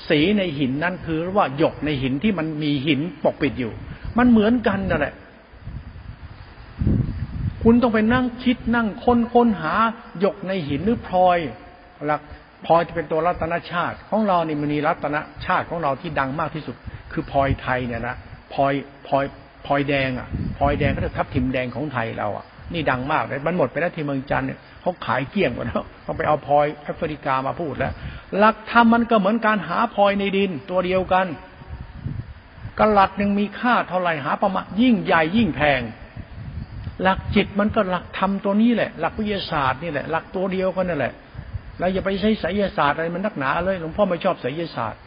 [0.09, 3.73] สีในหินนั้นคือว่าหยกในหินที่มันมีหินปกปิดอยู่
[4.19, 5.15] มันเหมือนกันนั่นแหละ
[7.63, 9.75] คุณต้องไปนั่งคิดนั่งค้นค้นหา
[10.21, 11.39] หยกในหินหรือพลอย
[12.07, 12.21] หลัก
[12.67, 16.77] พลอยจะเป็นตัวรัตนชาติ ของเรานี่มันมีรัตนชาติของเราที่ดังมากที่สุด
[17.13, 18.17] คือพลอยไทยเนี่ยนะ
[18.53, 18.73] พลอย
[19.07, 19.25] พลอย
[19.67, 27.93] พลอยแดงอะพลอยแดงก็จะทับทิมแดงของไทยเราอะนี่ดังมากเลยมันหมดไปแล้วที่เมืองจันเนี่ยเขาขายเกลี้ยงหมดแล้วเขาไปเอาพลอยแอฟริกามาพูดแล้ว
[28.39, 31.27] หลักธรรมมันก็เหมือนการหาพลอยในดินตัวเดียวกัน
[32.81, 35.81] กระหลัดหนึ่งมีค่าเท่าไหร่หาประมาณยิ่งใหญ่ยิ่งแพง
[37.03, 41.13] หลักจิตมันก็หลักธรรมตัวนี้แหละ หลักวิทยาศาสตร์นี่แหละ หลักตัวเดียวกันนั่นแหละ
[41.79, 45.01] เราอย่าไปใช้ไสยศาสตร์อะไรมันนักหนาเลยหลวงพ่อไม่ชอบไสยศาสตร์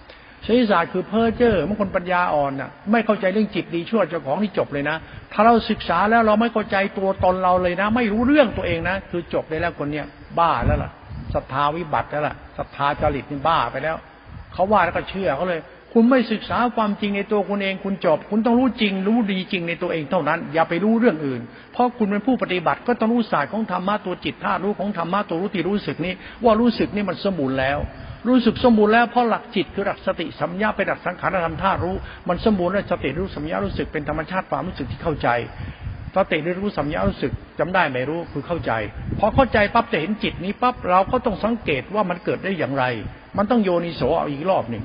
[0.44, 4.96] ไสยศาสตร์คือเพ้อเจ้อบางคนปัญญาอ่อนน่ะ ไม่เข้าใจเรื่องจิตดีชั่วเจ้าของที่จบเลยนะ
[5.32, 10.06] ถ้าเราศึกษาแล้วเราไม่เข้าใจตัวตนเราเลยนะ ไม่รู้เรื่องตัวเองนะ คือจบได้แล้วคนเนี้ย
[10.40, 10.92] บ้าแล้วล่ะ
[11.34, 13.96] ศรัทธาวิบัติแล้วล่ะศรัทธาจริตนี่บ้าไปแล้ว
[14.54, 15.60] เขาว่าแล้วก็เชื่อเขาเลย
[15.96, 21.42] คุณไม่ศึกษาความจริงในตัวคุณเอง คุณจบ คุณต้องรู้จริง รู้ดีจริงในตัวเองเท่านั้น อย่าไปรู้เรื่องอื่น
[21.74, 26.14] เพราะคุณเป็นผู้ปฏิบัติก็ต้องรู้ศาสตร์ของธรรมะตัวจิตธาตุรู้ของธรรมะตัวรู้ที่รู้สึกนี้
[26.44, 27.78] ว่ารู้สึกนี่มันสมบูรณ์แล้ว
[28.28, 31.96] รู้สึกสมบูรณ์แล้วเพราะหลักจิตคือหลักสติสัมยาเป็นหลักสังขารธรรมธาตุรู้
[32.28, 35.28] มันสมบูรณ์แล้วสติรู้สัมยารู้สึกเป็นธรรมชาติความรู้สึกที่เข้าใจ
[36.16, 38.72] สติรู้สัมยารู้สึกจำได้ไม่รู้คือเข้าใจ
[39.20, 42.86] พอเข้าใจปั๊บจะเห็นจิตนี้ปั๊บเราก็ต้องสังเกตว่ามันเกิดได้อย่างไร
[43.38, 44.84] มันต้องโยนิโสเอาอีกรอบหนึ่ง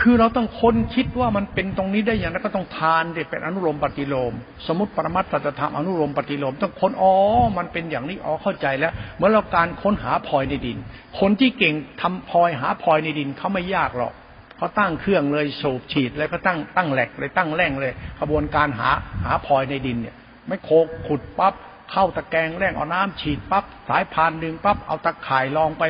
[0.00, 4.32] คือเราต้องค้นคิดว่ามันเป็นตรงนี้ได้อย่างนั้นก็ต้องทานเด็เป็นอนุโลมปฏิโลม
[4.66, 7.12] สมมติปรมัตถธรรมอนุโลมปฏิโลม ต้องค้นอ๋อ
[7.58, 10.78] มันเป็นอย่างนี้อ๋อเข้าใจแล้วเมื่อเราการค้นหาพลอยในดิน
[11.18, 14.12] คนที่เก่งทำพลอยหาพลอยในดินเขาไม่ยากหรอก
[14.56, 18.90] เขาตั้งเครื่องเลยสูบฉีดแล้วก็ตั้งตั้งแหลกเลยตั้งแร่งเลยกระบวนการหา
[19.24, 20.16] หาพลอยในดินเนี่ย
[20.48, 21.54] ไม่โคกขุดปั๊บ
[21.92, 25.82] เข้าตะแกรงแร่งเอาน้ำฉีดปั๊บสายพานดึงปั๊บเอาตะข่ายลองไป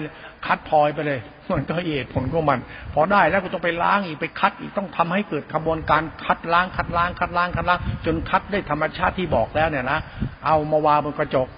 [0.47, 1.21] คัดพลอยไปเลย
[1.57, 2.59] มันก็เหตุผลของมัน
[2.95, 10.01] พอได้แล้วก็ต้องไปล้างอีกไปคัดอีกต้องทำให้เกิดกระบวนการคัดล้างคัดล้างคัดล้างคัดล้าง จนคัดได้ธรรมชาติที่บอกแล้วเนี่ยนะ
[10.47, 11.49] เอามาวางบนกระจก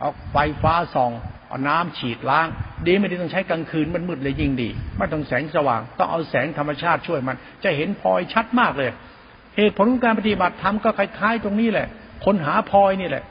[0.00, 1.12] เอาไฟฟ้าส่อง
[1.48, 2.46] เอาน้ำฉีดล้าง
[2.86, 8.90] ดีไม่ได้ต้องใช้กลางคืนมันมืดเลยยิ่งดี ไม่ต้องแสงสว่าง ต้องเอาแสงธรรมชาติช่วยมัน จะเห็นพลอยชัดมากเลย
[9.56, 11.88] เหตุผลของการปฏิบัติธรรมก็คล้ายๆ ตรงนี้แหละ
[12.24, 13.24] คนหาพลอยนี่แหละ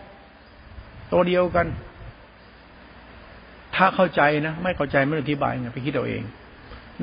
[1.12, 1.66] ตัวเดียวกัน
[3.76, 6.24] ถ้าเข้าใจนะ ไม่เข้าใจไม่อธิบายไงไปคิดเอาเอง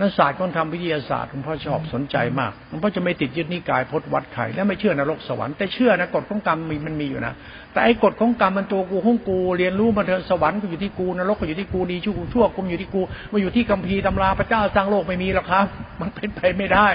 [0.01, 7.35] นักศาสตร์ก็ทำวิทยาศาสตร์หลวงพ่อชอบสนใจมากหลวงพ่อจะไม่ติดยึดนิกายพจนวัดไข่และไม่เชื่อนรกสวรรค์แต่เชื่อนะกฎของกรรมมีมันมีอยู่นะ
[7.73, 13.01] แต่ไอ้กฎของกรรมมันตัวกูของกู เรียนรู้มาเถอะสวรรค์ก็อยู่ที่กูนรกก็อยู่ที่กูดีชั่วชั่วกูอยู่ที่กู
[13.33, 15.67] มาอยู่ที่กัมพีตำราพระเจ้าสร้างโลกไม่มีหรอกครับ
[16.01, 16.89] มันเป็นไปไม่ได้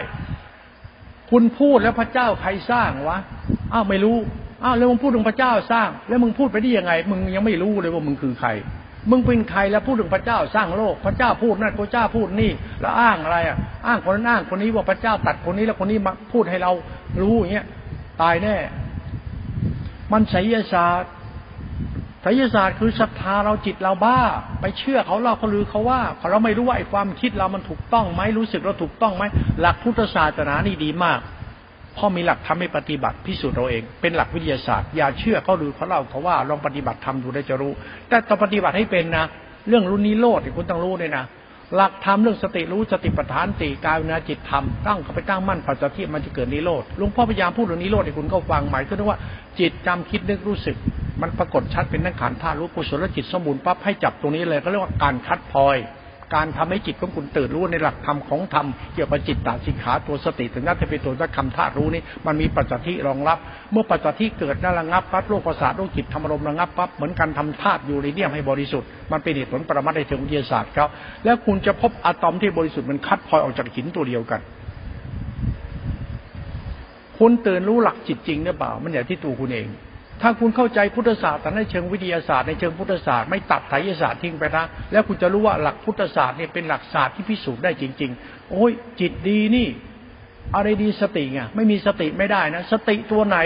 [1.32, 3.18] คุณพูดแล้วพระเจ้าใครสร้างวะ
[3.74, 4.18] อ้าวไม่รู้
[4.64, 8.50] อ้าวแล้วมึงพูดถึงพระเจ้าสร้าง แล้วมึงพูดไปได้ยังไง มึงยังไม่รู้เลยว่ามึงคือใคร
[9.10, 12.52] มึงเป็นใครแล้วพูดถึงพระเจ้าสร้างโลก พระเจ้าพูดนั่นพระเจ้าพูดนี่
[12.82, 13.58] แล้วอ้างอะไรอะ
[13.88, 16.72] อ้างคนนั้นอ้างคนนี้ว่าพระเจ้าตัดคนนี้แล้วคนนี้มาพูดให้เรา
[17.22, 17.66] รู้อย่างเงี้ย
[18.22, 18.56] ตายแน่
[20.12, 21.12] มันไสยศาสตร์
[22.22, 24.20] ไสยศาสตร์คือศรัทธาเราจิตเราบ้า
[24.62, 26.00] ไปเชื่อเขาเราเขาลือเขาว่า
[26.30, 29.24] เราไม่รู้ว่าไอ้ความคิดเรามันถูกต้องไหมรู้สึกเราถูกต้องไหม
[29.60, 31.20] หลักพุทธศาสนานี่ดีมาก
[31.98, 37.72] พ่อมีหลักทำให้ปฏิบัติพิสูจน์เราเอง เป็นหลักวิทยาศาสตร์ อย่าเชื่อเขาหรือเขาเล่าเขาว่าลองปฏิบัติทำดูได้จะรู้
[38.10, 39.26] แต่ต้องปฏิบัติให้เป็นนะ
[39.68, 41.24] เรื่องรุนนี้โลดคุณต้องรู้เลยนะ
[41.76, 49.20] หลักธรรมเรื่องสติรู้สติปัฏฐานติกายนาจิตธรรมตั้งเข้าไปตั้งมั่นปัจจัยมันจะเกิดนิโรธหลวงพ่อพยายามพูดเรื่องนิโรธให้คุณก็ฟังหมายถึงว่า
[49.60, 50.76] จิตจำคิดนึกรู้สึก
[51.22, 55.78] มันปรากฏชัดเป็นนักขันธาตุรู้กุศลจิตสมบูรณ์ปั๊บให้จับตรงนี้เลยก็เรียกว่าการคัดพลอย
[56.36, 63.38] การทำให้จิตของคุณตื่นรู้ในหลักธรรมของธรรมเกี่ยวกับจิตตสิกขาตัวสติถึงนั้นจะเป็นตัวนักคำธาตุรู้นี่มันมีปัจจัยรองรับ
[63.72, 70.90] เมื่อปัจจัยเกิดนั่นระงับปั๊บโลกประสาทโลกจิตธรรมรมระงับปั๊บเหมือนการทำธาตุยูเรเนียมให้บริสุทธิ์มันเป็นเหตุผลประมัตถ์ในเชิงวิทยาศาสตร์ครับ
[71.26, 74.42] แล้วคุณจะพบอะตอมที่บริสุทธิ์มันคัดพลอยออกจากหินตัวเดียวกัน
[77.18, 79.68] คุณตื่นรู้หลักจิตจริงหรือเปล่า มันอยู่ที่ตัวคุณเอง
[80.22, 89.68] ถ้าคุณเข้าใจพุทธศาสตร์แต่ในเชิงวิทยาศาสตร์ในเชิงพุทธศาสตร์ไม่ตัดไสยศาสตร์ทิ้งไปนะ แล้วคุณจะรู้ว่าหลักพุทธศาสตร์เนี่ยเป็นหลักศาสตร์ที่พิสูจน์ได้จริง ๆ โอ้ยจิตดีนี่
[90.56, 93.40] อะไรดีสติไงไม่มีสติไม่ได้นะ สติตัวไหน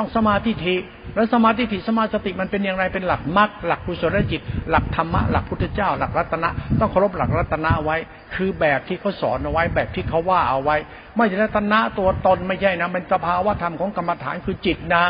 [0.00, 0.76] ้องสมาธิทิ
[1.14, 4.40] แล้วสมาธิทิสมาสติมันเป็นอย่างไรเป็นหลักมรรคหลักกุศลจิต
[4.70, 6.48] หลักธรรมะหลักพุทธเจ้า หลักรัตนะ
[6.78, 7.96] ต้องเคารพหลักรัตนะไว้
[8.34, 10.76] คือแบบที่เขาสอนเอาไว้ แบบที่เขาว่าเอาไว้
[11.16, 15.04] ไม่ใช่รัตนะตัวตนไม่ใช่นะเป็นสภาวะธรรมของกรรมฐานคือจิตนะ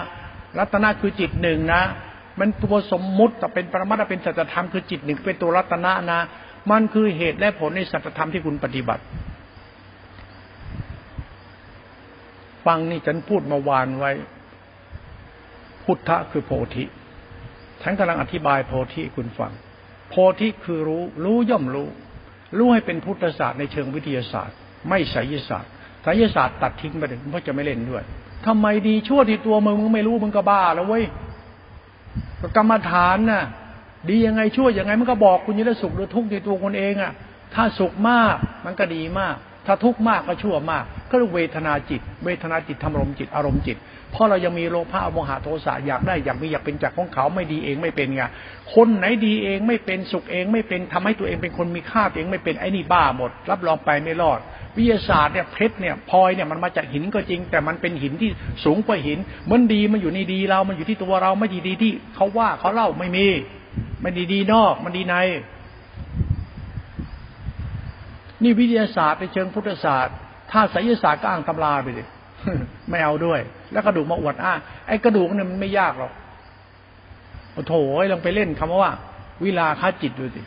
[0.58, 1.82] รัตนะคือจิตหนึ่งนะ
[2.38, 6.20] มันตัวสมมุติแต่เป็นปรมัตถเป็นสัจธรรมคือจิตหนึ่งเป็นตัวรัตนะนะ
[6.70, 9.02] มันคือเหตุและผลในสัจธรรมที่คุณปฏิบัติ
[12.66, 14.12] ฟังนี่ฉันพูดมาวานไว้
[15.84, 16.84] พุทธะคือโพธิ
[17.82, 19.52] ฉันกำลังอธิบายโพธิคุณฟัง
[20.10, 21.88] โพธิคือรู้ รู้ย่อมรู้
[22.56, 24.56] รู้ให้เป็นพุทธศาสตร์ในเชิงวิทยาศาสตร์
[24.88, 25.70] ไม่ไสยศาสตร์
[26.02, 28.04] ไสยศาสตร์ตัดทิ้งไปเลยเพราะจะไม่เล่นด้วย
[28.48, 31.04] ทำไมดีชั่วที่ตัวมึงมึงไม่รู้มึงก็บ้าแล้วเว้ย
[32.56, 33.44] กรรมฐานน่ะ
[34.08, 37.12] ดียังไงชั่วยังไงมันก็บอกคุณจะสุขหรือทุกข์ในตัวคนเองอะ
[37.54, 39.34] ถ้าสุขมากมันก็ดีมาก
[39.66, 43.76] ถ้าทุกข์มากก็ชั่วมาก ก็เรียกเวทนาจิต เวทนาจิตธรรมรมจิตอารมณ์จิต
[44.12, 48.22] เพราะเรายังมีโลภะโมหะโทสะอยากได้อยากมีอยากเป็นจากของเขาไม่ดีเองไม่เป็นไง
[48.74, 54.38] คนไหนดีเองไม่เป็นสุขเองไม่เป็นทำให้ตัวเองเป็นคนมีค่าตัวเองไม่เป็นไอ้นี่บ้าหมด รับรองไปไม่รอด
[54.76, 58.30] วิทยาศาสตร์เนี่ยเพชรเนี่ยพลอยเนี่ยมันมาจากหินก็จริง แต่มันเป็นหินที่
[58.64, 63.26] สูงกว่าหินเหมือนดีมันอยู่ในดีเรา มันอยู่ที่ตัวเราไม่ดีดีที่เขาว่าเขาเล่าไม่มี
[64.02, 65.16] มันดีดีนอกมันดีใน
[68.42, 70.14] นี่วิทยาศาสตร์ในเชิงพุทธศาสตร์
[70.50, 72.04] ถ้าไสยศาสตร์ก็อ้างตำราไปดิ
[72.90, 73.40] ไม่เอาด้วย
[73.72, 76.12] แล้วกระดูกมาอวดอ้างไอ้กระดูกเนี่ยมันไม่ยากหรอก
[77.52, 77.72] โอ้โถ
[78.12, 78.92] ลองไปเล่นคำว่า
[79.44, 80.42] วิลาคาจิตดูสิ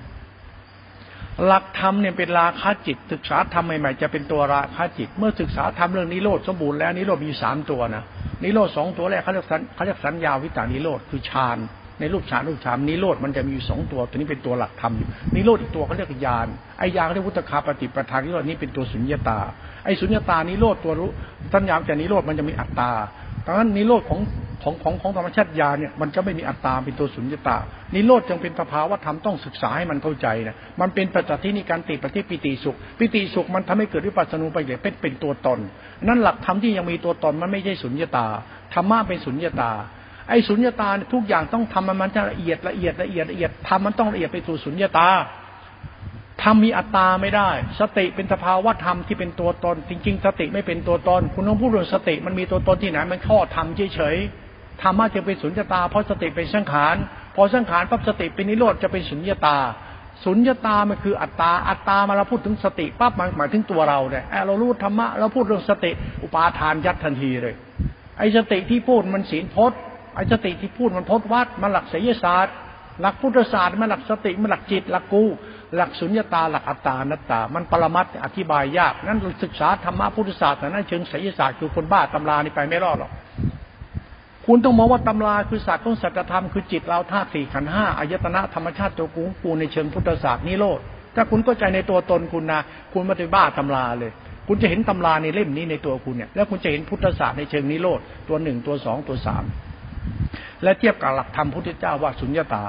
[1.45, 8.03] หลักธรรมเนี่ยเป็นราคาจิต ศึกษาธรรมใหม่ๆจะเป็นตัวราคาจิต เมื่อศึกษาธรรมเรื่องนิโรธสมบูรณ์แล้วนิโรธมีสามตัวนะ
[8.43, 11.57] นิโรธสองตัวแรกเขาเรียกสัญเขาเรียกสัญญาวิตานิโรธคือฌาน
[12.01, 16.47] ในรูปฌานรูปฌานนิโรธมันจะมีอยู่สองตัวตัวนี้เป็นตัวหลักธรรมอยู่นิโรธอีกตัวเขาเรียกญาณ
[16.79, 19.39] ไอ้ญาณเขาเรียกวุตคาปฏิปทานนิโรธนี้เป็นตัวสุญญตา
[19.85, 21.09] ไอ้สุญญตานิโรธตัวรู้
[21.53, 22.91] สัญญาจากนิโรธมันจะมีอัตตา
[23.45, 24.19] ดังนั้นนิโรธของ
[24.63, 27.57] ของของของธรรมชาติญาเนี่ยมันจะไม่มีอัตตาเป็นตัวสุญญตา
[27.95, 35.59] นิโรธจึงเป็นสภาวะธรรมต้องศึกษาให้มันเข้าใจนะมันเป็นปัจจัยที่ในการติปฏิปิติสุข ปิติสุขมันทำให้เกิดวิปัสสนูไปเลยเป็นเป็นตัวตน
[36.07, 38.27] นั่นหลักธรรมที่ยังมีตัวตนมันไม่ใช่สุญญตา
[38.73, 39.71] ธรรมะเป็นสุญญตา
[40.31, 45.09] ไอ้สุญญตาทุกอย่างต้องทำมันมันจะละเอียดละเอียดละเอียดละเอียดทำมันต้องละเอียดไปสู่สุญญตา
[46.43, 56.95] ธรรมมีอัตตาไม่ได้ สติเป็นสภาวะธรรมที่เป็นตัวตน จริง ๆ สติไม่เป็นตัวตน คุณต้องพูดเรื่องสติมันมีตัวตนที่ไหนมันข้อธรรมเฉยๆธรรมะจะเป็นสุญญตา เพราะสติเป็นสังขาร
[57.35, 59.57] พอสังขารปั๊บสติเป็นนิโรธจะเป็นสุญญตา
[60.25, 65.91] สุญญตามันคืออัตตา อัตตามาเราพูดถึงสติปั๊บมันหมายถึงตัวเราเนี่ยเรารู้ธรรมะเราพูดเรื่องสติ
[66.23, 67.53] อุปาทานยัดทันทีเลย
[68.17, 69.79] ไอ้สติที่พูดมันศีลพจน์
[70.15, 72.55] ไอ้สติที่พูดมันพจน์วัดมันหลักศิลศาสตร์
[73.01, 75.23] หลักพุทธศาสตร์มันหลักสติมันหลักจิต หลักกู
[75.75, 83.11] หลักสุญญตาหลักอัตตานัตตา มันปรมัตอธิบายยากนั้นศึกษาธรรมะพุทธศาสตร์แต่นั้นเชิงไสยศาสตร์คือคนบ้าตำรานี่ไปไม่รอดหรอก
[84.45, 90.79] คุณต้องมองว่าตำราคือศาสตร์ของสัจธรรมคือจิตเราธาตุสี่ขันห้าอายตนะธรรมชาติตัวกูกูในเชิงพุทธศาสตร์นิโรธ
[91.15, 92.59] ถ้าคุณเข้าใจในตัวตนคุณนะ
[92.93, 94.11] คุณไม่ได้บ้าตำราเลย
[94.47, 97.99] คุณจะเห็นตำราในเล่มนี้ในตัวคุณเนี่ยแล้วคุณจะเห็นพุทธศาสตร์ในเชิงนิโรธ
[98.29, 99.43] ตัวหนึ่งตัวสองตัวสาม
[100.63, 102.63] และเทียบกับหลักธรรมพุทธเจ้าว่าสุญญตา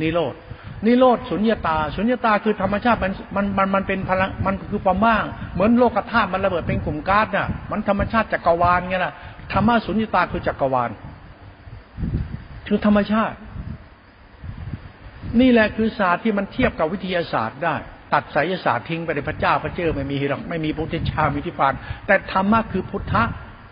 [0.00, 0.34] นิโรธ
[0.86, 5.24] นิโรธสุญญตา สุญญตาคือธรรมชาติมันมันมันมันเป็นพลังมันคือความว่าง
[5.54, 9.12] เหมือนโลกธาตุมันระเบิดเป็นกลุ่มก๊าซน่ะมันธรรมชาติจักรวาลไงล่ะ
[9.52, 10.90] ธรรมะสุญญตาคือจักรวาล
[12.68, 13.36] คือธรรมชาติ
[15.40, 17.74] นี่แหละคือศาสตร์ที่มันเทียบกับวิทยาศาสตร์ได้
[18.12, 21.74] ตัดไสยศาสตร์ทิ้งไปในพระเจ้าพระเจ้าไม่มีหรอกไม่มีพุทธเจ้ามีที่ฟาน
[22.06, 23.22] แต่ธรรมะคือพุทธะ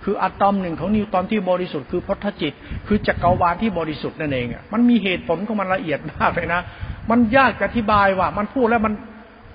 [0.05, 2.53] คืออะตอมหนึ่งของนิวตอนที่บริสุทธิ์คือพุทธจิต
[2.87, 6.61] คือจักรวาลที่บริสุทธิ์นั่นเองมันมีเหตุผลของมันละเอียดมากเลยนะ
[7.11, 8.95] มันยากจะอธิบายว่า มันพูดแล้วมัน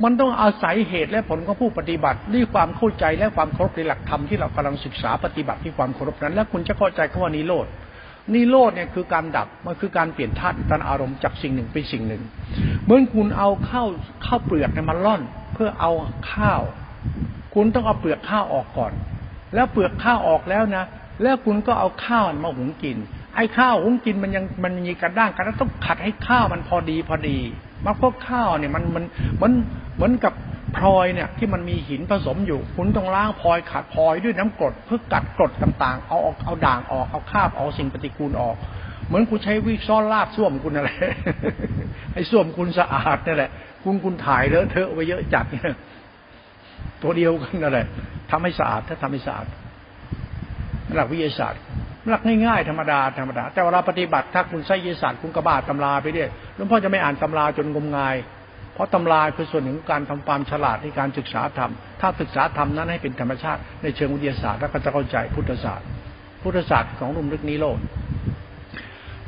[0.04, 7.68] มันต้องอาศัยเหตุและผลของผู้ปฏิบัติด้วยความเข้าใจและความเคารพในหลักธรรมที่เรากำลังศึกษาปฏิบัติที่ความเคารพนั้น แล้วคุณจะเข้าใจคำว่านิโรธ
[8.34, 12.22] นิโรธเนี่ยคือการดับมันคือการเปลี่ยนธาตุตันอารมณ์จากสิ่งหนึ่งไปสิ่งหนึ่ง
[12.84, 13.88] เหมือนคุณเอาข้าว
[14.26, 15.22] ข้าวเปลือกเนี่ยมาล่อน
[15.54, 15.92] เพื่อเอา
[16.34, 16.62] ข้าว
[17.54, 18.94] คุณต้องเอาเปลือกข้าวออกก่อน
[19.54, 20.84] แล้วเปลือกข้าวออกแล้วนะ
[21.24, 22.98] แล้วคุณก็เอาข้าวมาหุงกิน
[23.36, 27.38] ไอ้ข้าวหุงกินมันยังมันมีกระด้างกระด้างต้องขัดให้ข้าวมันพอดีพอดี
[27.86, 29.04] มันพวกข้าวเนี่ยมันมัน
[29.36, 29.54] เหมือน
[29.96, 30.34] เหมือนกับ
[30.78, 38.56] พลอยเนี่ยที่มันมีหินผสมอยู่ คุณต้องล้างพลอยขัดพลอยด้วยน้ำกรดเพื่อกัดกรดต่างๆ เอาเอาเอาด่างออกเอาคราบเอาสิ่งปฏิกูลออก
[39.08, 40.90] เหมือนคุณใช้วิซ้อนลาบส้วมคุณอะไร
[42.14, 43.52] ให้ส้วมคุณสะอาดนั่แหละ
[43.84, 45.76] คุณคุณถ่ายเลอะเทอะไว้เยอะจัดเนี่ย
[47.04, 47.88] ตัวเดียวกันนั่นแหละ
[48.32, 49.48] ทำให้สะอาดถ้าทำให้สะอาด
[50.96, 51.62] หลักวิทยาศาสตร์
[52.10, 58.16] หลักง่ายๆธรรมดาธรรมดา แต่เวลาปฏิบัติถ้าคุณใช้วิทยาศาสตร์คุณกระบาดตำราไปเรื่อยหลวงพ่อจะไม่อ่านตำราจนงมงาย
[58.74, 61.72] เพราะตำราคือส่วนหนึ่งของการทำความฉลาดในการศึกษาธรรม
[62.02, 65.88] ถ้าศึกษาธรรมนั้นให้เป็นธรรมชาติในเชิงวิทยาศาสตร์แล้วก็จะเข้าใจพุทธศาสตร์
[66.44, 67.80] พุทธศาสตร์ของรุ่มลึกนิโรธ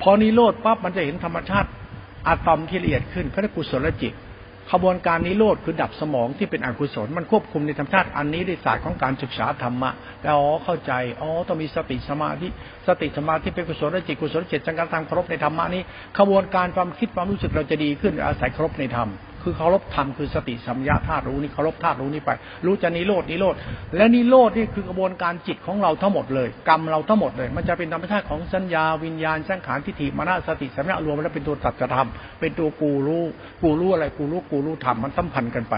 [0.01, 1.70] พอนิโรธปั๊บมันจะเห็นธรรมชาติ
[2.28, 4.13] อะตอมที่ละเอียดขึ้นเขาเรียกกุศลจิต
[4.74, 9.89] ขบวนการนิโรธคือดับสมองที่เป็นอกุศลมันควบคุมในธรรมชาติอันนี้ในศาสตร์ของการศึกษาธรรมะ
[10.22, 10.91] แล้วอ๋อเข้าใจ
[11.22, 12.47] อ๋อต้องมีสติสมาธิ
[12.88, 15.82] สติสมาธิเป็นกุศลจิตกุศลจิตจังการทางครบในธรรมะนี้
[16.20, 19.09] ขบวนการความคิดความรู้สึกเราจะดีขึ้นอาศัยครบในธรรม
[19.44, 22.32] คือเคารพธรรมคือสติสัมยาธาตุรู้นี่เคารพธาตุรู้นี่ไป
[22.66, 23.56] รู้จะนิโรดนิโรธ
[23.96, 32.08] และนิโรดนี่คือกระบวนการจิตของเราทั้งหมดเลย กรรมเราทั้งหมดเลย มันจะเป็นธรรมชาติของสัญญาวิญญาณสังขารทิฏฐิมรณสติสัมยารวมแล้วเป็นตัวตัดธรรม
[32.40, 33.24] เป็นตัวกูรู้
[33.62, 35.76] กูรู้อะไรกูรู้กูรู้ธรรมมันสัมพันธ์กันไป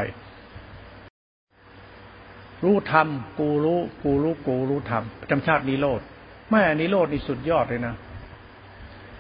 [2.64, 3.08] รู้ธรรม
[3.40, 6.02] กูรู้กูรู้กูรู้ธรรมธรรมชาตินิโรธ
[6.50, 7.96] แม่นิโรธนี่สุดยอดเลยนะ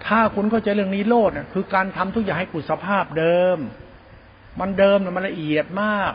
[0.05, 3.57] ถ้าคุณเข้าใจเรื่องนิโรธคือการทำทุกอย่างให้กุสภาพเดิม
[4.59, 6.13] มันเดิมมันละเอียดมาก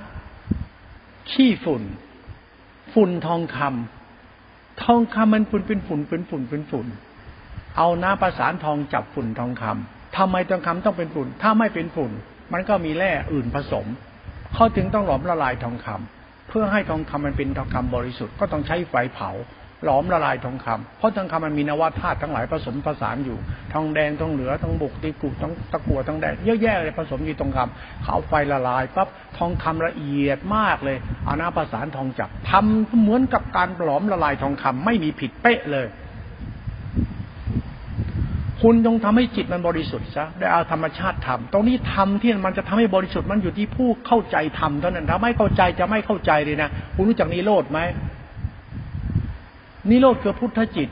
[1.30, 1.82] ขี้ฝุ่น
[2.95, 6.87] ฝุ่นทองคำทองคำมันฝุ่นเป็นฝุ่นเป็นฝุ่นเป็นฝุ่น
[7.76, 12.11] เอาน้ำประสานทองจับฝุ่นทองคำทำไมทองคำต้องเป็นฝุ่น ถ้าไม่เป็นฝุ่น
[12.53, 13.87] มันก็มีแร่อื่นผสม
[14.55, 19.30] เขาจึงต้องหลอมละลายทองคำเพื่อให้ทองคำมันเป็นทองคำบริสุทธิ์ก็ต้องใช้ไฟเผา
[19.85, 23.39] หลอมละลายทองคำเพราะทองคำมันมีนวัตธาตุทั้งหลายผสมผสานอยู่
[23.72, 29.09] ทองแดงทองเหลือทองบุกตีกุทองตะกัวทองแดงเยอะแยะเลยผสมอยู่ทองคำเขาไฟละลายปั๊บ
[29.39, 35.89] ทองคำละเอียดมากเลยเอาน้ำประสานทองจับทำเหมือนกับการหลอมละลายทองคำไม่มีผิดเป๊ะเลย
[38.62, 47.81] คุณจงทำให้จิตมันบริสุทธิ์ซะได้เอาธรรมชาติทำตรงนี้ทำที่มันจะทำให้บริสุทธิ์มันอยู่ที่ผู้เข้าใจทำเท่านั้นถ้าไม่เข้าใจจะไม่เข้าใจเลยนะคุณรู้จักนิโรธไหม
[49.91, 50.89] นิโรธคือพุทธจิต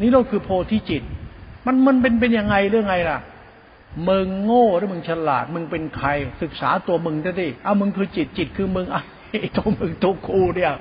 [0.00, 1.02] นิโรธคือโพธิจิต
[1.66, 3.18] มันมันเป็นเป็นยังไงเรื่องไงล่ะ
[4.08, 6.08] มึงโง่หรือมึงฉลาด มึงเป็นใคร
[6.42, 8.86] ศึกษาตัวมึงได้ดิเอามึงคือจิตจิตคือมึง
[9.30, 10.72] ไอ้ตัวมึงตัวกูเนี่ย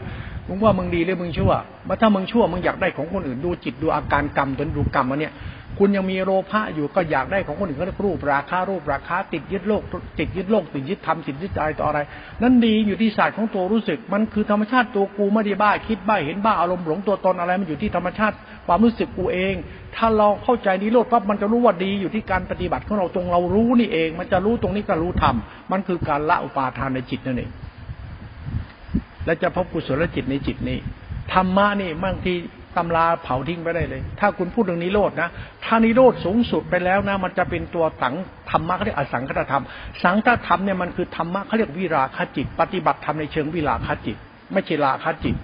[0.47, 1.53] มึงว่ามึงดีหรือมึงชั่ว
[1.87, 5.33] มาถ้ามึงชั่วมึงอยากได้ของคนอื่นดูจิตดูอาการกรรมจนดูกรรมอันเนี่ย
[5.79, 9.81] คุณยังมีโลภะอยู่ก็อยากได้ของคนอื่นเขาเรียกรูปราคารูปราคาติดยึดโลก
[10.19, 11.99] ติดยึดโลกติดยึดธรรมติดยึดอะไรต่ออะไร
[12.41, 18.35] นั่นดีอยู่ที่ศาสตร์ของตัวรู้สึก มันคือธรรมชาติตัวกูไม่ได้บ้าคิดบ้าเห็นบ้าอารมณ์หลงตัวตนอะไรมันอยู่ที่ธรรมชาติ
[18.67, 19.53] ความรู้สึกกูเอง
[19.95, 25.35] ถ้าเราเข้าใจนิโรธปั๊บมันจะรู้ว่าดีอยู่ที่การปฏิบัติของเราตรงเรารู้นี่เอง มันจะรู้ตรงนี้ก็รู้ธรรม
[25.71, 27.51] มันคือการละอุปาทานในจิตนั่นเอง
[29.25, 30.77] และจะพบกุศลจิตในจิตนี้
[31.33, 32.33] ธรรมะนี่บางที
[32.77, 35.29] ตำราเผาทิ้งไปได้เลย ถ้าคุณพูดเรื่องนิโรธนะ
[35.65, 38.13] ถ้านิโรธสูงสุดไปแล้วนะ มันจะเป็นตัวสัง
[38.49, 39.63] ธรรมะเขาเรียกอสังคตธรรม
[40.03, 44.17] สังคตธรรมเนี่ยมันคือธรรมะเขาเรียกวิราคจิต ปฏิบัติธรรมในเชิงวิราคจิต
[44.53, 45.37] ไม่ใช่ราคจิต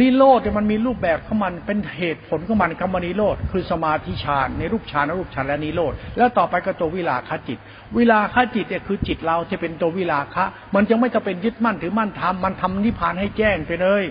[0.00, 7.58] นิโรธเนี่ยมันมีรูปแบบของมันเป็นเหตุผลของมันคำว่านิโรธคือสมาธิฌานในรูปฌานรูปฌานและนิโรธแล้วต่อไปก็ตัววิราคจิต
[7.96, 10.44] วิราคจิตเนี่ยคือจิตเราที่เป็นตัววิราคะ
[10.74, 14.04] มันจะไม่จะเป็นยึดมั่นถือมั่นทำมันทำนิพพานให้แจ้งไปเลย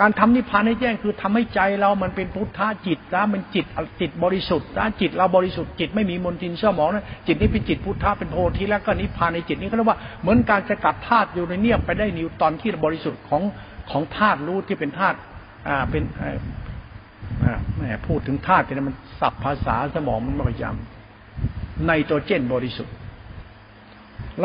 [0.00, 3.66] การทำนิพพานให้แจ้งคือทำให้ใจเรามันเป็นพุทธะจิตนะมันจิต
[4.00, 13.42] จิตบริสุทธิ์นะจิตเราบริสุทธิ์จิตไม่มีมลทินเสื่อหมองนะจิตนี้เป็นจิตพุทธะเป็นโพธิแล้วก็นิพพานในจิตนี้เขาเรียกว่าเหมือนการจะกัดธาตุอยู่ในเนียบไปได้นิวตอนที่บริสุทธิ์ของ
[13.90, 15.16] ของธาตุรู้ที่เป็นธาตุ
[15.68, 22.94] อ่าเป็นอ่าแม่พูดถึงธาตุเนี่ยมันสับภาษาสมองมันไม่ยำไนโตรเจนบริสุทธิ์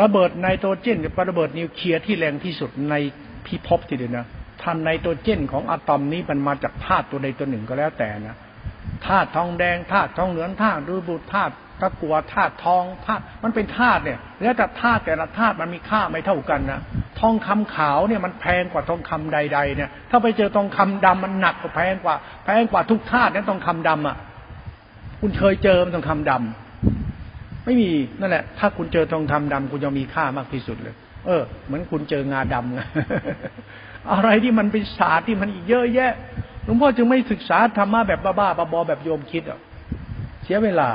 [0.00, 2.94] ระเบิดไนโตรเจนเป็นระเบิดนิวเคลียร์ที่แรงที่สุดใน
[3.46, 4.26] พิภพทีเดียวนะ
[4.62, 8.36] ท่านไนโตรเจนของอะตอมนี้มันมาจากธาตุตัวใดตัวหนึ่งก็แล้วแต่นะ
[9.06, 16.80] ธาตุทองแดงธาตุทองเหลืองธาตุดูบุธาตุตะกัวธาตุทองธาตุมันเป็นธาตุเนี่ยแล้วแต่ธาตุแต่ละธาตุมันมีค่าไม่เท่ากันนะ
[17.20, 22.14] ทองคำขาวเนี่ยมันแพงกว่าทองคำใด ๆ เนี่ย ถ้าไปเจอทองคำดำมันหนักกว่าแพงกว่า
[22.44, 24.16] แพงกว่าทุกธาตุนั้นทองคำดำอะ
[25.20, 27.90] คุณเคยเจอมันทองคำดำไม่มี
[28.20, 30.94] นั่นแหละ ถ้าคุณเจอทองคำดำคุณจะมีค่ามากที่สุดเลย
[31.26, 32.80] เออ เหมือนคุณเจองาดำไง
[34.12, 36.12] อะไรที่มันเป็นศาสตร์ที่มันอีกเยอะแยะ
[36.64, 39.58] หลวงพ่อจึงไม่ศึกษาธรรมะแบบบ้าๆบอๆแบบโยมคิดอะ
[40.44, 40.90] เสียเวลา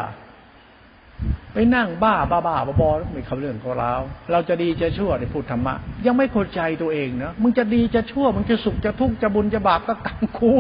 [1.54, 3.94] ไปนั่งบ้าบ้าบ้าบอๆไม่เข้าเรื่องของเรา
[4.32, 5.76] เราจะดีจะชั่วในพูดธรรมะ
[6.06, 10.54] ยังไม่เข้าใจตัวเองนะมึงจะดีจะชั่วมึงจะสุขจะทุกข์จะบุญจะบาปก็กรรมคู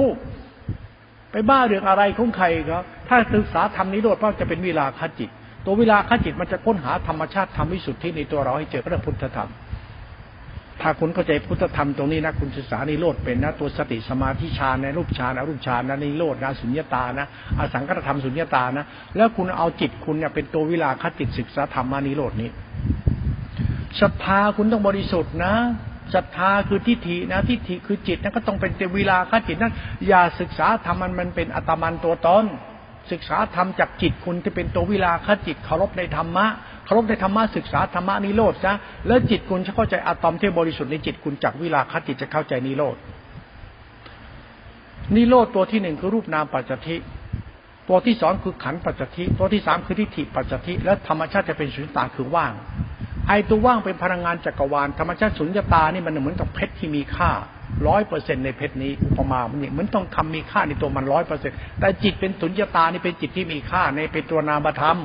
[1.31, 5.29] ไปบ้าเรื่องอะไรของใครครับถ้าศึกษาธรรมนี้โดดเพราจะเป็นเวลาคจิต
[5.65, 9.49] ตัวเวลาคจิตมันจะค้นหาธรรมชาติธรรมวิสุทธิในตัวเราให้เจอพระพุทธธรรม
[10.81, 17.27] ถ้าคุณเข้าใจพุทธธรรมตรงนี้นะคุณศึกษาในโลดเป็นนะตัวสติสมาธิฌานในรูปฌานอรูปฌานนะในโลดนะสุญญตานะ
[17.59, 18.85] อสังกัตธรรมสุญญตานะ
[19.17, 22.49] แล้วคุณเอาจิตคุณเนี่ยเป็นตัววิลาคติศึกษาธรรมานิโรดนี้
[24.01, 25.53] ศรัทธาคุณต้องบริสุทธิ์นะ
[26.15, 29.73] ศรัทธาคือทิฏฐินะทิฏฐิคือจิตนะก็ต้องเป็นเตวิลาคจิตนั้น
[30.07, 32.45] อย่าศึกษาธรรมมันมันเป็นอัตมันตัวตน
[33.11, 36.45] ศึกษาธรรมจากจิตคุณที่เป็นตัววิลาคจิตเคารพในธรรมะ
[36.87, 38.73] เคารพในธรรมะศึกษาธรรมะนิโรธซะ
[39.07, 42.95] แล้วจิตคุณจะเข้าใจอะตอมที่บริสุทธิ์ในจิตคุณจากวิลาคติจะเข้าใจนิโรธ
[45.15, 46.95] นิโรธตัวที่หนึ่งคือรูปนามปัจจทิ
[47.89, 52.53] ตัวที่สองคือขันปัจจทิตัวที่สามคือทิฏฐิปัจจทิและธรรมชาติจะเป็นสุญญตาคือว่าง
[53.27, 57.31] ไอตัวว่างเป็นพลังงานจักรวาลธรรมชาติสุญญตานี่มันเหมือนกับเพชรที่มีค่า
[57.87, 64.97] ร้อยเปอร์เซ็นในเพชรนี้อุปมามันเหมือนต้องคำมีค่าในตัวมันร้อยเปอร์เซ็นแต่จิตเป็นสุญญตานี่เป็นจิตที่มีค่าในเป็นตัวนามธรรม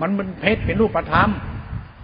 [0.00, 1.30] มันมันเพชรเป็นรูปธรรม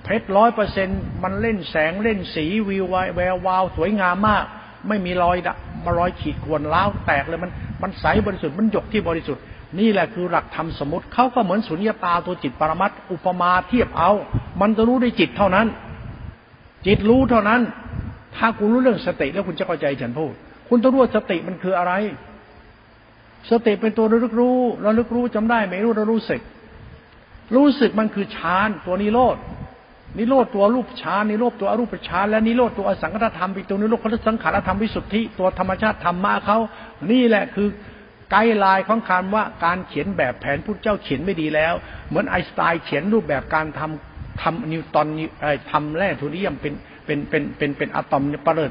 [0.05, 0.89] เพชรร้อยเปอร์เซ็น
[1.23, 4.45] มันเล่นแสงเล่นสีวิวแวววาว สวยงามมาก
[4.89, 7.51] ไม่มีรอยดะมารอยขีดข่วนล้าวแตกเลยมัน
[7.83, 9.43] มันใสบริสุทธิ์มันหยกที่บริสุทธิ์
[9.79, 14.11] นี่แหละคือหลักธรรมสมมติเขาก็เหมือนสุญญตาตัวจิตปรมัตอุปมาเทียบเอา
[14.61, 15.67] มันจะรู้ได้จิตเท่านั้น
[16.87, 17.61] จิตรู้เท่านั้น
[18.37, 20.33] ถ้าคุณรู้เรื่องสติแล้วคุณจะเข้าใจฉันพูด
[20.69, 21.93] คุณต้องรู้ว่าสติมันคืออะไร
[23.51, 26.41] สติเป็นตัวระลึกรู้ระลึกรู้จำได้ ไม่รู้ระรู้สึก
[27.55, 29.37] รู้สึกมันคือฌานตัวนิโรธ
[30.19, 36.59] นิโรธตัวรูปฌานนิโรธตัวอรูปฌานและนิโรธตัวอสังขตธรรมเป็นตัวนิโรธเขาสังขารธรรมวิสุทธิตัวธรรมชาติธรรมะเขา
[37.11, 37.69] นี่แหละคือ
[38.31, 41.75] ไกด์ไลน์ของคำว่าการเขียนแบบแผนพุทธเจ้าเขียนไม่ดีแล้ว
[42.09, 45.07] เหมือนไอน์สไตน์เขียนรูปแบบการทำทำนิวตรอน
[45.71, 46.75] ทำแร่ทูเรียมเป็น
[47.07, 48.71] เป็นเป็นเป็นเป็นอะตอมประเบิด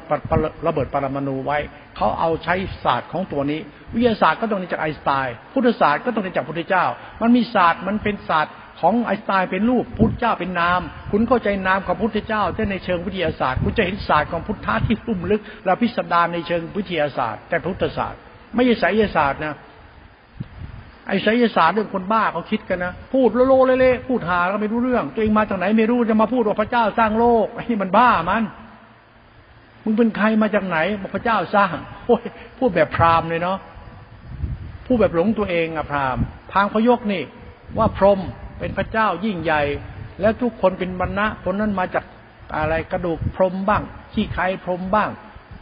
[0.68, 1.57] ระเบิดปรมาณูไว้
[1.95, 3.60] เขาเอาใช้ศาสตร์ของตัวนี้
[3.93, 6.85] วิทยาศาสตร์ก็ต้องมาจากไอน์สไตน์พุทธศาสตร์ก็ต้องมาจากพุทธเจ้า
[7.22, 10.81] มันมีศาสตร์มันเป็นศาสตร์ ของไอน์สไตน์เป็นรูปพุทธเจ้าเป็นนาม
[11.11, 18.19] คุณเข้าใจนามของพุทธเจ้าแต่ในเชิงวิทยาศาสตร์ คุณจะเห็นศาสตร์ของพุทธะที่ลุ่มลึกและพิสดารในเชิงวิทยาศาสตร์ แต่พุทธศาสตร์
[18.56, 19.56] ไม่ใช่ไสยศาสตร์นะ
[21.07, 28.43] ไอ้ไสยศาสตร์เรื่องคนบ้าเขาคิดกันนะ พูดโลโลเล่ๆพูดหาก็ไม่รู้เรื่อง ตัวเองมาจากไหนไม่รู้จะมาพูดว่าพระเจ้าสร้างโลกไอ้นี่มันบ้ามัน
[29.84, 31.76] มึงเป็นใครมาจากไหนบอกพระเจ้าสร้าง
[32.06, 32.23] โอ้ย
[32.57, 33.57] พูดแบบพราหมณ์เลยเนาะ
[34.85, 36.23] พูดแบบหลงตัวเองอะพราหมณ์
[36.53, 37.23] ทางพยกนี่
[37.77, 38.19] ว่าพรหม
[38.60, 39.61] เป็นพระเจ้ายิ่งใหญ่
[40.22, 42.06] แล้วทุกคนเป็นบรรณะคนนั้นมาจาก
[42.57, 43.84] อะไรกระดูกพรมบ้าง
[44.14, 45.10] ขี้ไคพรมบ้าง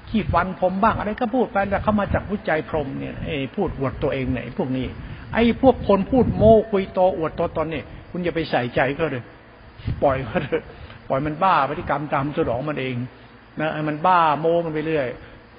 [0.10, 4.86] ขี้ฟันพรมบ้าง อะไรก็พูดไปแต่เขามาจากวิจัยพรมเนี่ยไอ้พูดอวดตัวเองเนี่ยพวกนี้
[5.34, 9.24] ไอ้พวกคนพูดโม้คุยโตอวดตัวตนเนี่ยคุณอย่าไปใส่ใจก็เลย
[10.04, 10.62] ปล่อยก็เลย
[11.10, 12.96] ปล่อยมันบ้าพฤติกรรมตามสนองมันเอง
[13.60, 15.08] นะไอ้มันบ้าโม้มันไปเรื่อย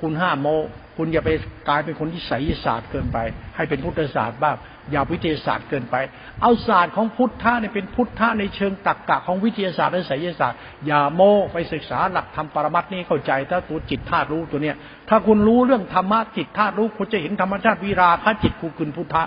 [0.00, 0.56] คุณห้ามโม้
[0.96, 1.30] คุณอย่าไป
[1.68, 3.18] กลายเป็นคนที่ไสยศาสตร์เกินไป
[3.56, 4.56] ให้เป็นพุทธศาสตร์บ้าง
[4.90, 5.96] อย่าวิทยาศาสตร์เกินไป
[6.42, 14.76] เอาศาสตร์ของพุทธะเนี่ยเป็นพุทธะในเชิงตรรกกะของวิทยาศาสตร์และไสยศาสตร์ อย่าโม้ไปศึกษาหลักธรรมปรมัตนี้เข้าใจถ้าตัวจิตธาตุรู้ตัวเนี้ย
[15.08, 19.22] ถ้าคุณรู้เรื่องธรรมะจิตธาตุรู้คุณจะเห็นธรรมชาติวิราคะจิตคุณคุณพุทธะ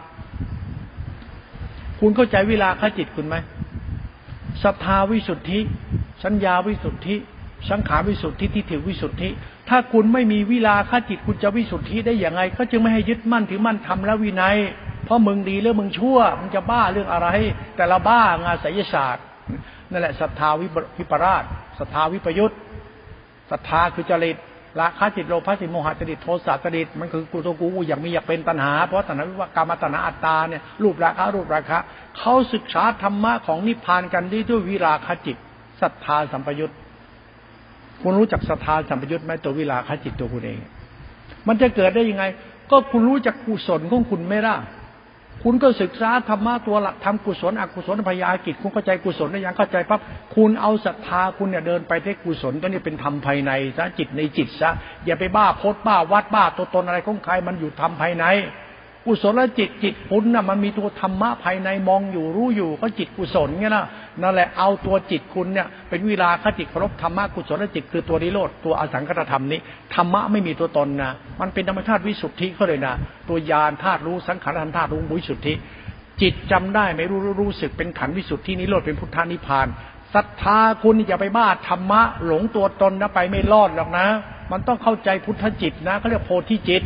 [2.00, 3.36] คุณเข้าใจวิราคะจิตคุณไหม
[4.64, 5.60] ศรัทธาวิสุทธิ
[6.24, 7.16] สัญญาวิสุทธิ
[7.70, 9.30] สังขารวิสุทธิทิฏฐิวิสุทธิ
[9.70, 14.58] ถ้าคุณไม่มีวิลาค่าจิตคุณจะวิสุทธิได้อย่างไงเขาจึงไม่ให้ยึดมั่นถือมั่นทำแล้ววินัย
[15.06, 17.28] เพราะมึงดีหรือมึงชั่ว มึงจะบ้าเรื่องอะไร
[17.78, 19.24] แต่ละบ้างานไสยศาสตร์
[19.92, 20.50] นั่นแหละศรัทธา
[21.00, 21.44] วิปราช
[21.80, 22.56] ศรัทธาวิปยุทธ
[23.52, 24.38] ศรัทธาคือจริต
[24.80, 31.80] ราคะจิตโลภะสิโมหะจริตโทสะจริตมันคือกูตัวกูอยากมีอยากเป็นตัณหา เพราะตัณหาวิวากรรมตัณหาอัตตาเนี่ยรูปราคะรูปราคะ
[32.18, 35.38] เขาศึกษาธรรมะของนิพพานกันด้วยวิราคะจิต
[35.82, 36.74] ศรัทธาสัมปยุทธ
[38.02, 40.60] คุณรู้จักสถานสัมปยุทธ์ไหมตัววิลาคจิตตัวคุณเอง
[41.48, 42.26] มันจะเกิดได้ยังไง
[42.72, 44.56] ก็คุณรู้จักกุศลของคุณไม่ได้
[45.44, 50.00] คุณก็ศึกษาธรรมะตัวหลักทำกุศลอกุศลพยากิจ คุณเข้าใจกุศลได้ยังเข้าใจปั๊บ
[50.36, 54.70] คุณเอาศรัทธาคุณเนี่ยเดินไปที่กุศลตัวนี้เป็นธรรมภายในซะจิตในจิตซะ
[55.06, 58.26] อย่าไปบ้าโพสบ้าวัดบ้าตัวตนอะไรของใครมันอยู่ธรรมภายใน
[59.08, 63.84] กุศลจิตจิตคุณน่ะมันมีตัวธรรมะภายในมองอยู่รู้อยู่ก็จิตกุศลไงล่ะ
[64.22, 69.60] นั่นแหละเอาตัวจิตคุณเนี่ยเป็นเวลาขจิตครบธรรมะกุศลจิตคือตัวนิโรธตัวอสังคตธรรมนี้
[69.96, 71.12] ธรรมะไม่มีตัวตนนะ
[71.42, 72.94] มันเป็นธรรมชาติวิสุทธิเขาเลยนะ
[73.30, 75.54] ตัวยานธาตุรู้สังขารธรรมธาตุรู้วิสุทธิ
[76.22, 79.68] จิตจำได้ไม่รู้รู้สึกเป็นขันวิสุทธินิโรธเป็นพุทธานิพาน
[80.14, 84.08] ศรัทธาคุณอย่าไปบ้าธรรมะหลงตัวตนนะไปไม่รอดหรอกนะ
[84.52, 86.84] มันต้องเข้าใจพุทธจิตนะเขาเรียกโพธิจิต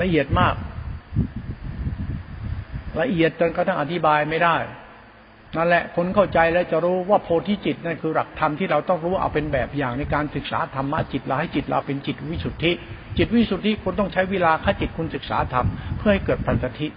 [0.00, 0.54] ละเอียดมาก
[3.00, 4.56] ละเอียดจนกระทั่งอธิบายไม่ได้
[5.56, 12.72] นั่นแหละคนเข้าใจแล้วจะรู้ว่าโพธิจิตนั่นคือหลักธรรมที่เราต้องรู้เอาเป็นแบบอย่างในการศึกษาธรรมะจิตเราให้จิตเราเป็นจิตวิสุทธิ
[13.18, 15.66] จิตวิสุทธิคุณต้องใช้เวลาค่จิตคุณศึกษาธรรม
[15.98, 16.88] เพื่อให้เกิดปัญจทิ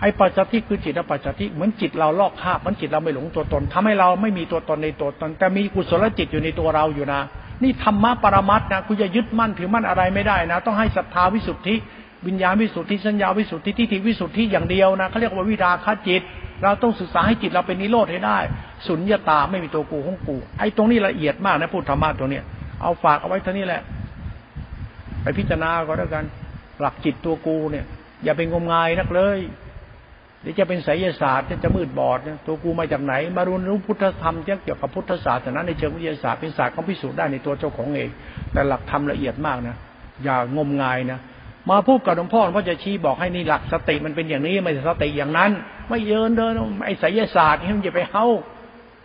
[0.00, 7.20] ไอ้ปัจจทิคือจิตปัจจทิเหมือนจิตเราลอกคาบมันจิตเราไม่หลงตัวตนทำให้เราไม่มีตัวตนในตัวตน แต่มีกุศลจิตอยู่ในตัวเราอยู่นะ
[7.62, 11.74] นี่ธรรมะปรมัตนะคุณจะยึดมั่นถือมั่นอะไรไม่ได้นะ ต้องให้ศรัทธาวิสุทธิ
[12.26, 16.22] วิญญาณวิสุทธิสัญญาวิสุทธิทิฏฐิวิสุทธิอย่างเดียวนะเขาเรียกว่าวิราคจิต
[16.62, 18.38] เราต้องศึกษาให้จิตเราเป็นนิโรธให้ได้
[18.86, 22.44] สุญญตาไม่มีตัวกูของกู ไอ้ตรงนี้ละเอียดมากนะพูดธรรมะตรงเนี้ย
[22.82, 23.82] เอาฝากเอาไว้เท่านี้แหละ
[25.22, 26.24] ไปพิจารณาก็แล้วกัน
[26.80, 27.84] หลักจิตตัวกูเนี่ย
[28.24, 29.38] อย่าไปงมงายนักเลย
[30.42, 38.10] เดี๋ยวจะเป็นไสยศาสตร์จะมืดบอดเนี่ยตัวกูมาจากไหน มารู้รู้พุทธธรรมเกี่ยวกับพุทธศาสนาในเชิงวิทยาศาสตร์เป็นศาสตร์เขาพิสูจน์ได้ในตัวเจ้าของเอง
[38.52, 39.76] แต่หลักธรรมละเอียดมากนะ
[40.24, 41.20] อย่างมงายนะ
[41.70, 45.50] มาพูดกับหลวงพ่อหลวงพ่อจะชี้บอกให้นี่หลักสติมันเป็นอย่างนี้ไม่ใช่สติอย่างนั้น
[45.88, 46.52] ไม่เยินเดิน
[46.84, 48.26] ไอ้ไสยศาสตร์นี่มันจะไปเฮา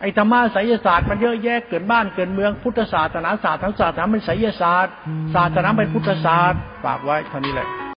[0.00, 4.92] ไอ้ธรรมะไสยศาสตร์มันเยอะแยะเกิดบ้านเกิดเมืองพุทธศาสนาศาสตร์ทั้งศาสนาเป็นไสยศาสตร์
[5.34, 7.68] ศาสนาเป็นพุทธศาสตร์ฝากไว้เท่านี้แหละ